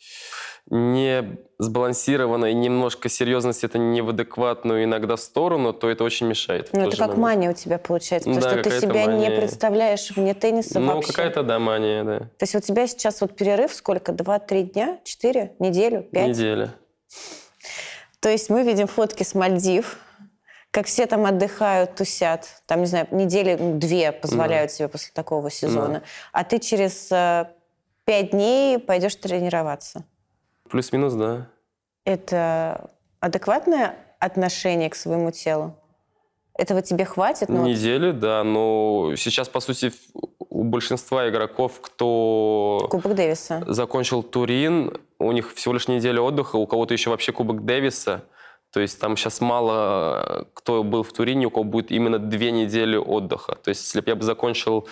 не 0.68 1.38
сбалансирована 1.60 2.46
и 2.48 2.54
немножко 2.54 3.08
серьезность 3.08 3.64
это 3.64 3.78
не 3.78 4.02
в 4.02 4.10
адекватную 4.10 4.84
иногда 4.84 5.16
сторону, 5.16 5.74
то 5.74 5.90
это 5.90 6.04
очень 6.04 6.28
мешает. 6.28 6.70
Ну, 6.74 6.82
это 6.88 6.98
как 6.98 7.10
момент. 7.10 7.22
мания 7.22 7.52
у 7.52 7.54
тебя 7.54 7.78
получается, 7.78 8.30
потому 8.30 8.44
Да, 8.44 8.62
что 8.62 8.70
ты 8.70 8.82
себя 8.82 9.06
не 9.06 9.26
мания. 9.26 9.38
представляешь 9.38 10.12
вне 10.16 10.34
тенниса 10.34 10.80
Ну, 10.80 10.96
вообще. 10.96 11.12
какая-то 11.14 11.44
да, 11.44 11.60
мания, 11.60 12.04
да. 12.04 12.20
То 12.20 12.44
есть 12.44 12.56
у 12.56 12.60
тебя 12.60 12.88
сейчас 12.88 13.22
вот 13.22 13.36
перерыв 13.36 13.74
сколько? 13.74 14.12
Два-три 14.12 14.64
дня? 14.64 15.00
Четыре? 15.04 15.54
Неделю? 15.60 16.02
Пять? 16.04 16.30
Неделя. 16.30 16.74
То 18.20 18.30
есть 18.30 18.50
мы 18.50 18.64
видим 18.64 18.88
фотки 18.88 19.24
с 19.24 19.36
Мальдив, 19.36 19.98
как 20.72 20.88
все 20.88 21.06
там 21.06 21.26
отдыхают, 21.26 21.96
тусят. 21.96 22.48
Там, 22.66 22.82
не 22.82 22.88
знаю, 22.88 23.08
недели 23.12 23.56
ну, 23.58 23.78
две 23.78 24.12
позволяют 24.12 24.72
себе 24.72 24.88
после 24.90 25.12
такого 25.14 25.50
сезона. 25.52 26.02
А 26.34 26.44
ты 26.44 26.60
через 26.60 27.10
э, 27.12 27.46
пять 28.04 28.32
дней 28.32 28.78
пойдешь 28.80 29.16
тренироваться. 29.16 30.04
Плюс-минус, 30.70 31.14
да. 31.14 31.48
Это 32.06 32.90
адекватное 33.20 33.96
отношение 34.20 34.90
к 34.90 34.96
своему 34.96 35.32
телу? 35.32 35.76
Этого 36.58 36.82
тебе 36.82 37.04
хватит? 37.06 37.50
Ну, 37.50 37.60
вот 37.60 37.68
Неделю, 37.68 38.14
да. 38.14 38.44
Но 38.44 39.14
сейчас, 39.18 39.50
по 39.50 39.60
сути, 39.60 39.92
у 40.50 40.64
большинства 40.64 41.28
игроков, 41.28 41.82
кто 41.82 42.88
Кубок 42.90 43.14
Дэвиса. 43.16 43.64
закончил 43.68 44.24
Турин, 44.24 44.98
у 45.20 45.32
них 45.34 45.54
всего 45.54 45.74
лишь 45.74 45.88
неделя 45.88 46.22
отдыха, 46.22 46.56
у 46.56 46.66
кого-то 46.66 46.94
еще 46.94 47.10
вообще 47.10 47.34
Кубок 47.34 47.66
Дэвиса. 47.66 48.24
То 48.72 48.80
есть 48.80 49.00
там 49.00 49.16
сейчас 49.18 49.42
мало 49.42 50.48
кто 50.54 50.84
был 50.84 51.04
в 51.04 51.12
Турине, 51.14 51.48
у 51.48 51.50
кого 51.50 51.64
будет 51.64 51.92
именно 51.92 52.20
две 52.20 52.52
недели 52.52 52.96
отдыха. 52.96 53.56
То 53.56 53.70
есть 53.70 53.84
если 53.84 54.00
бы 54.00 54.10
я 54.10 54.16
бы 54.16 54.24
закончил 54.24 54.88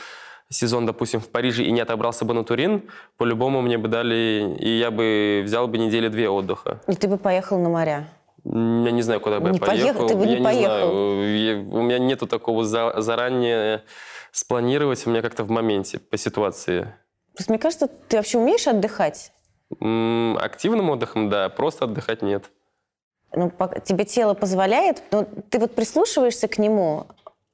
сезон, 0.54 0.86
допустим, 0.86 1.20
в 1.20 1.28
Париже 1.30 1.64
и 1.64 1.72
не 1.72 1.82
отобрался 1.82 2.26
бы 2.26 2.34
на 2.34 2.44
Турин, 2.44 2.84
по-любому 3.18 3.62
мне 3.62 3.78
бы 3.78 3.88
дали, 3.88 4.56
и 4.60 4.70
я 4.78 4.92
бы 4.92 5.42
взял 5.46 5.68
бы 5.68 5.78
недели 5.78 6.08
две 6.08 6.30
отдыха. 6.30 6.80
И 6.88 6.94
ты 6.96 7.08
бы 7.08 7.18
поехал 7.18 7.60
на 7.60 7.70
моря. 7.70 8.08
Я 8.46 8.92
не 8.92 9.02
знаю, 9.02 9.20
куда 9.22 9.40
бы 9.40 9.50
Не 9.52 9.58
я 9.60 9.66
поехал. 9.66 10.08
ты 10.08 10.16
бы 10.16 10.26
не 10.26 10.38
я 10.38 10.44
поехал. 10.44 10.90
знаю. 10.92 11.38
Я- 11.38 11.58
у 11.80 11.82
меня 11.82 11.98
нету 12.00 12.28
такого 12.28 12.64
за- 12.66 13.00
заранее 13.02 13.84
спланировать. 14.32 15.06
У 15.08 15.10
меня 15.10 15.22
как-то 15.22 15.44
в 15.44 15.50
моменте, 15.50 16.00
по 16.00 16.18
ситуации. 16.18 16.94
Просто 17.36 17.52
мне 17.54 17.60
кажется, 17.60 17.88
ты 17.88 18.18
вообще 18.18 18.38
умеешь 18.38 18.68
отдыхать? 18.68 19.32
М, 19.82 20.38
Активным 20.42 20.90
отдыхом, 20.90 21.30
да. 21.30 21.50
Просто 21.50 21.86
отдыхать 21.86 22.22
нет. 22.22 22.52
Ну, 23.36 23.52
тебе 23.86 24.06
тело 24.06 24.34
позволяет, 24.36 25.02
но 25.12 25.26
ты 25.50 25.58
вот 25.60 25.74
прислушиваешься 25.74 26.48
к 26.48 26.58
нему, 26.60 27.08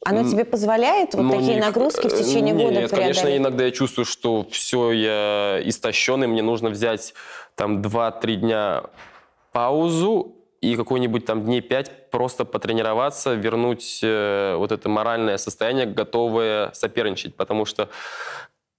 Оно 0.05 0.29
тебе 0.29 0.45
позволяет 0.45 1.13
вот 1.13 1.23
Ну, 1.23 1.31
такие 1.31 1.55
не- 1.55 1.59
нагрузки 1.61 2.07
в 2.07 2.17
течение 2.17 2.53
не, 2.53 2.63
года 2.63 2.79
Нет, 2.81 2.89
конечно, 2.89 3.23
преодолеть? 3.23 3.37
иногда 3.41 3.65
я 3.65 3.71
чувствую, 3.71 4.05
что 4.05 4.45
все, 4.49 4.91
я 4.93 5.59
истощенный, 5.65 6.27
мне 6.27 6.41
нужно 6.41 6.69
взять 6.69 7.13
там 7.55 7.81
2-3 7.81 8.35
дня 8.37 8.83
паузу 9.51 10.35
и 10.61 10.75
какой-нибудь 10.75 11.25
там 11.25 11.43
дней 11.43 11.61
5 11.61 12.11
просто 12.11 12.45
потренироваться, 12.45 13.33
вернуть 13.33 13.99
э, 14.01 14.55
вот 14.57 14.71
это 14.71 14.87
моральное 14.89 15.37
состояние, 15.37 15.85
готовое 15.85 16.71
соперничать. 16.73 17.35
Потому 17.35 17.65
что 17.65 17.89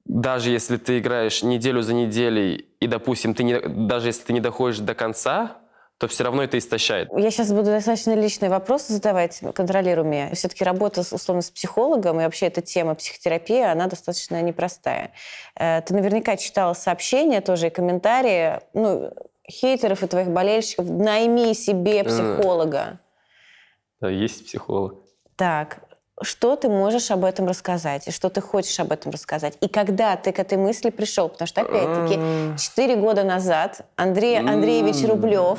даже 0.07 0.51
если 0.51 0.77
ты 0.79 0.99
играешь 0.99 1.43
неделю 1.43 1.83
за 1.83 1.93
неделей, 1.95 2.67
и, 2.81 2.87
допустим, 2.87 3.35
ты 3.35 3.45
не, 3.45 3.61
даже 3.61 4.09
если 4.09 4.25
ты 4.25 4.33
не 4.33 4.41
доходишь 4.41 4.79
до 4.79 4.95
конца, 4.95 5.59
то 6.01 6.09
все 6.09 6.25
равно 6.25 6.43
это 6.43 6.57
истощает. 6.57 7.11
Я 7.15 7.31
сейчас 7.31 7.53
буду 7.53 7.65
достаточно 7.65 8.15
личные 8.15 8.49
вопросы 8.49 8.95
задавать, 8.95 9.43
контролируй 9.55 10.07
меня. 10.07 10.35
Все-таки 10.35 10.65
работа, 10.65 11.03
условно, 11.03 11.43
с 11.43 11.51
психологом, 11.51 12.19
и 12.19 12.25
вообще 12.25 12.47
эта 12.47 12.63
тема 12.63 12.95
психотерапии, 12.95 13.61
она 13.61 13.87
достаточно 13.87 14.41
непростая. 14.41 15.13
Э, 15.57 15.83
Ты 15.83 15.93
наверняка 15.93 16.39
читала 16.39 16.73
сообщения 16.73 17.43
тоже 17.43 17.67
и 17.67 17.71
комментарии, 17.71 18.61
ну, 18.73 19.13
хейтеров 19.47 20.03
и 20.03 20.07
твоих 20.07 20.29
болельщиков. 20.29 20.89
Найми 20.89 21.53
себе 21.53 22.03
психолога. 22.03 22.99
Да, 24.01 24.09
есть 24.09 24.47
психолог. 24.47 24.95
Так, 25.37 25.81
что 26.23 26.57
ты 26.57 26.69
можешь 26.69 27.11
об 27.11 27.25
этом 27.25 27.47
рассказать? 27.47 28.07
И 28.09 28.11
что 28.11 28.29
ты 28.31 28.41
хочешь 28.41 28.79
об 28.81 28.93
этом 28.93 29.11
рассказать? 29.13 29.55
И 29.61 29.69
когда 29.69 30.17
ты 30.17 30.33
к 30.33 30.39
этой 30.39 30.59
мысли 30.59 30.91
пришел? 30.91 31.29
Потому 31.29 31.47
что, 31.49 31.63
опять-таки, 31.63 32.21
четыре 32.59 32.97
года 32.97 33.25
назад 33.25 33.83
Андрей 33.97 34.39
Андреевич 34.39 35.05
Рублев 35.09 35.59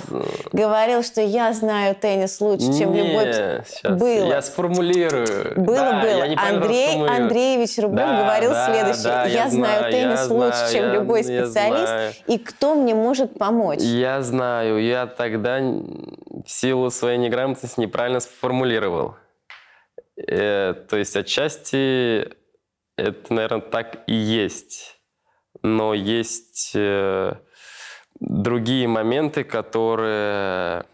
говорил, 0.52 1.04
что 1.04 1.22
я 1.22 1.54
знаю 1.54 1.96
теннис 1.96 2.40
лучше, 2.42 2.78
чем 2.78 2.94
любой... 2.94 3.26
Не, 3.26 3.32
пс- 3.32 3.66
щас, 3.82 4.00
Было. 4.00 4.26
Я 4.28 4.42
сформулирую. 4.42 5.54
Было, 5.56 5.76
Да, 5.78 6.02
было. 6.02 6.24
я 6.26 6.40
Андрей. 6.50 7.08
Андреевич 7.08 7.78
Рублев 7.78 8.08
Да, 8.08 8.22
говорил 8.24 8.52
да, 8.52 8.66
следующее. 8.72 9.04
да, 9.04 9.26
я, 9.26 9.44
я 9.46 9.50
знаю 9.50 9.92
теннис 9.92 10.20
я 10.28 10.34
лучше, 10.36 10.58
знаю, 10.58 10.72
чем 10.74 10.84
я- 10.86 10.94
любой 10.94 11.24
специалист. 11.24 11.88
знаю. 11.88 12.14
И 12.28 12.38
кто 12.38 12.76
мне 12.76 12.94
может 12.96 13.38
помочь? 13.38 13.80
Я 13.80 14.22
знаю, 14.22 14.82
я 14.84 15.08
тогда 15.08 15.60
в 15.60 16.48
силу 16.48 16.90
своей 16.92 17.18
неграмотности 17.18 17.80
неправильно 17.80 18.20
сформулировал. 18.20 19.16
Э, 20.28 20.74
то 20.74 20.98
есть 20.98 21.16
отчасти 21.16 22.36
это, 22.98 23.34
наверное, 23.34 23.62
так 23.62 24.04
и 24.08 24.14
есть. 24.14 25.00
Но 25.64 25.94
есть 25.94 26.72
э, 26.76 27.36
другие 28.20 28.88
моменты, 28.88 29.44
которые 29.44 30.86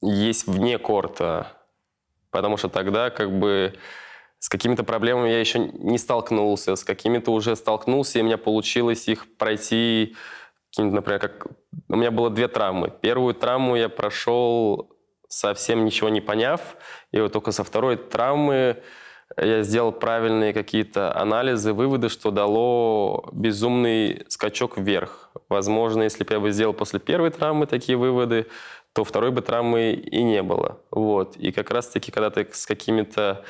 есть 0.00 0.46
вне 0.46 0.78
корта. 0.78 1.52
Потому 2.30 2.56
что 2.56 2.68
тогда 2.68 3.10
как 3.10 3.36
бы 3.38 3.74
с 4.38 4.48
какими-то 4.48 4.84
проблемами 4.84 5.30
я 5.30 5.40
еще 5.40 5.58
не 5.58 5.98
столкнулся, 5.98 6.76
с 6.76 6.84
какими-то 6.84 7.32
уже 7.32 7.56
столкнулся, 7.56 8.18
и 8.18 8.22
у 8.22 8.24
меня 8.24 8.38
получилось 8.38 9.08
их 9.08 9.36
пройти, 9.36 10.14
например, 10.76 11.20
как... 11.20 11.46
У 11.88 11.96
меня 11.96 12.10
было 12.10 12.30
две 12.30 12.46
травмы. 12.48 12.92
Первую 13.00 13.34
травму 13.34 13.76
я 13.76 13.88
прошел 13.88 14.97
совсем 15.28 15.84
ничего 15.84 16.08
не 16.08 16.20
поняв, 16.20 16.76
и 17.12 17.20
вот 17.20 17.32
только 17.32 17.52
со 17.52 17.64
второй 17.64 17.96
травмы 17.96 18.82
я 19.36 19.62
сделал 19.62 19.92
правильные 19.92 20.52
какие-то 20.52 21.14
анализы, 21.14 21.72
выводы, 21.72 22.08
что 22.08 22.30
дало 22.30 23.28
безумный 23.32 24.24
скачок 24.28 24.78
вверх. 24.78 25.30
Возможно, 25.48 26.02
если 26.02 26.24
бы 26.24 26.32
я 26.32 26.40
бы 26.40 26.50
сделал 26.50 26.72
после 26.72 26.98
первой 26.98 27.30
травмы 27.30 27.66
такие 27.66 27.98
выводы, 27.98 28.46
то 28.94 29.04
второй 29.04 29.30
бы 29.30 29.42
травмы 29.42 29.92
и 29.92 30.22
не 30.22 30.42
было. 30.42 30.80
Вот. 30.90 31.36
И 31.36 31.52
как 31.52 31.70
раз-таки, 31.70 32.10
когда 32.10 32.30
ты 32.30 32.48
с 32.50 32.66
какими-то 32.66 33.44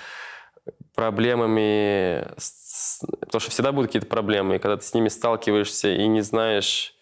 проблемами, 0.94 2.28
потому 3.20 3.40
что 3.40 3.50
всегда 3.50 3.72
будут 3.72 3.90
какие-то 3.90 4.08
проблемы, 4.08 4.56
и 4.56 4.58
когда 4.58 4.76
ты 4.76 4.84
с 4.84 4.92
ними 4.94 5.08
сталкиваешься 5.08 5.88
и 5.88 6.06
не 6.08 6.22
знаешь, 6.22 6.97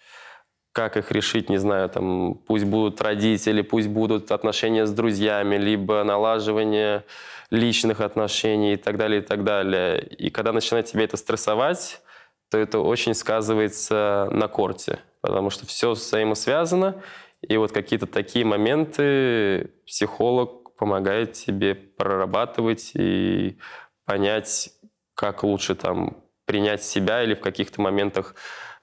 как 0.76 0.98
их 0.98 1.10
решить, 1.10 1.48
не 1.48 1.56
знаю, 1.56 1.88
там, 1.88 2.34
пусть 2.46 2.66
будут 2.66 3.00
родители, 3.00 3.62
пусть 3.62 3.88
будут 3.88 4.30
отношения 4.30 4.84
с 4.84 4.92
друзьями, 4.92 5.56
либо 5.56 6.04
налаживание 6.04 7.04
личных 7.50 8.02
отношений 8.02 8.74
и 8.74 8.76
так 8.76 8.98
далее, 8.98 9.22
и 9.22 9.24
так 9.24 9.42
далее. 9.42 10.06
И 10.06 10.28
когда 10.28 10.52
начинает 10.52 10.84
тебя 10.84 11.04
это 11.04 11.16
стрессовать, 11.16 12.02
то 12.50 12.58
это 12.58 12.80
очень 12.80 13.14
сказывается 13.14 14.28
на 14.30 14.48
корте, 14.48 14.98
потому 15.22 15.48
что 15.48 15.64
все 15.64 15.92
взаимосвязано, 15.92 17.02
и 17.40 17.56
вот 17.56 17.72
какие-то 17.72 18.06
такие 18.06 18.44
моменты 18.44 19.70
психолог 19.86 20.76
помогает 20.76 21.32
тебе 21.32 21.74
прорабатывать 21.74 22.90
и 22.94 23.56
понять, 24.04 24.74
как 25.14 25.42
лучше 25.42 25.74
там 25.74 26.22
принять 26.44 26.82
себя 26.82 27.22
или 27.22 27.32
в 27.32 27.40
каких-то 27.40 27.80
моментах 27.80 28.34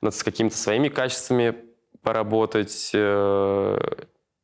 над 0.02 0.16
какими-то 0.24 0.58
своими 0.58 0.89
качествами 0.89 1.72
поработать, 2.04 2.91
э, 2.93 3.78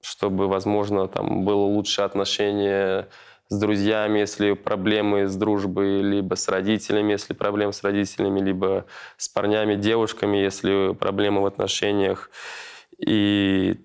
чтобы, 0.02 0.48
возможно, 0.48 1.08
там 1.08 1.44
было 1.46 1.62
лучшее 1.62 2.06
отношение 2.06 3.08
с 3.50 3.60
друзьями, 3.60 4.20
если 4.20 4.54
проблемы 4.54 5.28
с 5.28 5.36
дружбой, 5.36 6.02
либо 6.02 6.36
с 6.36 6.48
родителями, 6.48 7.12
если 7.14 7.34
проблемы 7.34 7.74
с 7.74 7.84
родителями, 7.84 8.40
либо 8.40 8.86
с 9.18 9.28
парнями, 9.28 9.76
девушками, 9.76 10.38
если 10.38 10.94
проблемы 10.94 11.42
в 11.42 11.46
отношениях. 11.48 12.30
И 13.00 13.78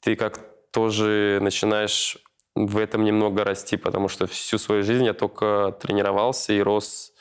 ты 0.00 0.14
как 0.14 0.40
тоже 0.70 1.38
начинаешь 1.40 2.18
в 2.54 2.76
этом 2.76 3.04
немного 3.04 3.44
расти, 3.44 3.76
потому 3.76 4.08
что 4.08 4.26
всю 4.26 4.58
свою 4.58 4.82
жизнь 4.82 5.04
я 5.04 5.14
только 5.14 5.76
тренировался 5.80 6.52
и 6.52 6.60
рос 6.60 7.12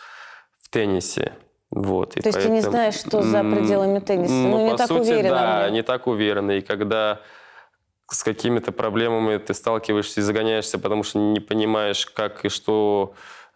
в 0.62 0.70
теннисе. 0.70 1.34
Вот, 1.70 2.12
То 2.14 2.22
есть 2.26 2.40
ты 2.40 2.46
не 2.46 2.62
поэтому- 2.62 2.72
знаешь, 2.72 2.96
что 2.96 3.22
за 3.22 3.44
пределами 3.44 4.00
тенниса? 4.00 4.34
Ну, 4.34 4.66
не 4.66 4.72
по 4.72 4.78
так 4.78 4.88
сути, 4.88 5.22
да, 5.22 5.70
не 5.70 5.84
так 5.84 6.08
уверенно. 6.08 6.52
И 6.52 6.62
когда 6.62 7.20
с 8.10 8.24
какими-то 8.24 8.72
проблемами 8.72 9.38
ты 9.38 9.54
сталкиваешься 9.54 10.22
и 10.22 10.24
загоняешься, 10.24 10.80
потому 10.80 11.04
что 11.04 11.20
не 11.20 11.42
понимаешь, 11.42 12.06
как 12.06 12.46
и 12.46 12.50
что, 12.50 13.14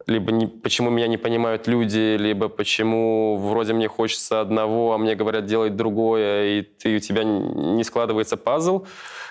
либо 0.07 0.33
не, 0.33 0.47
почему 0.47 0.89
меня 0.89 1.07
не 1.07 1.15
понимают 1.17 1.67
люди, 1.67 2.17
либо 2.17 2.49
почему 2.49 3.37
вроде 3.37 3.71
мне 3.71 3.87
хочется 3.87 4.41
одного, 4.41 4.91
а 4.93 4.97
мне 4.97 5.15
говорят 5.15 5.45
делать 5.45 5.77
другое, 5.77 6.59
и 6.59 6.61
ты, 6.63 6.97
у 6.97 6.99
тебя 6.99 7.23
не 7.23 7.83
складывается 7.85 8.35
пазл, 8.35 8.85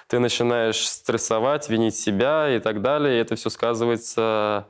ты 0.07 0.19
начинаешь 0.21 0.89
стрессовать, 0.89 1.69
винить 1.69 1.97
себя 1.97 2.49
и 2.49 2.59
так 2.59 2.81
далее, 2.81 3.19
и 3.19 3.21
это 3.21 3.37
все 3.37 3.51
сказывается 3.51 4.67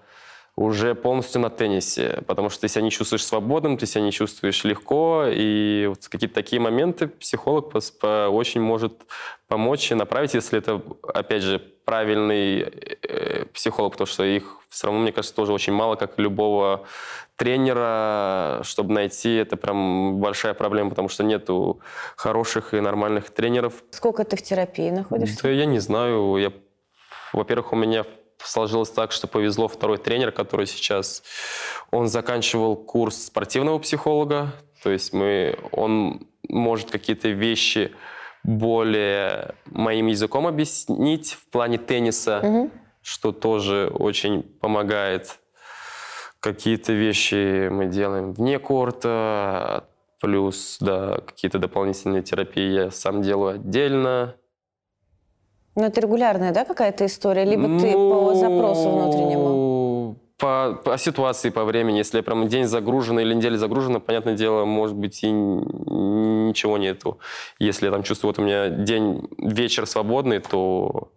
уже 0.56 0.94
полностью 0.94 1.40
на 1.40 1.50
теннисе, 1.50 2.22
потому 2.26 2.50
что 2.50 2.62
ты 2.62 2.68
себя 2.68 2.82
не 2.82 2.90
чувствуешь 2.90 3.24
свободным, 3.24 3.78
ты 3.78 3.86
себя 3.86 4.02
не 4.02 4.12
чувствуешь 4.12 4.64
легко, 4.64 5.24
и 5.28 5.86
вот 5.88 6.06
какие-то 6.08 6.34
такие 6.34 6.60
моменты 6.60 7.08
психолог 7.08 7.74
очень 7.74 8.60
может 8.60 8.94
помочь 9.48 9.90
и 9.90 9.94
направить, 9.94 10.34
если 10.34 10.58
это, 10.58 10.82
опять 11.14 11.42
же, 11.42 11.58
правильный 11.84 12.60
э, 13.02 13.44
психолог, 13.52 13.92
потому 13.92 14.06
что 14.06 14.22
их 14.22 14.58
все 14.68 14.86
равно, 14.86 15.00
мне 15.00 15.12
кажется, 15.12 15.34
тоже 15.34 15.52
очень 15.52 15.72
мало, 15.72 15.96
как 15.96 16.18
любого 16.18 16.86
тренера, 17.36 18.60
чтобы 18.62 18.92
найти, 18.92 19.34
это 19.34 19.56
прям 19.56 20.20
большая 20.20 20.54
проблема, 20.54 20.90
потому 20.90 21.08
что 21.08 21.24
нету 21.24 21.80
хороших 22.16 22.74
и 22.74 22.80
нормальных 22.80 23.30
тренеров. 23.30 23.82
Сколько 23.90 24.24
ты 24.24 24.36
в 24.36 24.42
терапии 24.42 24.90
находишься? 24.90 25.42
Да 25.42 25.50
я 25.50 25.64
не 25.64 25.78
знаю. 25.78 26.36
Я, 26.36 26.52
во-первых, 27.32 27.72
у 27.72 27.76
меня 27.76 28.04
сложилось 28.44 28.90
так, 28.90 29.12
что 29.12 29.26
повезло 29.26 29.68
второй 29.68 29.98
тренер, 29.98 30.32
который 30.32 30.66
сейчас, 30.66 31.22
он 31.90 32.08
заканчивал 32.08 32.76
курс 32.76 33.24
спортивного 33.24 33.78
психолога, 33.78 34.52
то 34.82 34.90
есть 34.90 35.12
мы, 35.12 35.58
он 35.72 36.26
может 36.48 36.90
какие-то 36.90 37.28
вещи 37.28 37.92
более 38.42 39.54
моим 39.66 40.06
языком 40.06 40.46
объяснить 40.46 41.32
в 41.32 41.46
плане 41.50 41.78
тенниса, 41.78 42.70
что 43.02 43.32
тоже 43.32 43.90
очень 43.92 44.42
помогает. 44.42 45.38
Какие-то 46.40 46.94
вещи 46.94 47.68
мы 47.68 47.86
делаем 47.86 48.32
вне 48.32 48.58
корта, 48.58 49.84
плюс, 50.20 50.78
да, 50.80 51.18
какие-то 51.26 51.58
дополнительные 51.58 52.22
терапии 52.22 52.72
я 52.72 52.90
сам 52.90 53.22
делаю 53.22 53.56
отдельно. 53.56 54.36
Ну, 55.76 55.84
это 55.84 56.00
регулярная, 56.00 56.52
да, 56.52 56.64
какая-то 56.64 57.06
история? 57.06 57.44
Либо 57.44 57.80
ты 57.80 57.92
по 57.92 58.34
запросу 58.34 58.90
внутреннему? 58.90 59.48
Ну, 59.48 60.16
По, 60.38 60.80
по 60.84 60.98
ситуации, 60.98 61.50
по 61.50 61.64
времени. 61.64 61.98
Если 61.98 62.16
я 62.16 62.22
прям 62.22 62.48
день 62.48 62.66
загружен 62.66 63.20
или 63.20 63.34
неделя 63.34 63.56
загружена, 63.56 64.00
понятное 64.00 64.34
дело, 64.34 64.64
может 64.64 64.96
быть, 64.96 65.22
и 65.22 65.30
ничего 65.30 66.78
нету. 66.78 67.18
Если 67.58 67.86
я 67.86 67.92
там 67.92 68.02
чувствую, 68.02 68.30
вот 68.30 68.38
у 68.38 68.42
меня 68.42 68.68
день, 68.68 69.28
вечер 69.38 69.86
свободный, 69.86 70.40
то 70.40 71.12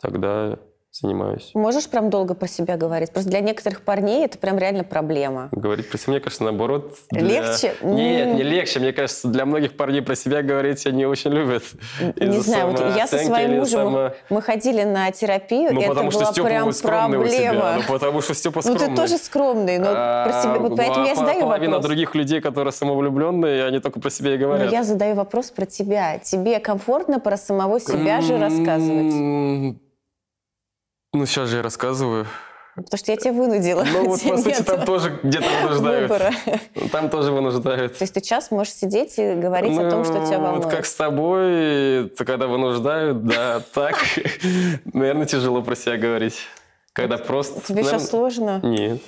тогда 0.00 0.58
занимаюсь. 0.92 1.50
Можешь 1.54 1.88
прям 1.88 2.10
долго 2.10 2.34
про 2.34 2.48
себя 2.48 2.76
говорить? 2.76 3.12
Просто 3.12 3.30
для 3.30 3.40
некоторых 3.40 3.82
парней 3.82 4.24
это 4.24 4.38
прям 4.38 4.58
реально 4.58 4.82
проблема. 4.84 5.48
Говорить 5.52 5.88
про 5.88 5.98
себя, 5.98 6.12
мне 6.12 6.20
кажется, 6.20 6.44
наоборот... 6.44 6.94
для- 7.10 7.42
Легче? 7.42 7.74
Нет, 7.82 8.34
не 8.34 8.42
легче. 8.42 8.80
Мне 8.80 8.92
кажется, 8.92 9.28
для 9.28 9.44
многих 9.46 9.76
парней 9.76 10.02
про 10.02 10.16
себя 10.16 10.42
говорить 10.42 10.84
они 10.86 11.06
очень 11.06 11.30
любят. 11.30 11.62
Не 12.16 12.40
знаю, 12.40 12.68
вот 12.72 12.80
я 12.96 13.06
со 13.06 13.18
своим 13.18 13.56
мужем, 13.58 13.80
само- 13.92 14.10
мы 14.30 14.42
ходили 14.42 14.82
на 14.82 15.10
терапию, 15.12 15.72
Ну, 15.72 15.80
это 15.80 15.88
потому 15.90 16.10
была 16.10 16.24
Степа 16.32 16.48
прям 16.48 16.70
проблема. 16.82 17.74
Ну, 17.76 17.82
потому 17.92 18.20
что 18.20 18.34
Степа 18.34 18.60
Ну, 18.64 18.74
скромный. 18.74 18.88
ты 18.88 18.96
тоже 18.96 19.18
скромный, 19.18 19.78
но 19.78 19.84
про 19.92 20.40
себя... 20.42 20.58
вот 20.58 20.72
А, 20.72 20.76
Поэтому 20.76 21.06
я 21.06 21.12
а 21.12 21.16
задаю 21.16 21.40
Половина 21.40 21.72
вопрос. 21.76 21.86
других 21.86 22.14
людей, 22.14 22.40
которые 22.40 22.72
самовлюбленные, 22.72 23.64
они 23.64 23.78
только 23.80 24.00
про 24.00 24.10
себя 24.10 24.34
и 24.34 24.38
Но 24.38 24.44
говорят. 24.46 24.72
я 24.72 24.82
задаю 24.82 25.14
вопрос 25.14 25.50
про 25.50 25.66
тебя. 25.66 26.18
Тебе 26.18 26.58
комфортно 26.58 27.20
про 27.20 27.36
самого 27.36 27.78
себя 27.80 28.20
же 28.20 28.38
рассказывать? 28.38 29.76
Ну, 31.12 31.26
сейчас 31.26 31.48
же 31.48 31.56
я 31.56 31.62
рассказываю. 31.62 32.26
Потому 32.76 32.98
что 32.98 33.10
я 33.10 33.16
тебя 33.16 33.32
вынудила. 33.32 33.84
Ну, 33.84 34.06
вот, 34.08 34.22
по 34.22 34.36
сути, 34.38 34.62
там 34.62 34.84
тоже 34.86 35.18
где-то 35.22 35.46
вынуждают. 35.64 36.02
выбора. 36.10 36.32
Там 36.92 37.10
тоже 37.10 37.32
вынуждают. 37.32 37.98
То 37.98 38.04
есть 38.04 38.14
ты 38.14 38.20
сейчас 38.20 38.50
можешь 38.52 38.72
сидеть 38.72 39.18
и 39.18 39.34
говорить 39.34 39.76
о 39.76 39.90
том, 39.90 40.04
что 40.04 40.24
тебя 40.24 40.38
Ну, 40.38 40.44
волнует. 40.44 40.64
Вот 40.64 40.72
как 40.72 40.86
с 40.86 40.94
тобой, 40.94 42.08
то 42.16 42.24
когда 42.24 42.46
вынуждают, 42.46 43.24
да, 43.26 43.60
так, 43.74 43.96
наверное, 44.94 45.26
тяжело 45.26 45.62
про 45.62 45.74
себя 45.74 45.96
говорить. 45.96 46.38
Когда 46.92 47.18
просто... 47.18 47.60
Тебе 47.60 47.82
сейчас 47.82 48.08
сложно? 48.08 48.60
Нет. 48.62 49.00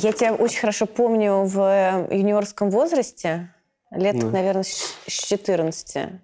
Я 0.00 0.12
тебя 0.12 0.34
очень 0.34 0.60
хорошо 0.60 0.86
помню 0.86 1.42
в 1.44 2.06
юниорском 2.10 2.70
возрасте, 2.70 3.52
лет, 3.90 4.18
Да. 4.18 4.26
наверное, 4.26 4.62
с 4.62 4.96
с 5.06 5.12
14. 5.26 6.20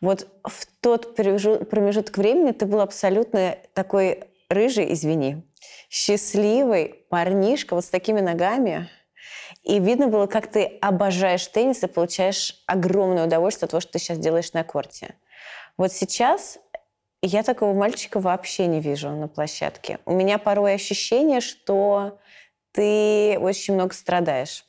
Вот 0.00 0.26
в 0.44 0.66
тот 0.80 1.18
промежу- 1.18 1.64
промежуток 1.64 2.16
времени 2.16 2.52
ты 2.52 2.64
был 2.64 2.80
абсолютно 2.80 3.56
такой 3.74 4.24
рыжий, 4.48 4.92
извини, 4.94 5.42
счастливый 5.90 7.04
парнишка 7.10 7.74
вот 7.74 7.84
с 7.84 7.90
такими 7.90 8.20
ногами. 8.20 8.88
И 9.64 9.78
видно 9.78 10.06
было, 10.06 10.26
как 10.26 10.46
ты 10.46 10.78
обожаешь 10.80 11.46
теннис 11.46 11.82
и 11.82 11.86
получаешь 11.88 12.62
огромное 12.66 13.26
удовольствие 13.26 13.66
от 13.66 13.72
того, 13.72 13.80
что 13.82 13.92
ты 13.92 13.98
сейчас 13.98 14.18
делаешь 14.18 14.52
на 14.54 14.64
корте. 14.64 15.14
Вот 15.76 15.92
сейчас 15.92 16.58
я 17.20 17.42
такого 17.42 17.74
мальчика 17.74 18.18
вообще 18.20 18.66
не 18.66 18.80
вижу 18.80 19.10
на 19.10 19.28
площадке. 19.28 19.98
У 20.06 20.12
меня 20.14 20.38
порой 20.38 20.72
ощущение, 20.74 21.42
что 21.42 22.18
ты 22.72 23.38
очень 23.38 23.74
много 23.74 23.94
страдаешь. 23.94 24.64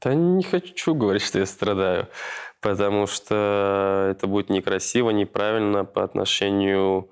Да 0.00 0.14
не 0.14 0.42
хочу 0.42 0.94
говорить, 0.94 1.22
что 1.22 1.38
я 1.38 1.46
страдаю, 1.46 2.08
потому 2.60 3.06
что 3.06 4.08
это 4.10 4.26
будет 4.26 4.48
некрасиво, 4.48 5.10
неправильно 5.10 5.84
по 5.84 6.02
отношению 6.02 7.10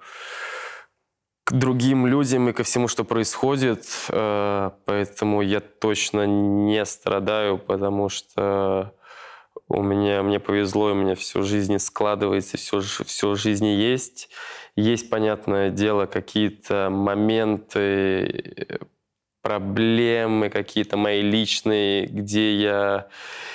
к 1.45 1.53
другим 1.53 2.07
людям 2.07 2.49
и 2.49 2.53
ко 2.53 2.63
всему, 2.63 2.89
что 2.89 3.05
происходит. 3.05 3.87
Э, 4.11 4.71
Поэтому 4.85 5.43
я 5.43 5.61
точно 5.61 6.27
не 6.27 6.85
страдаю, 6.85 7.59
потому 7.59 8.09
что 8.09 8.95
у 9.69 9.83
меня, 9.83 10.23
мне 10.23 10.41
повезло, 10.41 10.93
у 10.93 10.95
меня 10.95 11.15
все 11.15 11.41
в 11.41 11.45
жизни 11.45 11.77
складывается, 11.77 12.57
все, 12.57 12.81
все 12.81 13.35
жизни 13.35 13.69
есть. 13.69 14.31
Есть, 14.79 15.11
понятное 15.11 15.71
дело, 15.71 16.07
какие-то 16.07 16.89
моменты, 16.89 18.79
проблемы 19.43 20.51
какие-то 20.51 20.97
мои 20.97 21.21
личные, 21.21 22.07
где 22.07 22.55
я 22.55 23.09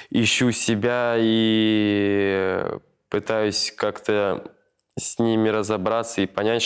ищу 0.10 0.52
себя 0.52 1.16
и 1.18 2.62
пытаюсь 3.08 3.72
как-то 3.72 4.52
с 5.00 5.18
ними 5.18 5.48
разобраться 5.48 6.20
и 6.20 6.26
понять, 6.26 6.62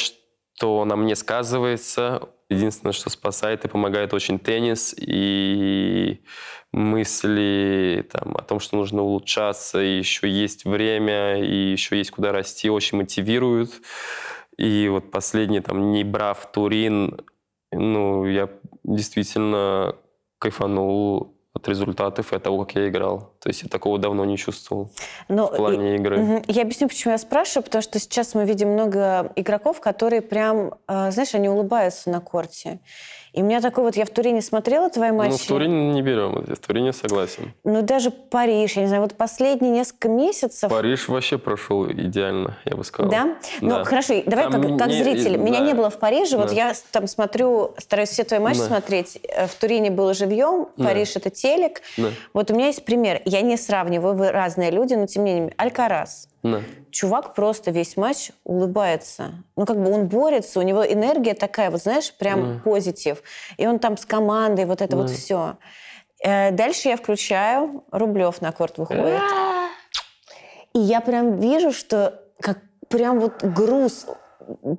что 0.56 0.86
на 0.86 0.96
мне 0.96 1.16
сказывается. 1.16 2.28
Единственное, 2.50 2.94
что 2.94 3.12
спасает 3.12 3.64
и 3.64 3.68
помогает 3.68 4.12
очень 4.12 4.40
теннис 4.40 4.96
и 4.98 6.24
мысли 6.72 8.08
там, 8.12 8.36
о 8.36 8.42
том, 8.42 8.60
что 8.60 8.76
нужно 8.78 9.04
улучшаться, 9.04 9.84
и 9.84 10.00
еще 10.00 10.28
есть 10.28 10.66
время, 10.66 11.44
и 11.44 11.74
еще 11.74 11.96
есть 11.96 12.10
куда 12.10 12.32
расти, 12.32 12.72
очень 12.72 12.98
мотивируют. 12.98 13.70
И 14.58 14.90
вот 14.90 15.12
последний, 15.12 15.62
там, 15.62 15.92
не 15.92 16.04
брав 16.04 16.52
Турин, 16.52 17.20
ну, 17.72 18.26
я 18.26 18.50
действительно 18.84 19.96
кайфанул 20.40 21.36
от 21.54 21.68
результатов 21.68 22.34
и 22.34 22.36
от 22.36 22.44
того, 22.44 22.66
как 22.66 22.76
я 22.76 22.88
играл. 22.88 23.37
То 23.48 23.52
есть 23.52 23.64
я 23.64 23.70
такого 23.70 23.98
давно 23.98 24.26
не 24.26 24.36
чувствовал 24.38 24.90
Но 25.30 25.48
в 25.48 25.56
плане 25.56 25.96
игры. 25.96 26.18
Мгм. 26.18 26.44
Я 26.50 26.64
объясню, 26.64 26.90
почему 26.90 27.14
я 27.14 27.18
спрашиваю, 27.18 27.64
потому 27.64 27.82
что 27.82 27.98
сейчас 27.98 28.34
мы 28.36 28.44
видим 28.44 28.72
много 28.74 29.32
игроков, 29.38 29.80
которые 29.80 30.22
прям, 30.22 30.74
э, 30.90 31.12
знаешь, 31.12 31.34
они 31.34 31.48
улыбаются 31.48 32.10
на 32.10 32.20
корте. 32.20 32.80
И 33.34 33.42
у 33.44 33.46
меня 33.46 33.62
такой 33.62 33.84
вот, 33.84 33.96
я 33.96 34.06
в 34.06 34.10
Турине 34.10 34.42
смотрела 34.42 34.90
твои 34.90 35.12
матчи. 35.12 35.32
Ну, 35.32 35.38
в 35.38 35.46
Турине 35.46 35.94
не 35.94 36.02
берем, 36.02 36.44
в 36.44 36.58
Турине 36.58 36.92
согласен. 36.92 37.54
Ну, 37.64 37.84
даже 37.84 38.10
Париж, 38.10 38.78
я 38.78 38.82
не 38.82 38.88
знаю, 38.88 39.04
вот 39.04 39.14
последние 39.14 39.72
несколько 39.72 40.10
месяцев... 40.10 40.72
Париж 40.72 41.08
вообще 41.08 41.38
прошел 41.38 41.86
идеально, 41.88 42.58
я 42.66 42.76
бы 42.76 42.84
сказал. 42.84 43.12
Да? 43.12 43.36
Ну, 43.62 43.70
Да. 43.70 43.84
хорошо, 43.84 44.16
давай 44.26 44.50
Там 44.50 44.62
как, 44.64 44.80
как 44.80 44.88
не- 44.88 45.04
зритель. 45.04 45.38
Меня 45.38 45.60
да. 45.60 45.66
не 45.68 45.74
было 45.76 45.92
в 45.92 46.00
Париже, 46.00 46.36
вот 46.36 46.48
Да. 46.50 46.54
я 46.56 46.74
там 46.92 47.06
смотрю, 47.06 47.76
стараюсь 47.78 48.10
все 48.10 48.24
твои 48.24 48.40
матчи 48.40 48.60
Да. 48.60 48.66
смотреть. 48.68 49.20
Э, 49.24 49.46
В 49.46 49.54
Турине 49.56 49.92
было 49.92 50.16
живьем, 50.16 50.70
Да. 50.78 50.86
Париж 50.86 51.16
это 51.16 51.30
телек. 51.30 51.82
Да. 51.98 52.10
Вот 52.34 52.50
у 52.50 52.56
меня 52.56 52.68
есть 52.68 52.86
пример. 52.86 53.22
Я 53.26 53.37
не 53.42 53.58
сравниваю, 53.58 54.16
вы 54.16 54.32
разные 54.32 54.72
люди, 54.72 54.94
но 54.94 55.06
тем 55.08 55.24
не 55.24 55.34
менее. 55.34 55.54
Алькарас. 55.58 56.30
Да. 56.44 56.62
Чувак 56.92 57.34
просто 57.34 57.72
весь 57.72 57.98
матч 57.98 58.32
улыбается. 58.44 59.44
Ну, 59.56 59.66
как 59.66 59.82
бы 59.82 59.92
он 59.92 60.08
борется, 60.08 60.60
у 60.60 60.64
него 60.64 60.86
энергия 60.86 61.34
такая, 61.34 61.70
вот 61.72 61.82
знаешь, 61.82 62.14
прям 62.14 62.62
позитив. 62.62 63.22
И 63.58 63.68
он 63.68 63.80
там 63.80 63.98
с 63.98 64.06
командой, 64.06 64.66
вот 64.66 64.82
это 64.82 64.96
вот 64.96 65.10
все. 65.10 65.58
Дальше 66.24 66.90
я 66.90 66.98
включаю, 66.98 67.84
Рублев 67.92 68.42
на 68.42 68.52
корт 68.52 68.78
выходит. 68.78 69.22
И 70.74 70.80
я 70.80 71.02
прям 71.02 71.40
вижу, 71.40 71.72
что 71.72 72.22
как 72.40 72.60
прям 72.88 73.20
вот 73.20 73.44
груз, 73.44 74.08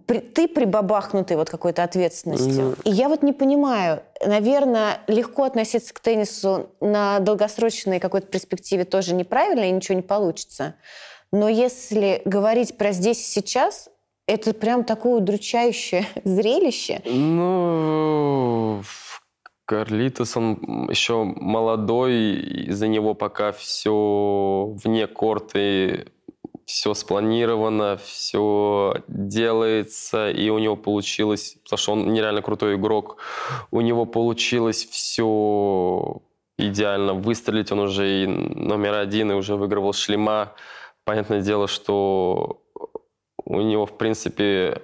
ты 0.07 0.49
прибабахнутый 0.49 1.37
вот 1.37 1.51
какой-то 1.51 1.83
ответственностью. 1.83 2.77
И 2.85 2.91
я 2.91 3.09
вот 3.09 3.23
не 3.23 3.33
понимаю, 3.33 4.03
наверное, 4.25 5.01
легко 5.07 5.45
относиться 5.45 5.93
к 5.95 6.01
теннису 6.01 6.71
на 6.81 7.19
долгосрочной 7.21 8.01
какой-то 8.01 8.27
перспективе 8.27 8.85
тоже 8.85 9.15
неправильно 9.15 9.69
и 9.69 9.71
ничего 9.71 9.97
не 9.97 10.03
получится. 10.03 10.75
Но 11.33 11.49
если 11.49 12.23
говорить 12.25 12.79
про 12.79 12.93
здесь 12.93 13.21
и 13.21 13.31
сейчас, 13.31 13.91
это 14.27 14.55
прям 14.55 14.85
такое 14.85 15.17
удручающее 15.17 16.07
зрелище. 16.25 17.03
Ну, 17.05 18.83
Карлитос, 19.65 20.37
он 20.37 20.89
еще 20.91 21.25
молодой, 21.25 22.33
из-за 22.69 22.89
него 22.89 23.15
пока 23.15 23.53
все 23.53 24.73
вне 24.83 25.07
корты, 25.07 26.07
все 26.69 26.93
спланировано, 26.93 27.97
все 27.97 29.03
делается, 29.09 30.31
и 30.31 30.51
у 30.51 30.59
него 30.59 30.77
получилось, 30.77 31.57
потому 31.65 31.79
что 31.79 31.93
он 31.93 32.13
нереально 32.13 32.43
крутой 32.43 32.75
игрок, 32.75 33.17
у 33.71 33.81
него 33.81 34.05
получилось 34.05 34.85
все 34.85 36.21
идеально 36.59 37.15
выстрелить, 37.15 37.73
он 37.73 37.79
уже 37.79 38.23
и 38.23 38.27
номер 38.27 38.99
один, 38.99 39.33
и 39.33 39.35
уже 39.35 39.57
выигрывал 39.57 39.95
шлема. 39.95 40.53
Понятное 41.05 41.41
дело, 41.41 41.69
что 41.69 42.61
у 43.47 43.61
него, 43.63 43.87
в 43.87 43.97
принципе, 43.97 44.83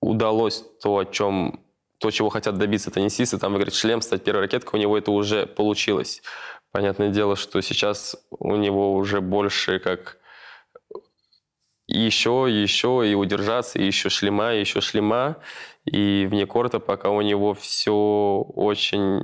удалось 0.00 0.64
то, 0.82 0.96
о 0.96 1.04
чем 1.04 1.60
то, 1.98 2.10
чего 2.10 2.30
хотят 2.30 2.56
добиться 2.56 2.90
теннисисты, 2.90 3.36
там 3.36 3.52
выиграть 3.52 3.74
шлем, 3.74 4.00
стать 4.00 4.24
первой 4.24 4.40
ракеткой, 4.40 4.80
у 4.80 4.82
него 4.82 4.96
это 4.96 5.10
уже 5.10 5.44
получилось. 5.46 6.22
Понятное 6.72 7.10
дело, 7.10 7.36
что 7.36 7.60
сейчас 7.60 8.16
у 8.30 8.56
него 8.56 8.94
уже 8.94 9.20
больше 9.20 9.80
как 9.80 10.18
еще, 11.96 12.46
еще, 12.48 13.02
и 13.06 13.14
удержаться, 13.14 13.78
и 13.78 13.86
еще 13.86 14.08
шлема, 14.08 14.54
и 14.54 14.60
еще 14.60 14.80
шлема. 14.80 15.36
И 15.84 16.26
вне 16.28 16.46
корта 16.46 16.80
пока 16.80 17.10
у 17.10 17.20
него 17.22 17.54
все 17.54 17.92
очень 17.94 19.22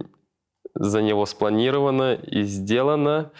за 0.74 1.02
него 1.02 1.26
спланировано 1.26 2.14
и 2.14 2.42
сделано. 2.42 3.32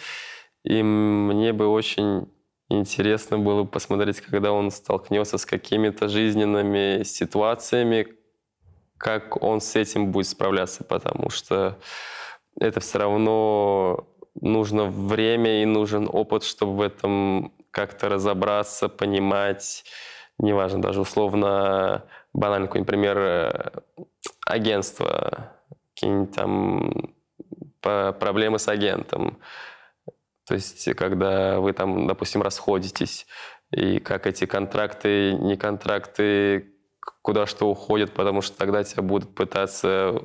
И 0.64 0.83
мне 0.83 1.53
бы 1.53 1.66
очень 1.68 2.28
интересно 2.68 3.39
было 3.39 3.64
посмотреть, 3.64 4.20
когда 4.20 4.53
он 4.53 4.70
столкнется 4.70 5.39
с 5.39 5.47
какими-то 5.47 6.09
жизненными 6.09 7.03
ситуациями, 7.05 8.09
как 8.97 9.43
он 9.43 9.61
с 9.61 9.76
этим 9.76 10.12
будет 10.12 10.28
справляться, 10.28 10.85
потому 10.85 11.30
что 11.30 11.78
это 12.59 12.80
все 12.80 12.99
равно 12.99 14.07
нужно 14.41 14.85
время 14.85 15.62
и 15.62 15.66
нужен 15.66 16.09
опыт, 16.11 16.45
чтобы 16.45 16.76
в 16.76 16.80
этом 16.80 17.53
как-то 17.72 18.08
разобраться, 18.08 18.88
понимать, 18.88 19.84
неважно, 20.38 20.80
даже 20.80 21.00
условно 21.00 22.04
банально, 22.32 22.68
какой, 22.68 22.82
например, 22.82 23.18
э, 23.18 23.70
агентство, 24.46 25.52
какие-нибудь 25.94 26.34
там 26.34 27.14
проблемы 27.80 28.58
с 28.58 28.68
агентом. 28.68 29.38
То 30.46 30.54
есть, 30.54 30.94
когда 30.94 31.60
вы 31.60 31.72
там, 31.72 32.06
допустим, 32.06 32.42
расходитесь, 32.42 33.26
и 33.70 33.98
как 33.98 34.26
эти 34.26 34.44
контракты, 34.44 35.32
не 35.32 35.56
контракты, 35.56 36.72
куда 37.22 37.46
что 37.46 37.68
уходят, 37.68 38.12
потому 38.12 38.42
что 38.42 38.56
тогда 38.56 38.84
тебя 38.84 39.02
будут 39.02 39.34
пытаться 39.34 39.88
э, 39.88 40.18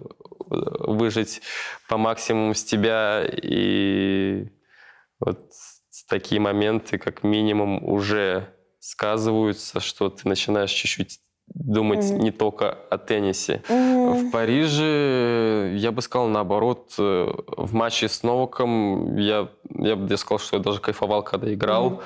выжить 0.49 1.41
по 1.87 1.97
максимуму 1.97 2.53
с 2.53 2.63
тебя. 2.63 3.23
И 3.25 4.49
вот 5.19 5.51
такие 6.07 6.41
моменты, 6.41 6.97
как 6.97 7.23
минимум, 7.23 7.83
уже 7.83 8.47
сказываются, 8.79 9.79
что 9.79 10.09
ты 10.09 10.27
начинаешь 10.27 10.71
чуть-чуть 10.71 11.19
думать 11.53 12.03
Мгм. 12.11 12.19
не 12.19 12.31
только 12.31 12.71
о 12.89 12.97
теннисе. 12.97 13.63
Мгм. 13.69 14.13
В 14.13 14.31
Париже, 14.31 15.73
я 15.75 15.91
бы 15.91 16.01
сказал, 16.01 16.27
наоборот, 16.27 16.93
э, 16.97 17.33
в 17.57 17.73
матче 17.73 18.07
с 18.09 18.23
Новаком 18.23 19.15
я, 19.17 19.47
я 19.69 19.95
бы 19.95 20.17
сказал, 20.17 20.39
что 20.39 20.57
я 20.57 20.63
даже 20.63 20.79
кайфовал, 20.79 21.23
когда 21.23 21.53
играл. 21.53 21.89
Мгм. 21.91 21.99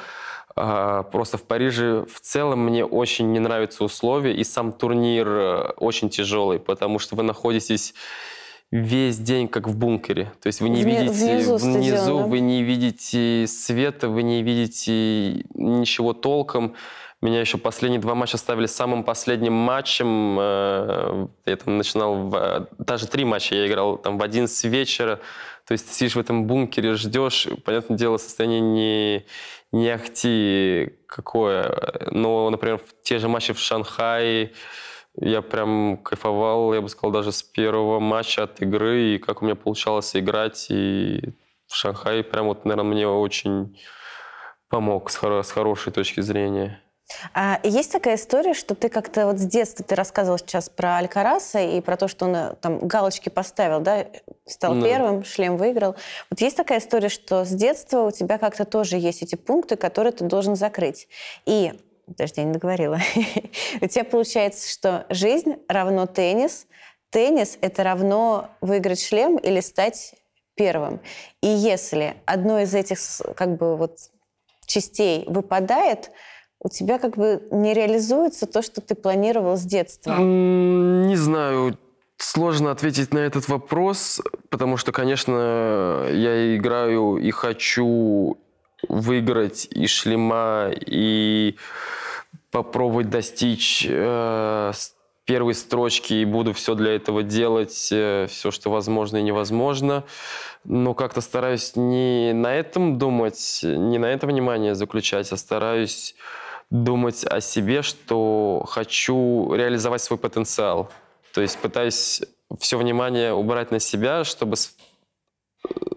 А, 0.55 1.03
Просто 1.03 1.37
в 1.37 1.43
Париже 1.43 2.05
в 2.13 2.19
целом 2.19 2.59
мне 2.65 2.85
очень 2.85 3.31
не 3.31 3.39
нравятся 3.39 3.83
условия, 3.83 4.33
и 4.35 4.43
сам 4.43 4.73
турнир 4.73 5.27
э, 5.27 5.73
очень 5.77 6.09
тяжелый, 6.09 6.59
потому 6.59 6.99
что 6.99 7.15
вы 7.15 7.23
находитесь 7.23 7.93
весь 8.71 9.17
день 9.19 9.47
как 9.47 9.67
в 9.67 9.77
бункере. 9.77 10.31
То 10.41 10.47
есть 10.47 10.61
вы 10.61 10.69
не 10.69 10.81
Вне- 10.83 11.01
видите 11.03 11.35
внизу 11.35 11.57
внизу, 11.57 12.17
вы 12.19 12.39
не 12.39 12.63
видите 12.63 13.45
света, 13.47 14.07
вы 14.09 14.23
не 14.23 14.41
видите 14.43 15.43
ничего 15.53 16.13
толком. 16.13 16.75
Меня 17.21 17.39
еще 17.41 17.57
последние 17.59 18.01
два 18.01 18.15
матча 18.15 18.37
ставили 18.37 18.65
самым 18.65 19.03
последним 19.03 19.53
матчем. 19.53 20.37
Э, 20.39 21.27
Я 21.45 21.55
там 21.57 21.77
начинал, 21.77 22.15
в, 22.15 22.67
даже 22.79 23.07
три 23.07 23.25
матча 23.25 23.53
я 23.55 23.67
играл 23.67 23.97
там 23.97 24.17
в 24.17 24.23
11 24.23 24.63
вечера. 24.71 25.19
То 25.67 25.73
есть 25.73 25.87
ты 25.87 25.93
сидишь 25.93 26.15
в 26.15 26.19
этом 26.19 26.45
бункере, 26.47 26.95
ждешь. 26.95 27.47
Понятное 27.63 27.95
дело, 27.97 28.17
состояние 28.17 28.61
не, 28.61 29.25
не 29.71 29.89
ахти 29.89 30.93
какое. 31.05 32.09
Но, 32.09 32.49
например, 32.49 32.79
в 32.79 33.03
те 33.03 33.19
же 33.19 33.27
матчи 33.27 33.53
в 33.53 33.59
Шанхае 33.59 34.53
я 35.15 35.41
прям 35.41 35.97
кайфовал, 35.97 36.73
я 36.73 36.81
бы 36.81 36.89
сказал, 36.89 37.11
даже 37.11 37.31
с 37.31 37.43
первого 37.43 37.99
матча 37.99 38.43
от 38.43 38.61
игры, 38.61 39.15
и 39.15 39.17
как 39.17 39.41
у 39.41 39.45
меня 39.45 39.55
получалось 39.55 40.15
играть. 40.15 40.67
И 40.69 41.33
в 41.67 41.75
Шанхае 41.75 42.23
прям 42.23 42.47
вот, 42.47 42.65
наверное, 42.65 42.91
мне 42.91 43.07
очень 43.07 43.77
помог 44.69 45.09
с, 45.09 45.17
хоро- 45.21 45.43
с 45.43 45.51
хорошей 45.51 45.91
точки 45.91 46.21
зрения. 46.21 46.81
А 47.33 47.59
есть 47.63 47.91
такая 47.91 48.15
история, 48.15 48.53
что 48.53 48.73
ты 48.73 48.87
как-то 48.87 49.25
вот 49.27 49.37
с 49.37 49.45
детства, 49.45 49.83
ты 49.83 49.95
рассказывал 49.95 50.37
сейчас 50.37 50.69
про 50.69 50.95
Алькараса 50.97 51.59
и 51.59 51.81
про 51.81 51.97
то, 51.97 52.07
что 52.07 52.23
он 52.25 52.35
э, 52.35 52.55
там 52.61 52.87
галочки 52.87 53.27
поставил, 53.27 53.81
да, 53.81 54.05
стал 54.45 54.75
Да. 54.75 54.85
первым, 54.87 55.25
шлем 55.25 55.57
выиграл. 55.57 55.97
Вот 56.29 56.39
есть 56.39 56.55
такая 56.55 56.79
история, 56.79 57.09
что 57.09 57.43
с 57.43 57.49
детства 57.49 58.03
у 58.03 58.11
тебя 58.11 58.37
как-то 58.37 58.63
тоже 58.63 58.95
есть 58.95 59.23
эти 59.23 59.35
пункты, 59.35 59.75
которые 59.75 60.13
ты 60.13 60.23
должен 60.23 60.55
закрыть. 60.55 61.09
И, 61.45 61.73
подожди, 62.11 62.41
я 62.41 62.47
не 62.47 62.53
договорила. 62.53 62.99
У 63.81 63.87
тебя 63.87 64.03
получается, 64.03 64.71
что 64.71 65.05
жизнь 65.09 65.55
равно 65.67 66.05
теннис, 66.05 66.67
теннис— 67.09 67.57
это 67.61 67.83
равно 67.83 68.49
выиграть 68.61 69.01
шлем 69.01 69.37
или 69.37 69.59
стать 69.59 70.15
первым. 70.55 70.99
И 71.41 71.47
если 71.47 72.15
одно 72.25 72.59
из 72.59 72.73
этих 72.73 72.99
как 73.35 73.57
бы 73.57 73.75
вот 73.77 73.97
частей 74.65 75.25
выпадает, 75.27 76.11
у 76.59 76.69
тебя 76.69 76.99
как 76.99 77.17
бы 77.17 77.47
не 77.51 77.73
реализуется 77.73 78.45
то, 78.45 78.61
что 78.61 78.81
ты 78.81 78.95
планировал 78.95 79.57
с 79.57 79.63
детства. 79.63 80.17
Не 80.19 81.15
знаю, 81.15 81.77
сложно 82.17 82.71
ответить 82.71 83.13
на 83.13 83.19
этот 83.19 83.47
вопрос, 83.47 84.21
потому 84.49 84.77
что, 84.77 84.91
конечно, 84.91 86.07
я 86.11 86.55
играю 86.55 87.17
и 87.17 87.31
хочу 87.31 88.37
выиграть 88.91 89.67
и 89.71 89.87
шлема, 89.87 90.69
и 90.73 91.55
попробовать 92.51 93.09
достичь 93.09 93.85
э, 93.89 94.71
первой 95.25 95.53
строчки, 95.53 96.13
и 96.13 96.25
буду 96.25 96.51
все 96.51 96.75
для 96.75 96.95
этого 96.95 97.23
делать, 97.23 97.71
все, 97.71 98.27
что 98.27 98.69
возможно 98.69 99.17
и 99.17 99.23
невозможно. 99.23 100.03
Но 100.65 100.93
как-то 100.93 101.21
стараюсь 101.21 101.75
не 101.75 102.33
на 102.33 102.53
этом 102.53 102.97
думать, 102.97 103.61
не 103.63 103.97
на 103.97 104.07
это 104.07 104.27
внимание 104.27 104.75
заключать, 104.75 105.31
а 105.31 105.37
стараюсь 105.37 106.15
думать 106.69 107.23
о 107.25 107.39
себе, 107.39 107.81
что 107.81 108.65
хочу 108.67 109.53
реализовать 109.53 110.01
свой 110.01 110.19
потенциал. 110.19 110.89
То 111.33 111.41
есть 111.41 111.57
пытаюсь 111.59 112.21
все 112.59 112.77
внимание 112.77 113.33
убрать 113.33 113.71
на 113.71 113.79
себя, 113.79 114.25
чтобы 114.25 114.57
с- 114.57 114.75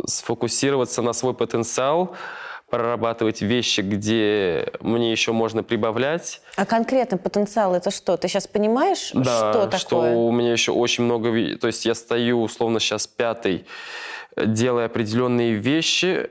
сфокусироваться 0.06 1.02
на 1.02 1.12
свой 1.12 1.34
потенциал, 1.34 2.14
прорабатывать 2.70 3.42
вещи, 3.42 3.82
где 3.82 4.66
мне 4.80 5.12
еще 5.12 5.32
можно 5.32 5.62
прибавлять. 5.62 6.40
А 6.56 6.64
конкретно 6.64 7.18
потенциал 7.18 7.74
это 7.74 7.90
что? 7.90 8.16
Ты 8.16 8.28
сейчас 8.28 8.46
понимаешь, 8.46 9.10
Да, 9.12 9.52
что 9.52 9.66
такое? 9.66 10.14
у 10.14 10.32
меня 10.32 10.52
еще 10.52 10.72
очень 10.72 11.04
много... 11.04 11.56
То 11.58 11.66
есть 11.66 11.84
я 11.86 11.94
стою, 11.94 12.42
условно, 12.42 12.80
сейчас 12.80 13.06
пятый, 13.06 13.66
делая 14.36 14.86
определенные 14.86 15.54
вещи, 15.54 16.30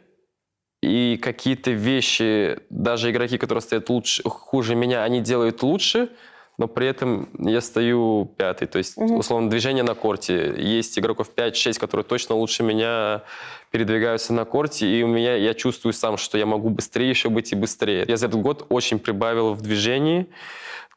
и 0.81 1.17
какие-то 1.21 1.71
вещи, 1.71 2.59
даже 2.69 3.09
игроки, 3.11 3.37
которые 3.37 3.61
стоят 3.61 3.89
лучше, 3.89 4.21
хуже 4.23 4.75
меня, 4.75 5.03
они 5.03 5.21
делают 5.21 5.63
лучше, 5.63 6.09
но 6.57 6.67
при 6.67 6.87
этом 6.87 7.29
я 7.39 7.61
стою 7.61 8.31
пятый. 8.37 8.67
То 8.67 8.77
есть, 8.77 8.97
условно, 8.97 9.49
движение 9.49 9.83
на 9.83 9.95
корте. 9.95 10.53
Есть 10.57 10.97
игроков 10.99 11.31
5-6, 11.35 11.79
которые 11.79 12.05
точно 12.05 12.35
лучше 12.35 12.63
меня 12.63 13.23
передвигаются 13.71 14.33
на 14.33 14.45
корте, 14.45 14.87
и 14.87 15.01
у 15.01 15.07
меня, 15.07 15.35
я 15.35 15.53
чувствую 15.55 15.93
сам, 15.93 16.17
что 16.17 16.37
я 16.37 16.45
могу 16.45 16.69
быстрее 16.69 17.09
еще 17.09 17.29
быть 17.29 17.51
и 17.51 17.55
быстрее. 17.55 18.05
Я 18.07 18.17
за 18.17 18.27
этот 18.27 18.39
год 18.41 18.67
очень 18.69 18.99
прибавил 18.99 19.53
в 19.53 19.61
движении. 19.61 20.27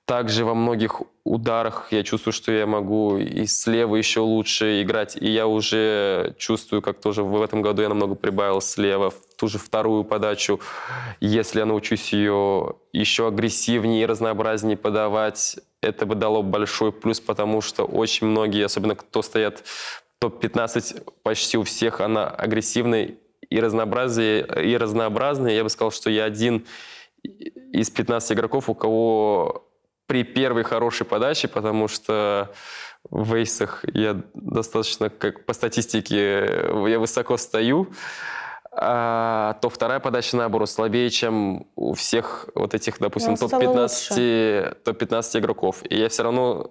Также 0.07 0.45
во 0.45 0.55
многих 0.55 1.03
ударах 1.25 1.89
я 1.91 2.05
чувствую, 2.05 2.33
что 2.33 2.53
я 2.53 2.65
могу 2.65 3.19
и 3.19 3.45
слева 3.47 3.97
еще 3.97 4.21
лучше 4.21 4.81
играть. 4.81 5.17
И 5.17 5.29
я 5.29 5.49
уже 5.49 6.37
чувствую, 6.39 6.81
как 6.81 7.01
тоже 7.01 7.25
в 7.25 7.43
этом 7.43 7.61
году 7.61 7.83
я 7.83 7.89
намного 7.89 8.15
прибавил 8.15 8.61
слева 8.61 9.11
в 9.11 9.17
ту 9.37 9.49
же 9.49 9.59
вторую 9.59 10.05
подачу. 10.05 10.61
Если 11.19 11.59
я 11.59 11.67
научусь 11.67 12.13
ее 12.13 12.77
еще 12.93 13.27
агрессивнее 13.27 14.05
и 14.05 14.07
разнообразнее 14.07 14.77
подавать, 14.77 15.59
это 15.83 16.07
бы 16.07 16.15
дало 16.15 16.45
большой 16.45 16.93
плюс, 16.93 17.19
потому 17.19 17.61
что 17.61 17.83
очень 17.85 18.29
многие, 18.29 18.65
особенно 18.65 18.95
кто 18.95 19.23
стоят 19.23 19.65
в 19.67 20.03
топ-15, 20.21 21.03
почти 21.25 21.59
у 21.59 21.65
всех 21.65 22.01
она 22.01 22.29
агрессивная 22.29 23.17
и 23.51 23.61
разнообразие 23.61 24.47
и 24.65 24.77
разнообразная. 24.77 25.53
Я 25.53 25.65
бы 25.65 25.69
сказал, 25.69 25.91
что 25.91 26.11
я 26.11 26.25
один 26.27 26.65
из 27.25 27.91
15 27.91 28.33
игроков, 28.33 28.71
у 28.71 28.75
кого 28.75 29.66
при 30.07 30.25
первой 30.25 30.63
хорошей 30.63 31.07
подаче, 31.07 31.49
потому 31.49 31.89
что 31.89 32.53
в 33.11 33.35
эйсах 33.35 33.85
я 33.93 34.21
достаточно, 34.35 35.11
как 35.11 35.45
по 35.45 35.53
статистике, 35.53 36.63
я 36.87 36.99
высоко 36.99 37.37
стою, 37.37 37.89
а, 38.79 39.55
то 39.63 39.71
вторая 39.71 40.01
подача, 40.01 40.37
наоборот, 40.37 40.69
слабее, 40.69 41.09
чем 41.09 41.67
у 41.77 41.95
всех 41.95 42.49
вот 42.55 42.75
этих, 42.75 42.99
допустим, 42.99 43.31
Ну, 43.31 43.37
стало 43.37 43.51
топ-15 43.51 44.75
топ-15 44.85 45.39
игроков. 45.39 45.83
И 45.89 45.97
я 45.97 46.11
все 46.11 46.25
равно 46.25 46.71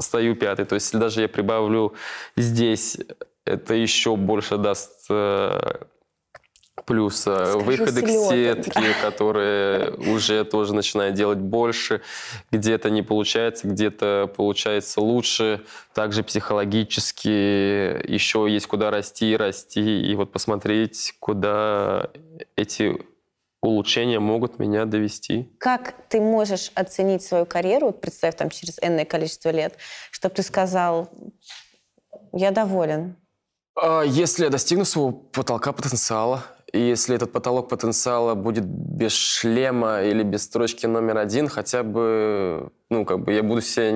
стою 0.00 0.34
пятый. 0.34 0.64
То 0.64 0.74
есть, 0.74 0.86
если 0.88 0.98
даже 0.98 1.22
я 1.22 1.28
прибавлю 1.28 1.94
здесь, 2.36 2.98
это 3.44 3.74
еще 3.74 4.16
больше 4.16 4.56
даст 4.56 5.06
э, 5.08 5.84
плюса. 6.84 7.46
Скажи, 7.46 7.64
Выходы 7.64 8.02
к 8.02 8.08
сетке, 8.08 8.94
которые 9.02 9.92
уже 9.92 10.44
тоже 10.44 10.74
начинают 10.74 11.14
делать 11.14 11.38
больше. 11.38 12.02
Где-то 12.50 12.90
не 12.90 13.02
получается, 13.02 13.68
где-то 13.68 14.32
получается 14.36 15.00
лучше. 15.00 15.64
Также 15.94 16.22
психологически 16.22 17.28
еще 18.10 18.46
есть 18.48 18.66
куда 18.66 18.90
расти, 18.90 19.36
расти. 19.36 20.02
И 20.02 20.14
вот 20.14 20.32
посмотреть, 20.32 21.14
куда 21.20 22.10
эти 22.56 22.98
улучшения 23.62 24.20
могут 24.20 24.58
меня 24.58 24.84
довести. 24.84 25.50
Как 25.58 25.94
ты 26.08 26.20
можешь 26.20 26.72
оценить 26.74 27.22
свою 27.22 27.44
карьеру, 27.46 27.86
вот 27.86 28.00
представь 28.00 28.36
там 28.36 28.50
через 28.50 28.78
энное 28.80 29.04
количество 29.04 29.50
лет, 29.50 29.76
чтобы 30.10 30.34
ты 30.34 30.42
сказал, 30.42 31.10
я 32.32 32.50
доволен. 32.50 33.16
А, 33.76 34.02
Если 34.02 34.44
я 34.44 34.50
достигну 34.50 34.84
своего 34.84 35.12
потолка 35.12 35.72
потенциала, 35.72 36.44
и 36.72 36.80
если 36.80 37.16
этот 37.16 37.32
потолок 37.32 37.68
потенциала 37.68 38.34
будет 38.34 38.64
без 38.64 39.12
шлема 39.12 40.02
или 40.02 40.22
без 40.22 40.44
строчки 40.44 40.86
номер 40.86 41.18
один, 41.18 41.48
хотя 41.48 41.82
бы, 41.82 42.70
ну, 42.90 43.04
как 43.04 43.24
бы 43.24 43.32
я 43.32 43.42
буду 43.42 43.60
себе 43.60 43.92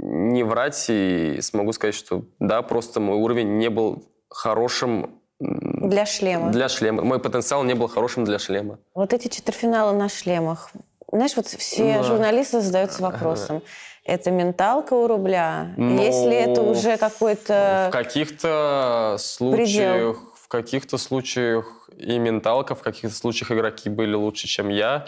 не 0.00 0.42
врать 0.42 0.86
и 0.88 1.38
смогу 1.40 1.72
сказать, 1.72 1.94
что 1.94 2.24
да, 2.40 2.62
просто 2.62 2.98
мой 3.00 3.16
уровень 3.16 3.58
не 3.58 3.70
был 3.70 4.04
хорошим 4.28 5.20
Для 5.38 6.06
шлема. 6.06 6.50
для 6.50 6.68
шлема. 6.68 7.04
Мой 7.04 7.20
потенциал 7.20 7.62
не 7.62 7.74
был 7.74 7.86
хорошим 7.88 8.24
для 8.24 8.38
шлема. 8.40 8.78
Вот 8.94 9.12
эти 9.12 9.28
четвертьфиналы 9.28 9.96
на 9.96 10.08
шлемах, 10.08 10.70
знаешь, 11.12 11.36
вот 11.36 11.46
все 11.46 11.98
Да. 11.98 12.02
журналисты 12.02 12.60
задаются 12.60 13.00
вопросом, 13.00 13.62
это 14.04 14.32
менталка 14.32 14.94
у 14.94 15.06
рубля? 15.06 15.72
Ну, 15.76 16.02
Если 16.02 16.34
это 16.34 16.62
уже 16.62 16.96
какой-то... 16.96 17.86
В 17.90 17.92
каких-то 17.92 19.16
случаях, 19.20 20.16
в 20.34 20.48
каких-то 20.48 20.98
случаях 20.98 21.77
и 21.98 22.18
менталка, 22.18 22.74
в 22.74 22.82
каких-то 22.82 23.14
случаях 23.16 23.50
игроки 23.52 23.88
были 23.90 24.14
лучше, 24.14 24.46
чем 24.46 24.68
я, 24.68 25.06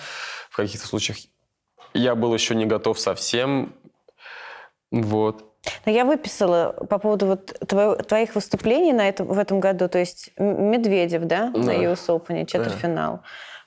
в 0.51 0.57
каких-то 0.57 0.87
случаях 0.87 1.19
я 1.95 2.15
был 2.15 2.35
еще 2.35 2.55
не 2.55 2.67
готов 2.67 2.99
совсем. 2.99 3.75
Вот. 4.91 5.45
Но 5.85 5.93
я 5.93 6.05
выписала 6.05 6.75
по 6.89 6.99
поводу 6.99 7.27
вот 7.27 7.53
твоих 8.09 8.35
выступлений 8.35 8.93
на 8.93 9.09
этом, 9.09 9.27
в 9.27 9.39
этом 9.39 9.61
году, 9.61 9.89
то 9.89 9.99
есть 9.99 10.31
Медведев, 10.39 11.25
да, 11.25 11.51
на 11.51 11.65
Да. 11.67 11.73
US 11.75 12.07
Open, 12.09 12.47
четвертьфинал. 12.47 13.21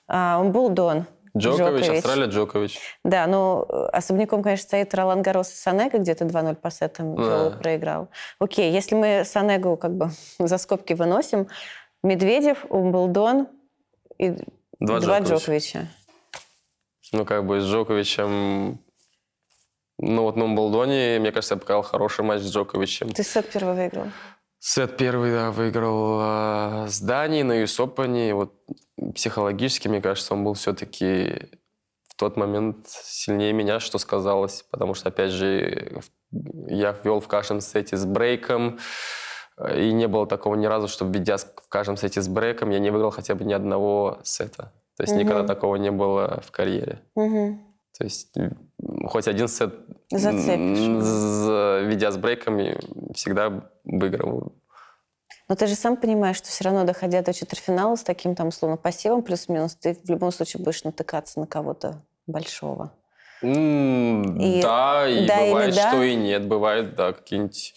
А, 0.08 0.38
Умблдон. 0.40 1.06
Джокович, 1.36 1.88
Австралия 1.88 2.26
Джокович. 2.26 2.78
Да, 3.04 3.26
ну, 3.26 3.62
особняком, 3.92 4.42
конечно, 4.42 4.64
стоит 4.68 4.94
Ролан 4.94 5.20
Гарос 5.20 5.52
и 5.52 5.56
Санега, 5.56 5.98
где-то 5.98 6.24
2-0 6.26 6.54
по 6.54 6.70
сетам 6.70 7.16
Да. 7.16 7.50
проиграл. 7.60 8.08
Окей, 8.38 8.70
если 8.70 8.94
мы 8.94 9.24
Санегу 9.24 9.76
как 9.76 9.96
бы 9.96 10.10
за 10.38 10.58
скобки 10.58 10.92
выносим, 10.92 11.48
Медведев, 12.04 12.66
Умблдон 12.68 13.48
и 14.18 14.36
Два 14.78 15.00
два 15.00 15.20
Джоковича. 15.20 15.38
Джоковича. 15.38 15.88
Ну, 17.12 17.24
как 17.24 17.46
бы 17.46 17.60
с 17.60 17.64
Джоковичем... 17.64 18.78
Ну, 19.98 20.22
вот 20.22 20.36
на 20.36 20.44
Умблдоне, 20.44 21.18
мне 21.20 21.32
кажется, 21.32 21.54
я 21.54 21.60
показал 21.60 21.82
хороший 21.82 22.24
матч 22.24 22.42
с 22.42 22.52
Джоковичем. 22.52 23.10
Ты 23.12 23.22
сет 23.22 23.50
первый 23.50 23.74
выиграл. 23.74 24.06
Сет 24.58 24.96
первый, 24.96 25.30
да, 25.30 25.50
выиграл 25.50 26.20
э, 26.20 26.88
с 26.88 27.00
Данией 27.00 27.44
на 27.44 27.52
Юсопане. 27.60 28.34
Вот 28.34 28.52
психологически, 29.14 29.88
мне 29.88 30.02
кажется, 30.02 30.34
он 30.34 30.44
был 30.44 30.54
все-таки 30.54 31.48
в 32.08 32.16
тот 32.16 32.36
момент 32.36 32.88
сильнее 32.88 33.52
меня, 33.52 33.80
что 33.80 33.98
сказалось. 33.98 34.64
Потому 34.70 34.94
что, 34.94 35.08
опять 35.08 35.30
же, 35.30 36.02
я 36.66 36.92
ввел 36.92 37.20
в 37.20 37.28
каждом 37.28 37.60
сете 37.60 37.96
с 37.96 38.04
брейком. 38.04 38.78
Э, 39.58 39.80
И 39.82 39.92
не 39.92 40.08
было 40.08 40.26
такого 40.26 40.54
ни 40.54 40.66
разу, 40.66 40.88
чтобы 40.88 41.18
ведя 41.18 41.36
в 41.36 41.68
каждом 41.68 41.96
сете 41.96 42.20
с 42.22 42.28
брейком, 42.28 42.70
я 42.70 42.78
не 42.78 42.90
выиграл 42.90 43.10
хотя 43.10 43.34
бы 43.34 43.44
ни 43.44 43.52
одного 43.52 44.18
сета. 44.22 44.72
То 44.96 45.02
есть 45.02 45.14
никогда 45.16 45.40
Мгм. 45.40 45.46
такого 45.48 45.76
не 45.76 45.90
было 45.90 46.40
в 46.46 46.50
карьере. 46.52 47.00
Мгм. 47.16 47.60
То 47.98 48.04
есть 48.04 48.32
хоть 49.08 49.28
один 49.28 49.48
сет, 49.48 49.74
Зацепишь. 50.10 51.86
ведя 51.88 52.10
с 52.10 52.16
брейками, 52.16 52.78
всегда 53.14 53.68
выигрывал. 53.84 54.52
Но 55.48 55.54
ты 55.56 55.66
же 55.66 55.74
сам 55.74 55.96
понимаешь, 55.96 56.36
что 56.36 56.48
все 56.48 56.64
равно, 56.64 56.84
доходя 56.84 57.20
до 57.22 57.32
четвертьфинала 57.34 57.96
с 57.96 58.02
таким 58.02 58.34
там, 58.34 58.48
условно, 58.48 58.76
пассивом 58.76 59.22
плюс-минус, 59.22 59.74
ты 59.74 59.94
в 60.02 60.08
любом 60.08 60.32
случае 60.32 60.62
будешь 60.62 60.84
натыкаться 60.84 61.38
на 61.40 61.46
кого-то 61.46 62.00
большого. 62.26 62.92
М, 63.42 64.38
И- 64.40 64.62
да, 64.62 65.06
и 65.06 65.26
да 65.26 65.44
бывает, 65.44 65.74
да? 65.74 65.88
что 65.88 66.02
и 66.02 66.14
нет. 66.14 66.46
Бывает, 66.48 66.94
да, 66.94 67.12
какие-нибудь 67.12 67.74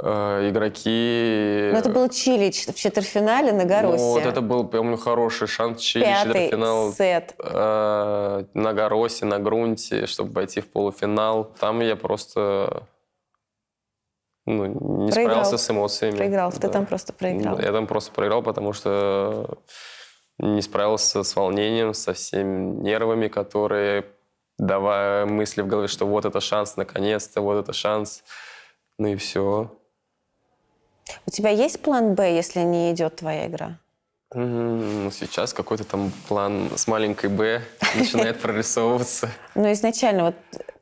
игроки... 0.00 1.70
Но 1.72 1.78
это 1.78 1.88
был 1.88 2.08
Чилич 2.08 2.66
в 2.66 2.74
четвертьфинале 2.74 3.52
на 3.52 3.64
Гаросе. 3.64 4.02
Ну, 4.02 4.10
вот 4.12 4.26
это 4.26 4.40
был, 4.40 4.66
помню, 4.66 4.96
хороший 4.96 5.46
шанс 5.46 5.80
Чили, 5.80 6.04
Пятый 6.04 6.26
четвертьфинал 6.32 6.92
сет. 6.92 7.34
э, 7.38 8.44
на 8.54 8.72
Гаросе, 8.72 9.24
на 9.24 9.38
грунте, 9.38 10.06
чтобы 10.06 10.32
войти 10.32 10.60
в 10.60 10.68
полуфинал. 10.68 11.44
Там 11.60 11.80
я 11.80 11.94
просто 11.94 12.88
ну, 14.46 14.66
не 14.66 15.10
Проиграл. 15.10 15.44
справился 15.44 15.58
с 15.58 15.70
эмоциями. 15.70 16.16
Проиграл. 16.16 16.52
Ты 16.52 16.60
Да. 16.60 16.68
там 16.68 16.86
просто 16.86 17.12
проиграл. 17.12 17.58
Я 17.60 17.72
там 17.72 17.86
просто 17.86 18.10
проиграл, 18.12 18.42
потому 18.42 18.72
что 18.72 19.58
не 20.38 20.60
справился 20.60 21.22
с 21.22 21.36
волнением, 21.36 21.94
со 21.94 22.12
всеми 22.12 22.82
нервами, 22.82 23.28
которые 23.28 24.06
давая 24.58 25.24
мысли 25.24 25.62
в 25.62 25.66
голове, 25.68 25.88
что 25.88 26.06
вот 26.06 26.24
это 26.24 26.40
шанс, 26.40 26.76
наконец-то, 26.76 27.40
вот 27.40 27.58
это 27.62 27.72
шанс. 27.72 28.24
Ну 28.98 29.08
и 29.08 29.16
все. 29.16 29.70
У 31.26 31.30
тебя 31.30 31.50
есть 31.50 31.80
план 31.80 32.14
«Б», 32.14 32.34
если 32.34 32.60
не 32.60 32.92
идет 32.92 33.16
твоя 33.16 33.46
игра? 33.46 33.78
Ну, 34.34 35.10
сейчас 35.12 35.52
какой-то 35.52 35.84
там 35.84 36.10
план 36.28 36.70
с 36.74 36.88
маленькой 36.88 37.30
«Б» 37.30 37.62
начинает 37.96 38.40
прорисовываться. 38.42 39.30
Ну, 39.54 39.70
изначально, 39.72 40.24
вот... 40.24 40.34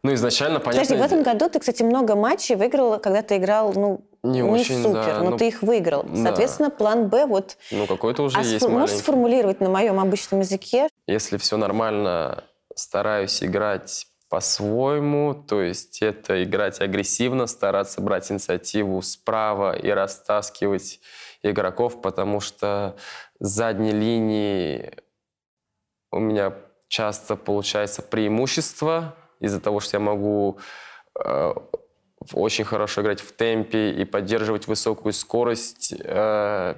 Ну, 0.03 0.15
изначально, 0.15 0.59
понятно... 0.59 0.85
Подожди, 0.87 1.03
в 1.03 1.05
этом 1.05 1.23
году 1.23 1.51
ты, 1.51 1.59
кстати, 1.61 1.83
много 1.83 2.15
матчей 2.15 2.57
выиграл, 2.57 2.99
когда 2.99 3.23
ты 3.23 3.37
играл, 3.37 3.73
ну, 3.75 4.01
Не 4.23 4.43
очень, 4.43 4.83
супер, 4.83 5.05
да, 5.05 5.19
но 5.19 5.31
ну, 5.31 5.37
ты 5.37 5.49
их 5.49 5.63
выиграл. 5.63 6.03
да. 6.05 6.23
Соответственно, 6.23 6.71
план 6.71 7.09
«Б» 7.09 7.27
вот... 7.27 7.59
Ну, 7.71 7.87
какой-то 7.87 8.23
уже 8.23 8.39
А 8.39 8.43
есть 8.43 8.65
сфор- 8.65 8.71
можешь 8.71 8.97
сформулировать 8.97 9.61
на 9.61 9.69
моем 9.69 10.01
обычном 10.01 10.41
языке? 10.41 10.89
Если 11.07 11.37
все 11.37 11.59
нормально, 11.59 12.45
стараюсь 12.75 13.43
играть 13.43 14.07
по-своему, 14.33 15.35
то 15.35 15.61
есть 15.61 16.01
это 16.01 16.43
играть 16.43 16.81
агрессивно, 16.81 17.47
стараться 17.47 18.01
брать 18.01 18.33
инициативу 18.33 19.03
справа 19.03 19.77
и 19.77 19.91
растаскивать 19.91 21.01
игроков, 21.43 22.01
потому 22.01 22.41
что 22.41 22.97
задней 23.41 23.93
линии 23.93 24.97
у 26.11 26.19
меня 26.19 26.55
часто 26.89 27.37
получается 27.37 28.01
преимущество 28.01 29.15
из-за 29.39 29.61
того, 29.61 29.81
что 29.81 29.99
я 29.99 30.01
могу 30.01 30.59
э, 31.23 31.53
очень 32.33 32.65
хорошо 32.65 33.03
играть 33.03 33.21
в 33.21 33.33
темпе 33.33 33.91
и 33.91 34.07
поддерживать 34.07 34.67
высокую 34.67 35.13
скорость, 35.13 35.93
э, 35.99 36.75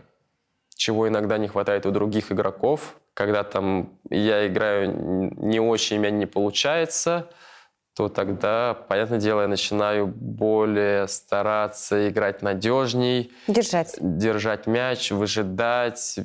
чего 0.74 1.06
иногда 1.06 1.38
не 1.38 1.46
хватает 1.46 1.86
у 1.86 1.92
других 1.92 2.32
игроков. 2.32 2.96
Когда 3.14 3.44
там 3.44 3.96
я 4.10 4.44
играю 4.48 4.92
не 5.36 5.60
очень, 5.60 5.98
у 5.98 6.00
меня 6.00 6.10
не 6.10 6.26
получается, 6.26 7.30
то 7.94 8.08
тогда, 8.08 8.76
понятное 8.88 9.20
дело, 9.20 9.42
я 9.42 9.48
начинаю 9.48 10.06
более 10.06 11.06
стараться 11.06 12.08
играть 12.08 12.42
надежней, 12.42 13.32
Держать. 13.46 13.96
держать 14.00 14.66
мяч, 14.66 15.12
выжидать 15.12 16.18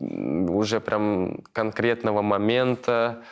уже 0.00 0.80
прям 0.80 1.38
конкретного 1.52 2.20
момента, 2.20 3.22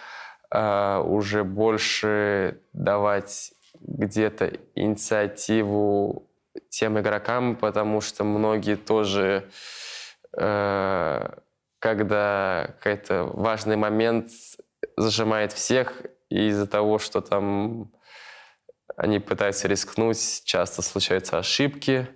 а, 0.51 1.01
уже 1.01 1.43
больше 1.43 2.61
давать 2.73 3.53
где-то 3.81 4.53
инициативу 4.77 6.29
тем 6.69 7.01
игрокам, 7.01 7.57
потому 7.57 8.01
что 8.01 8.23
многие 8.23 8.77
тоже, 8.77 9.49
э, 10.37 11.29
когда 11.81 12.71
какой-то 12.79 13.25
важный 13.25 13.77
момент 13.77 14.31
зажимает 14.97 15.53
всех, 15.53 15.95
и 16.33 16.49
из-за 16.49 16.67
того, 16.67 16.99
что 16.99 17.21
там 17.21 17.93
они 18.97 19.19
пытаются 19.19 19.69
рискнуть, 19.69 20.43
часто 20.45 20.83
случаются 20.83 21.39
ошибки, 21.39 22.09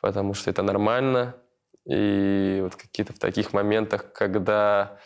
потому 0.00 0.34
что 0.34 0.50
это 0.50 0.62
нормально. 0.62 1.36
И 1.84 2.60
вот 2.62 2.76
какие-то 2.76 3.12
в 3.12 3.18
таких 3.18 3.52
моментах, 3.52 4.12
когда 4.12 4.98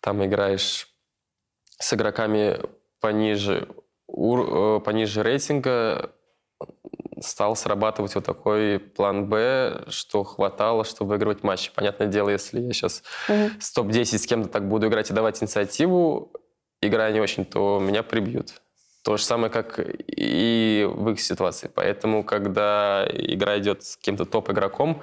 там 0.00 0.24
играешь 0.24 0.88
с 1.78 1.92
игроками 1.94 2.60
пониже, 3.00 3.68
ур- 4.06 4.78
э, 4.78 4.80
пониже 4.80 5.22
рейтинга, 5.22 6.12
стал 7.20 7.56
срабатывать 7.56 8.14
вот 8.14 8.24
такой 8.24 8.78
план 8.78 9.28
«Б», 9.28 9.84
что 9.88 10.24
хватало, 10.24 10.84
чтобы 10.84 11.10
выигрывать 11.10 11.42
матчи. 11.42 11.70
Понятное 11.74 12.08
дело, 12.08 12.28
если 12.28 12.60
я 12.60 12.72
сейчас 12.72 13.02
Мгм. 13.28 13.60
с 13.60 13.72
топ-10 13.72 14.18
с 14.18 14.26
кем-то 14.26 14.48
так 14.48 14.68
буду 14.68 14.88
играть 14.88 15.10
и 15.10 15.14
давать 15.14 15.42
инициативу, 15.42 16.32
играя 16.86 17.12
не 17.12 17.20
очень, 17.20 17.44
то 17.44 17.78
меня 17.80 18.02
прибьют. 18.02 18.60
То 19.02 19.16
же 19.16 19.22
самое, 19.22 19.52
как 19.52 19.78
и 19.78 20.88
в 20.90 21.10
их 21.10 21.20
ситуации. 21.20 21.70
Поэтому, 21.74 22.24
когда 22.24 23.06
игра 23.10 23.58
идет 23.58 23.84
с 23.84 23.96
каким-то 23.96 24.24
топ-игроком, 24.24 25.02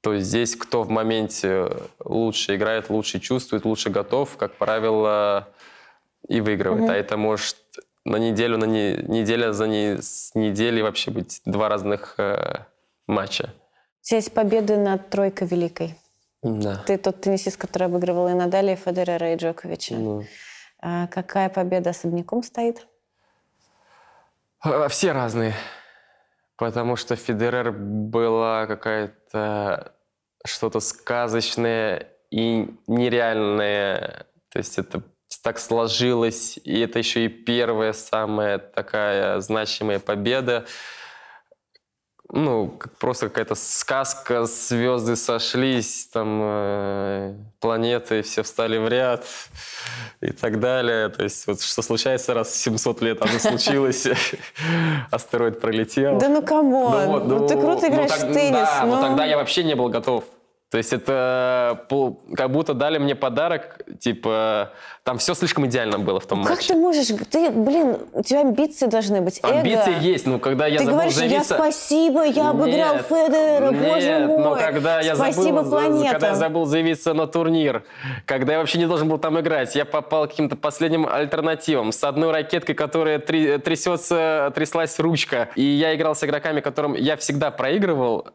то 0.00 0.18
здесь 0.18 0.56
кто 0.56 0.82
в 0.82 0.90
моменте 0.90 1.68
лучше 2.04 2.56
играет, 2.56 2.90
лучше 2.90 3.20
чувствует, 3.20 3.64
лучше 3.64 3.90
готов, 3.90 4.36
как 4.36 4.54
правило, 4.54 5.48
и 6.26 6.40
выигрывает. 6.40 6.90
А 6.90 6.94
это 6.94 7.16
может 7.16 7.56
на 8.04 8.16
неделю, 8.16 8.56
на 8.56 8.64
не, 8.64 8.96
неделя 9.06 9.52
за 9.52 9.66
не, 9.68 9.98
с 10.00 10.34
недели 10.34 10.80
вообще 10.80 11.10
быть 11.10 11.42
два 11.44 11.68
разных 11.68 12.14
э, 12.18 12.64
матча. 13.06 13.52
У 14.02 14.06
тебя 14.06 14.16
есть 14.16 14.32
победы 14.32 14.76
над 14.76 15.10
тройкой 15.10 15.46
великой. 15.46 15.94
Да. 16.42 16.82
Ты 16.86 16.96
тот 16.96 17.20
теннисист, 17.20 17.58
который 17.58 17.84
обыгрывал 17.84 18.28
и 18.28 18.32
Надаля, 18.32 18.72
и 18.72 18.76
Федерера, 18.76 19.34
и 19.34 19.36
Джоковича. 19.36 19.94
Ну, 19.94 20.24
какая 20.80 21.48
победа 21.48 21.90
особняком 21.90 22.42
стоит? 22.42 22.86
А, 24.60 24.88
Все 24.88 25.12
разные. 25.12 25.54
Потому 26.56 26.96
что 26.96 27.16
Федерер 27.16 27.72
была 27.72 28.66
какая-то 28.66 29.94
что-то 30.44 30.80
сказочное 30.80 32.08
и 32.30 32.74
нереальное. 32.86 34.26
То 34.50 34.58
есть 34.58 34.78
это 34.78 35.02
так 35.42 35.58
сложилось, 35.58 36.58
и 36.64 36.80
это 36.80 36.98
еще 36.98 37.24
и 37.24 37.28
первая 37.28 37.92
самая 37.92 38.58
такая 38.58 39.40
значимая 39.40 40.00
победа. 40.00 40.66
Ну, 42.32 42.68
как- 42.68 42.96
просто 42.98 43.28
какая-то 43.28 43.54
сказка, 43.54 44.44
звезды 44.44 45.16
сошлись, 45.16 46.08
там 46.12 46.40
э, 46.42 47.34
планеты 47.60 48.22
все 48.22 48.42
встали 48.42 48.78
в 48.78 48.88
ряд 48.88 49.24
и 50.20 50.32
так 50.32 50.60
далее. 50.60 51.08
То 51.08 51.24
есть 51.24 51.46
вот 51.46 51.60
что 51.60 51.82
случается 51.82 52.34
раз 52.34 52.48
в 52.48 52.56
700 52.56 53.02
лет, 53.02 53.22
оно 53.22 53.38
случилось, 53.38 54.06
астероид 55.10 55.60
пролетел. 55.60 56.18
Да 56.18 56.28
ну 56.28 56.42
come 56.42 56.79
on, 56.79 57.06
вот, 57.06 57.26
ну, 57.26 57.46
ты 57.46 57.54
круто 57.54 57.82
ну, 57.82 57.88
играешь 57.88 58.12
в 58.12 58.32
теннис, 58.32 58.52
Да, 58.52 58.84
но 58.86 59.00
тогда 59.00 59.24
я 59.24 59.36
вообще 59.36 59.64
не 59.64 59.74
был 59.74 59.88
готов. 59.88 60.24
То 60.70 60.78
есть 60.78 60.92
это 60.92 61.84
пол- 61.88 62.20
как 62.36 62.50
будто 62.52 62.74
дали 62.74 62.98
мне 62.98 63.16
подарок, 63.16 63.80
типа, 63.98 64.70
там 65.02 65.18
все 65.18 65.34
слишком 65.34 65.66
идеально 65.66 65.98
было 65.98 66.20
в 66.20 66.26
том 66.26 66.40
Ну, 66.42 66.44
Как 66.46 66.58
матче. 66.58 66.68
ты 66.68 66.76
можешь... 66.76 67.08
Ты, 67.28 67.50
блин, 67.50 67.98
у 68.12 68.22
тебя 68.22 68.42
амбиции 68.42 68.86
должны 68.86 69.20
быть, 69.20 69.40
эго. 69.42 69.58
Амбиции 69.58 69.94
есть, 70.00 70.26
но 70.26 70.38
когда 70.38 70.68
я 70.68 70.78
Ты 70.78 70.84
забыл 70.84 70.98
говоришь, 70.98 71.16
заявиться... 71.16 71.54
я 71.54 71.60
спасибо, 71.60 72.22
я 72.24 72.50
обыграл 72.50 72.94
Нет, 72.94 73.06
Федера, 73.08 73.70
нет, 73.72 73.82
боже 73.82 74.26
мой. 74.26 74.38
но 74.44 74.54
когда 74.54 75.00
я 75.00 75.16
Спасибо 75.16 75.64
забыл, 75.64 75.70
планетам. 75.70 76.12
когда 76.12 76.28
я 76.28 76.34
забыл 76.36 76.64
заявиться 76.66 77.14
на 77.14 77.26
турнир, 77.26 77.82
когда 78.24 78.52
я 78.52 78.58
вообще 78.60 78.78
не 78.78 78.86
должен 78.86 79.08
был 79.08 79.18
там 79.18 79.40
играть, 79.40 79.74
я 79.74 79.84
попал 79.84 80.26
к 80.28 80.30
каким-то 80.30 80.54
последним 80.54 81.04
альтернативам 81.04 81.90
с 81.90 82.04
одной 82.04 82.30
ракеткой, 82.30 82.76
которая 82.76 83.18
три- 83.18 83.58
трясется, 83.58 84.52
тряслась 84.54 85.00
ручка, 85.00 85.48
и 85.56 85.62
я 85.64 85.96
играл 85.96 86.14
с 86.14 86.22
игроками, 86.22 86.60
которым 86.60 86.94
я 86.94 87.16
всегда 87.16 87.50
проигрывал. 87.50 88.28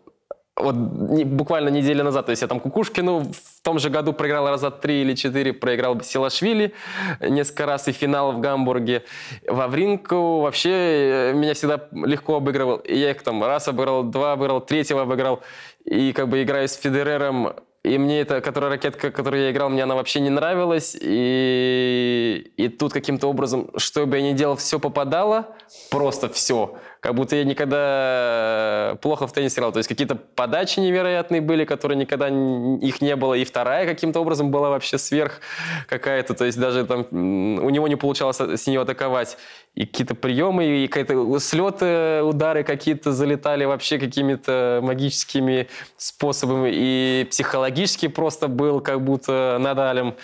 Вот 0.57 0.75
не- 0.75 1.25
буквально 1.25 1.67
неделю 1.67 2.03
назад, 2.05 2.27
то 2.27 2.29
есть 2.29 2.41
я 2.41 2.47
там 2.47 2.61
Кукушкину 2.61 3.19
в 3.19 3.61
том 3.61 3.77
же 3.77 3.89
году 3.89 4.13
проиграл 4.13 4.47
раза 4.47 4.71
три 4.71 5.01
или 5.01 5.13
четыре, 5.13 5.51
проиграл 5.51 5.99
Силашвили 6.01 6.73
несколько 7.19 7.65
раз 7.65 7.89
и 7.89 7.91
финал 7.91 8.31
в 8.31 8.39
Гамбурге. 8.39 9.03
Вавринку 9.47 10.39
вообще 10.39 10.69
э, 10.71 11.33
меня 11.33 11.55
всегда 11.55 11.89
легко 11.91 12.35
обыгрывал. 12.35 12.77
И 12.77 12.95
я 12.95 13.11
их 13.11 13.21
там 13.21 13.43
раз 13.43 13.67
обыграл, 13.67 14.03
два 14.03 14.33
обыграл, 14.33 14.61
третьего 14.61 15.01
обыграл. 15.01 15.41
И 15.83 16.13
как 16.13 16.29
бы 16.29 16.41
играю 16.41 16.69
с 16.69 16.75
Федерером, 16.75 17.53
и 17.85 17.99
мне 17.99 18.21
эта, 18.21 18.41
которая 18.41 18.71
ракетка, 18.71 19.11
которую 19.11 19.43
я 19.43 19.51
играл, 19.51 19.69
мне 19.69 19.83
она 19.83 19.93
вообще 19.93 20.19
не 20.19 20.31
нравилась. 20.31 20.97
И, 20.99 22.51
и 22.57 22.67
тут 22.67 22.93
каким-то 22.93 23.27
образом, 23.27 23.69
что 23.77 24.07
бы 24.07 24.17
я 24.17 24.23
ни 24.23 24.33
делал, 24.33 24.55
все 24.55 24.79
попадало. 24.79 25.55
Просто 25.91 26.27
все. 26.29 26.79
Как 27.05 27.13
будто 27.13 27.35
я 27.35 27.43
никогда 27.43 28.97
плохо 28.99 29.27
в 29.27 29.31
теннис 29.31 29.55
играл. 29.55 29.71
То 29.71 29.77
есть 29.77 29.87
какие-то 29.87 30.15
подачи 30.15 30.79
невероятные 30.79 31.39
были, 31.39 31.63
которые 31.63 31.99
никогда 31.99 32.29
их 32.29 32.99
не 32.99 33.15
было. 33.15 33.35
И 33.35 33.45
вторая 33.45 33.85
каким-то 33.85 34.21
образом 34.21 34.49
была 34.49 34.71
вообще 34.71 34.97
сверх 34.97 35.39
какая-то. 35.87 36.33
То 36.33 36.45
есть 36.45 36.59
даже 36.59 36.83
там 36.83 37.05
у 37.11 37.69
него 37.69 37.87
не 37.87 37.95
получалось 37.95 38.39
с 38.39 38.65
нее 38.65 38.81
атаковать. 38.81 39.37
И 39.75 39.85
какие-то 39.85 40.15
приемы, 40.15 40.65
и 40.65 40.87
какие-то 40.87 41.37
слеты, 41.37 42.23
удары 42.23 42.63
какие-то 42.63 43.11
залетали 43.11 43.65
вообще 43.65 43.99
какими-то 43.99 44.79
магическими 44.81 45.67
способами. 45.97 46.71
И 46.73 47.27
психологически 47.29 48.07
просто 48.07 48.47
был 48.47 48.81
как 48.81 49.01
будто 49.01 49.57
Надалем. 49.59 50.15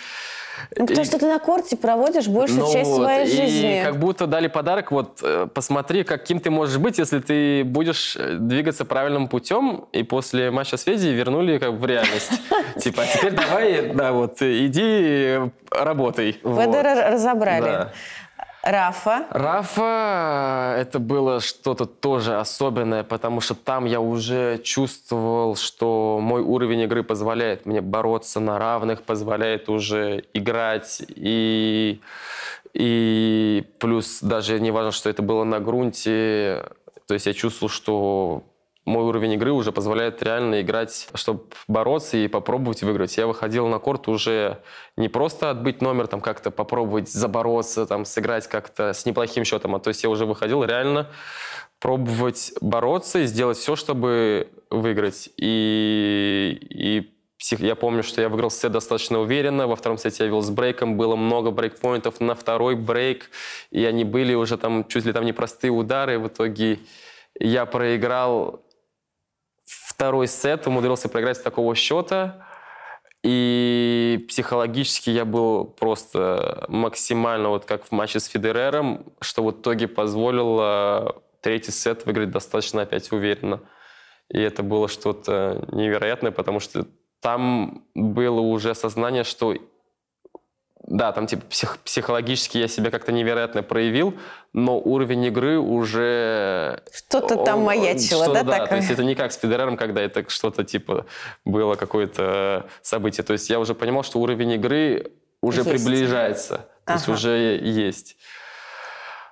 Ну, 0.78 0.86
потому 0.86 1.02
И- 1.02 1.06
что 1.06 1.20
ты 1.20 1.26
на 1.28 1.39
корте 1.39 1.76
проводишь 1.78 2.28
большую 2.28 2.62
ну 2.62 2.72
часть 2.74 2.89
вот, 2.89 3.04
своей 3.04 3.26
и 3.26 3.30
жизни. 3.36 3.82
как 3.84 3.97
будто 3.97 4.28
дали 4.28 4.47
подарок, 4.47 4.91
вот 4.91 5.20
э, 5.24 5.47
посмотри, 5.54 6.04
каким 6.04 6.39
ты 6.39 6.49
можешь 6.49 6.78
быть, 6.78 6.97
если 6.97 7.20
ты 7.20 7.64
будешь 7.64 8.16
э, 8.16 8.36
двигаться 8.36 8.86
правильным 8.86 9.28
путем, 9.28 9.86
и 9.91 10.04
после 10.04 10.52
матча 10.52 10.78
с 10.78 10.84
Федей 10.84 11.14
вернули 11.14 11.58
как 11.58 11.72
в 11.72 11.86
реальность. 11.86 12.32
Типа, 12.80 13.04
теперь 13.14 13.34
давай, 13.34 13.93
да, 13.93 14.12
вот, 14.12 14.41
иди 14.41 14.82
э, 14.84 15.49
работай. 15.72 16.34
Федера 16.43 17.12
разобрали. 17.12 17.88
Рафа. 18.64 19.26
Рафа, 19.32 20.76
это 20.78 20.99
было 20.99 21.39
что-то 21.39 21.86
тоже 21.86 22.39
особенное, 22.39 23.03
потому 23.03 23.41
что 23.41 23.55
там 23.55 23.86
я 23.86 23.99
уже 23.99 24.59
чувствовал, 24.64 25.55
что 25.55 26.20
мой 26.22 26.41
уровень 26.41 26.82
игры 26.82 27.03
позволяет 27.03 27.66
мне 27.66 27.82
бороться 27.82 28.39
на 28.39 28.59
равных, 28.59 29.01
позволяет 29.01 29.70
уже 29.70 30.26
играть 30.34 31.01
и 31.09 32.01
и 32.74 33.66
плюс 33.80 34.22
даже 34.22 34.59
не 34.59 34.72
важно, 34.72 34.91
что 34.91 35.09
это 35.09 35.22
было 35.22 35.43
на 35.43 35.59
грунте, 35.59 36.70
то 37.07 37.14
есть 37.14 37.26
я 37.26 37.34
чувствовал, 37.34 37.70
что 37.70 38.43
мой 38.86 39.04
уровень 39.04 39.34
игры 39.34 39.52
уже 39.52 39.72
позволяет 39.72 40.24
реально 40.24 40.62
играть, 40.62 41.08
чтобы 41.14 41.44
бороться 41.68 42.18
и 42.18 42.28
попробовать 42.28 42.82
выиграть. 42.82 43.16
Я 43.18 43.28
выходил 43.28 43.68
на 43.68 43.78
корт 43.78 44.08
уже 44.08 44.60
не 44.98 45.08
просто 45.08 45.52
отбыть 45.52 45.82
номер, 45.82 46.08
там 46.08 46.20
как-то 46.20 46.50
попробовать 46.50 47.10
забороться, 47.10 47.86
там 47.86 48.06
сыграть 48.06 48.48
как-то 48.48 48.94
с 48.94 49.06
неплохим 49.06 49.46
счетом, 49.46 49.76
а 49.76 49.80
то 49.80 49.90
есть 49.90 50.04
я 50.04 50.10
уже 50.10 50.26
выходил 50.26 50.64
реально 50.64 51.10
пробовать 51.80 52.54
бороться 52.62 53.20
и 53.20 53.26
сделать 53.26 53.58
все, 53.58 53.76
чтобы 53.76 54.50
выиграть. 54.70 55.30
И, 55.38 56.58
и 56.70 57.12
я 57.58 57.76
помню, 57.76 58.04
что 58.04 58.22
я 58.22 58.30
выиграл 58.30 58.52
сет 58.52 58.72
достаточно 58.72 59.20
уверенно. 59.20 59.68
Во 59.68 59.76
втором 59.76 59.98
сете 59.98 60.24
я 60.24 60.30
вел 60.30 60.42
с 60.42 60.50
брейком. 60.52 60.96
Было 60.96 61.16
много 61.16 61.50
брейкпоинтов 61.50 62.20
на 62.20 62.36
второй 62.36 62.76
брейк. 62.76 63.32
И 63.72 63.84
они 63.84 64.04
были 64.04 64.36
уже 64.36 64.58
там 64.58 64.88
чуть 64.88 65.06
ли 65.06 65.12
там 65.14 65.26
непростые 65.26 65.72
удары. 65.72 66.20
В 66.20 66.28
итоге 66.28 66.80
я 67.40 67.66
проиграл 67.66 68.64
второй 70.02 70.26
сет, 70.26 70.66
умудрился 70.66 71.10
проиграть 71.10 71.38
с 71.38 71.41
такого 71.41 71.76
счета. 71.76 72.47
И 73.22 74.26
психологически 74.28 75.12
я 75.12 75.26
был 75.26 75.66
просто 75.66 76.66
максимально, 76.70 77.49
вот 77.49 77.66
как 77.66 77.86
в 77.86 77.91
матче 77.91 78.20
с 78.20 78.26
Федерером, 78.26 79.06
что 79.20 79.43
в 79.43 79.52
итоге 79.52 79.88
позволило 79.88 81.22
третий 81.41 81.72
сет 81.72 82.04
выиграть 82.08 82.32
достаточно 82.32 82.82
опять 82.82 83.12
уверенно. 83.12 83.62
И 84.34 84.41
это 84.41 84.64
было 84.64 84.88
что-то 84.88 85.68
невероятное, 85.72 86.32
потому 86.32 86.60
что 86.60 86.88
там 87.20 87.86
было 87.93 88.39
уже 88.39 88.74
сознание, 88.74 89.24
что 89.24 89.54
да, 90.88 91.12
там 91.12 91.28
типа 91.28 91.44
псих- 91.50 91.78
психологически 91.84 92.58
я 92.58 92.68
себя 92.68 92.92
как-то 92.92 93.12
невероятно 93.12 93.64
проявил, 93.64 94.16
но 94.54 94.80
уровень 94.80 95.26
игры 95.26 95.60
уже... 95.60 96.82
Что-то 96.92 97.38
там 97.38 97.62
маячило, 97.62 98.26
что-то, 98.26 98.44
да, 98.44 98.58
то 98.58 98.64
такое? 98.64 98.78
есть 98.80 98.92
это 98.92 99.04
не 99.04 99.16
как 99.16 99.32
с 99.32 99.38
Федерером, 99.38 99.78
когда 99.78 100.02
это 100.02 100.28
что-то 100.30 100.64
типа 100.64 101.06
было 101.46 101.76
какое-то 101.76 102.68
событие. 102.82 103.24
То 103.24 103.34
есть 103.34 103.50
я 103.50 103.60
уже 103.60 103.76
понимал, 103.76 104.04
что 104.04 104.20
уровень 104.20 104.52
игры 104.54 105.12
уже 105.42 105.62
Есть. 105.62 105.72
приближается. 105.72 106.68
То 106.86 106.94
есть 106.94 107.06
Ага. 107.06 107.14
уже 107.14 107.58
есть. 107.62 108.18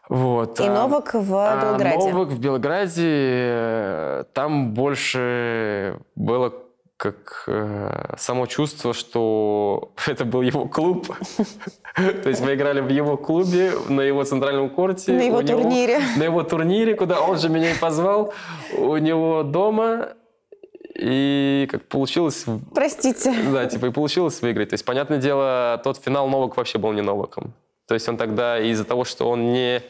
Вот. 0.08 0.60
И 0.60 0.64
а- 0.64 0.72
Новак 0.72 1.14
в 1.14 1.36
а 1.36 1.62
Белграде. 1.62 2.12
Новак 2.12 2.30
в 2.30 2.40
Белграде, 2.40 3.04
э, 3.06 4.24
там 4.34 4.74
больше 4.74 6.00
было 6.16 6.54
как 7.00 7.46
э, 7.48 8.16
само 8.18 8.46
чувство, 8.46 8.94
что 8.94 9.94
это 10.08 10.26
был 10.26 10.42
его 10.42 10.66
клуб. 10.66 11.08
То 11.96 12.30
есть 12.30 12.42
мы 12.42 12.56
играли 12.56 12.82
в 12.82 12.90
его 12.90 13.16
клубе, 13.16 13.72
на 13.88 14.02
его 14.02 14.26
центральном 14.26 14.70
корте. 14.70 15.14
На 15.14 15.22
его 15.22 15.42
турнире. 15.42 16.02
На 16.18 16.24
его 16.24 16.44
турнире, 16.44 16.96
куда 16.96 17.22
он 17.22 17.40
же 17.40 17.48
меня 17.48 17.72
и 17.72 17.78
позвал. 17.78 18.34
У 18.78 18.98
него 18.98 19.44
дома. 19.44 20.10
И 20.94 21.70
как 21.72 21.88
получилось... 21.88 22.44
Простите. 22.76 23.34
Да, 23.50 23.66
типа 23.66 23.86
и 23.86 23.92
получилось 23.92 24.42
выиграть. 24.42 24.70
То 24.70 24.74
есть, 24.74 24.84
понятное 24.84 25.20
дело, 25.20 25.80
тот 25.82 25.98
финал 26.04 26.28
Новак 26.28 26.58
вообще 26.58 26.80
был 26.80 26.92
не 26.92 27.02
Новаком. 27.02 27.54
То 27.88 27.94
есть 27.94 28.10
он 28.10 28.18
тогда 28.18 28.60
из-за 28.60 28.84
того, 28.84 29.06
что 29.06 29.30
он 29.30 29.54
не... 29.54 29.82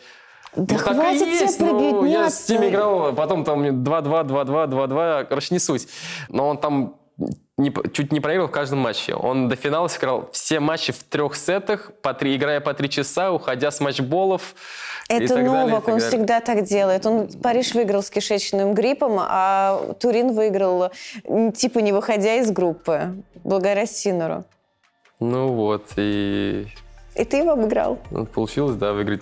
Да 0.56 0.62
ну, 0.62 0.66
так 0.68 0.92
и 0.92 0.94
хватит 0.94 1.28
есть, 1.28 1.60
ну, 1.60 2.06
я 2.06 2.30
с 2.30 2.48
ними 2.50 2.60
прибедняться. 2.60 2.70
играл, 2.70 3.14
потом 3.14 3.44
там 3.44 3.64
2-2, 3.64 3.84
2-2, 4.28 4.68
2-2, 4.68 5.26
короче, 5.26 5.48
не 5.52 5.60
суть. 5.60 5.88
Но 6.28 6.48
он 6.48 6.58
там 6.60 6.99
не- 7.58 7.74
чуть 7.92 8.12
не 8.12 8.20
проиграл 8.20 8.48
в 8.48 8.52
каждом 8.52 8.80
матче. 8.80 9.16
Он 9.16 9.50
до 9.50 9.56
финала 9.56 9.88
сыграл 9.88 10.30
все 10.32 10.60
матчи 10.60 10.94
в 10.94 11.04
трех 11.04 11.36
сетах, 11.36 11.92
по 12.02 12.14
три, 12.14 12.36
играя 12.36 12.60
по 12.62 12.74
три 12.74 12.90
часа, 12.90 13.32
уходя 13.32 13.72
с 13.72 13.80
матчболов. 13.80 14.56
Это 15.10 15.36
далее, 15.36 15.50
Новак, 15.52 15.88
он 15.88 16.00
всегда 16.00 16.40
так 16.40 16.64
делает. 16.64 17.06
Он 17.06 17.28
Париж 17.28 17.74
выиграл 17.74 18.04
с 18.04 18.10
кишечным 18.10 18.74
гриппом, 18.74 19.18
а 19.20 19.94
Турин 20.00 20.34
выиграл 20.34 20.92
типа 21.56 21.80
не 21.80 21.92
выходя 21.92 22.36
из 22.36 22.52
группы, 22.52 23.16
благодаря 23.44 23.86
Синеру. 23.86 24.46
Ну 25.20 25.54
вот, 25.54 25.88
и 25.98 26.68
И 27.16 27.26
ты 27.26 27.38
его 27.38 27.52
обыграл. 27.52 28.00
ну, 28.12 28.26
получилось, 28.26 28.76
да, 28.76 28.94
выиграть. 28.94 29.22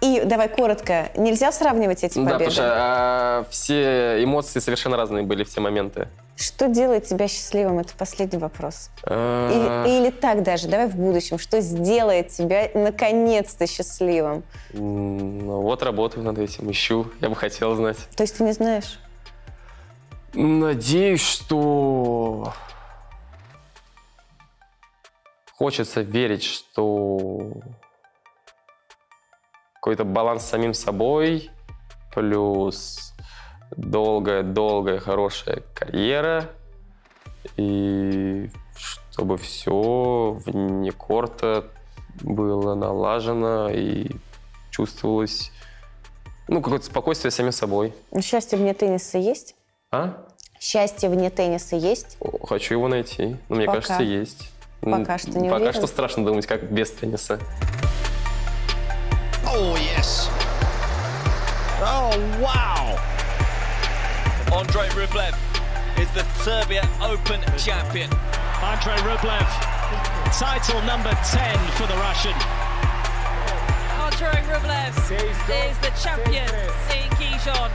И 0.00 0.22
давай 0.24 0.48
коротко, 0.48 1.10
нельзя 1.16 1.52
сравнивать 1.52 2.02
эти 2.02 2.18
Да, 2.18 2.24
победы? 2.32 2.38
потому 2.38 2.50
что 2.50 2.72
а, 2.74 3.44
все 3.50 4.22
эмоции 4.24 4.58
совершенно 4.58 4.96
разные 4.96 5.22
были, 5.22 5.44
все 5.44 5.60
моменты. 5.60 6.08
Что 6.36 6.68
делает 6.68 7.04
тебя 7.04 7.28
счастливым? 7.28 7.78
Это 7.78 7.92
последний 7.96 8.38
вопрос. 8.38 8.90
А, 9.04 9.84
Или, 9.86 9.98
или 9.98 10.10
так 10.10 10.42
даже, 10.42 10.68
давай 10.68 10.88
в 10.88 10.96
будущем. 10.96 11.38
Что 11.38 11.60
сделает 11.60 12.28
тебя 12.28 12.68
наконец-то 12.74 13.66
счастливым? 13.66 14.42
Ну 14.72 15.60
вот 15.60 15.82
работаю 15.82 16.24
над 16.24 16.38
этим, 16.38 16.70
ищу, 16.70 17.06
я 17.20 17.28
бы 17.28 17.36
хотел 17.36 17.74
знать. 17.76 17.98
То 18.16 18.22
есть 18.22 18.38
ты 18.38 18.44
не 18.44 18.52
знаешь? 18.52 18.98
Надеюсь, 20.32 21.22
что 21.22 22.52
хочется 25.60 26.00
верить, 26.00 26.42
что 26.42 27.52
какой-то 29.74 30.04
баланс 30.04 30.42
с 30.42 30.48
самим 30.48 30.72
собой, 30.72 31.50
плюс 32.14 33.12
долгая-долгая 33.76 35.00
хорошая 35.00 35.62
карьера. 35.74 36.48
И 37.58 38.48
чтобы 38.74 39.36
все 39.36 40.40
вне 40.46 40.92
корта 40.92 41.66
было 42.22 42.74
налажено 42.74 43.68
и 43.68 44.12
чувствовалось, 44.70 45.52
ну, 46.48 46.62
какое-то 46.62 46.86
спокойствие 46.86 47.32
самим 47.32 47.52
собой. 47.52 47.92
Ну, 48.12 48.22
Счастье 48.22 48.56
вне 48.56 48.72
тенниса 48.72 49.18
есть? 49.18 49.54
А? 49.90 50.26
Счастье 50.58 51.10
вне 51.10 51.28
тенниса 51.28 51.76
есть? 51.76 52.16
Хочу 52.48 52.76
его 52.76 52.88
найти. 52.88 53.36
Но 53.50 53.56
мне 53.56 53.66
Пока. 53.66 53.82
кажется, 53.82 54.02
есть. 54.02 54.50
Пока 54.80 55.18
что 55.18 55.30
не 55.38 55.48
Пока 55.48 55.56
уверен? 55.56 55.74
что 55.74 55.86
страшно 55.86 56.24
думать, 56.24 56.46
как 56.46 56.62
без 56.70 56.90
тенниса. 56.90 57.38
Oh, 59.44 59.76
yes. 59.76 60.28
Oh, 61.82 62.16
wow. 62.40 62.98
Andrei 64.56 64.88
Rublev 64.90 65.34
is 65.98 66.08
the 66.14 66.24
Serbia 66.44 66.88
Open 67.02 67.40
champion. 67.58 68.08
Andrei 68.62 68.96
Rublev, 69.04 69.48
title 70.38 70.80
number 70.82 71.10
10 71.10 71.58
for 71.76 71.86
the 71.86 71.96
Russian. 71.96 72.34
Andrei 74.00 74.40
Rublev 74.48 74.94
is 75.10 75.78
the 75.78 75.92
champion 76.02 76.48
in 76.94 77.08
Gijon. 77.18 77.70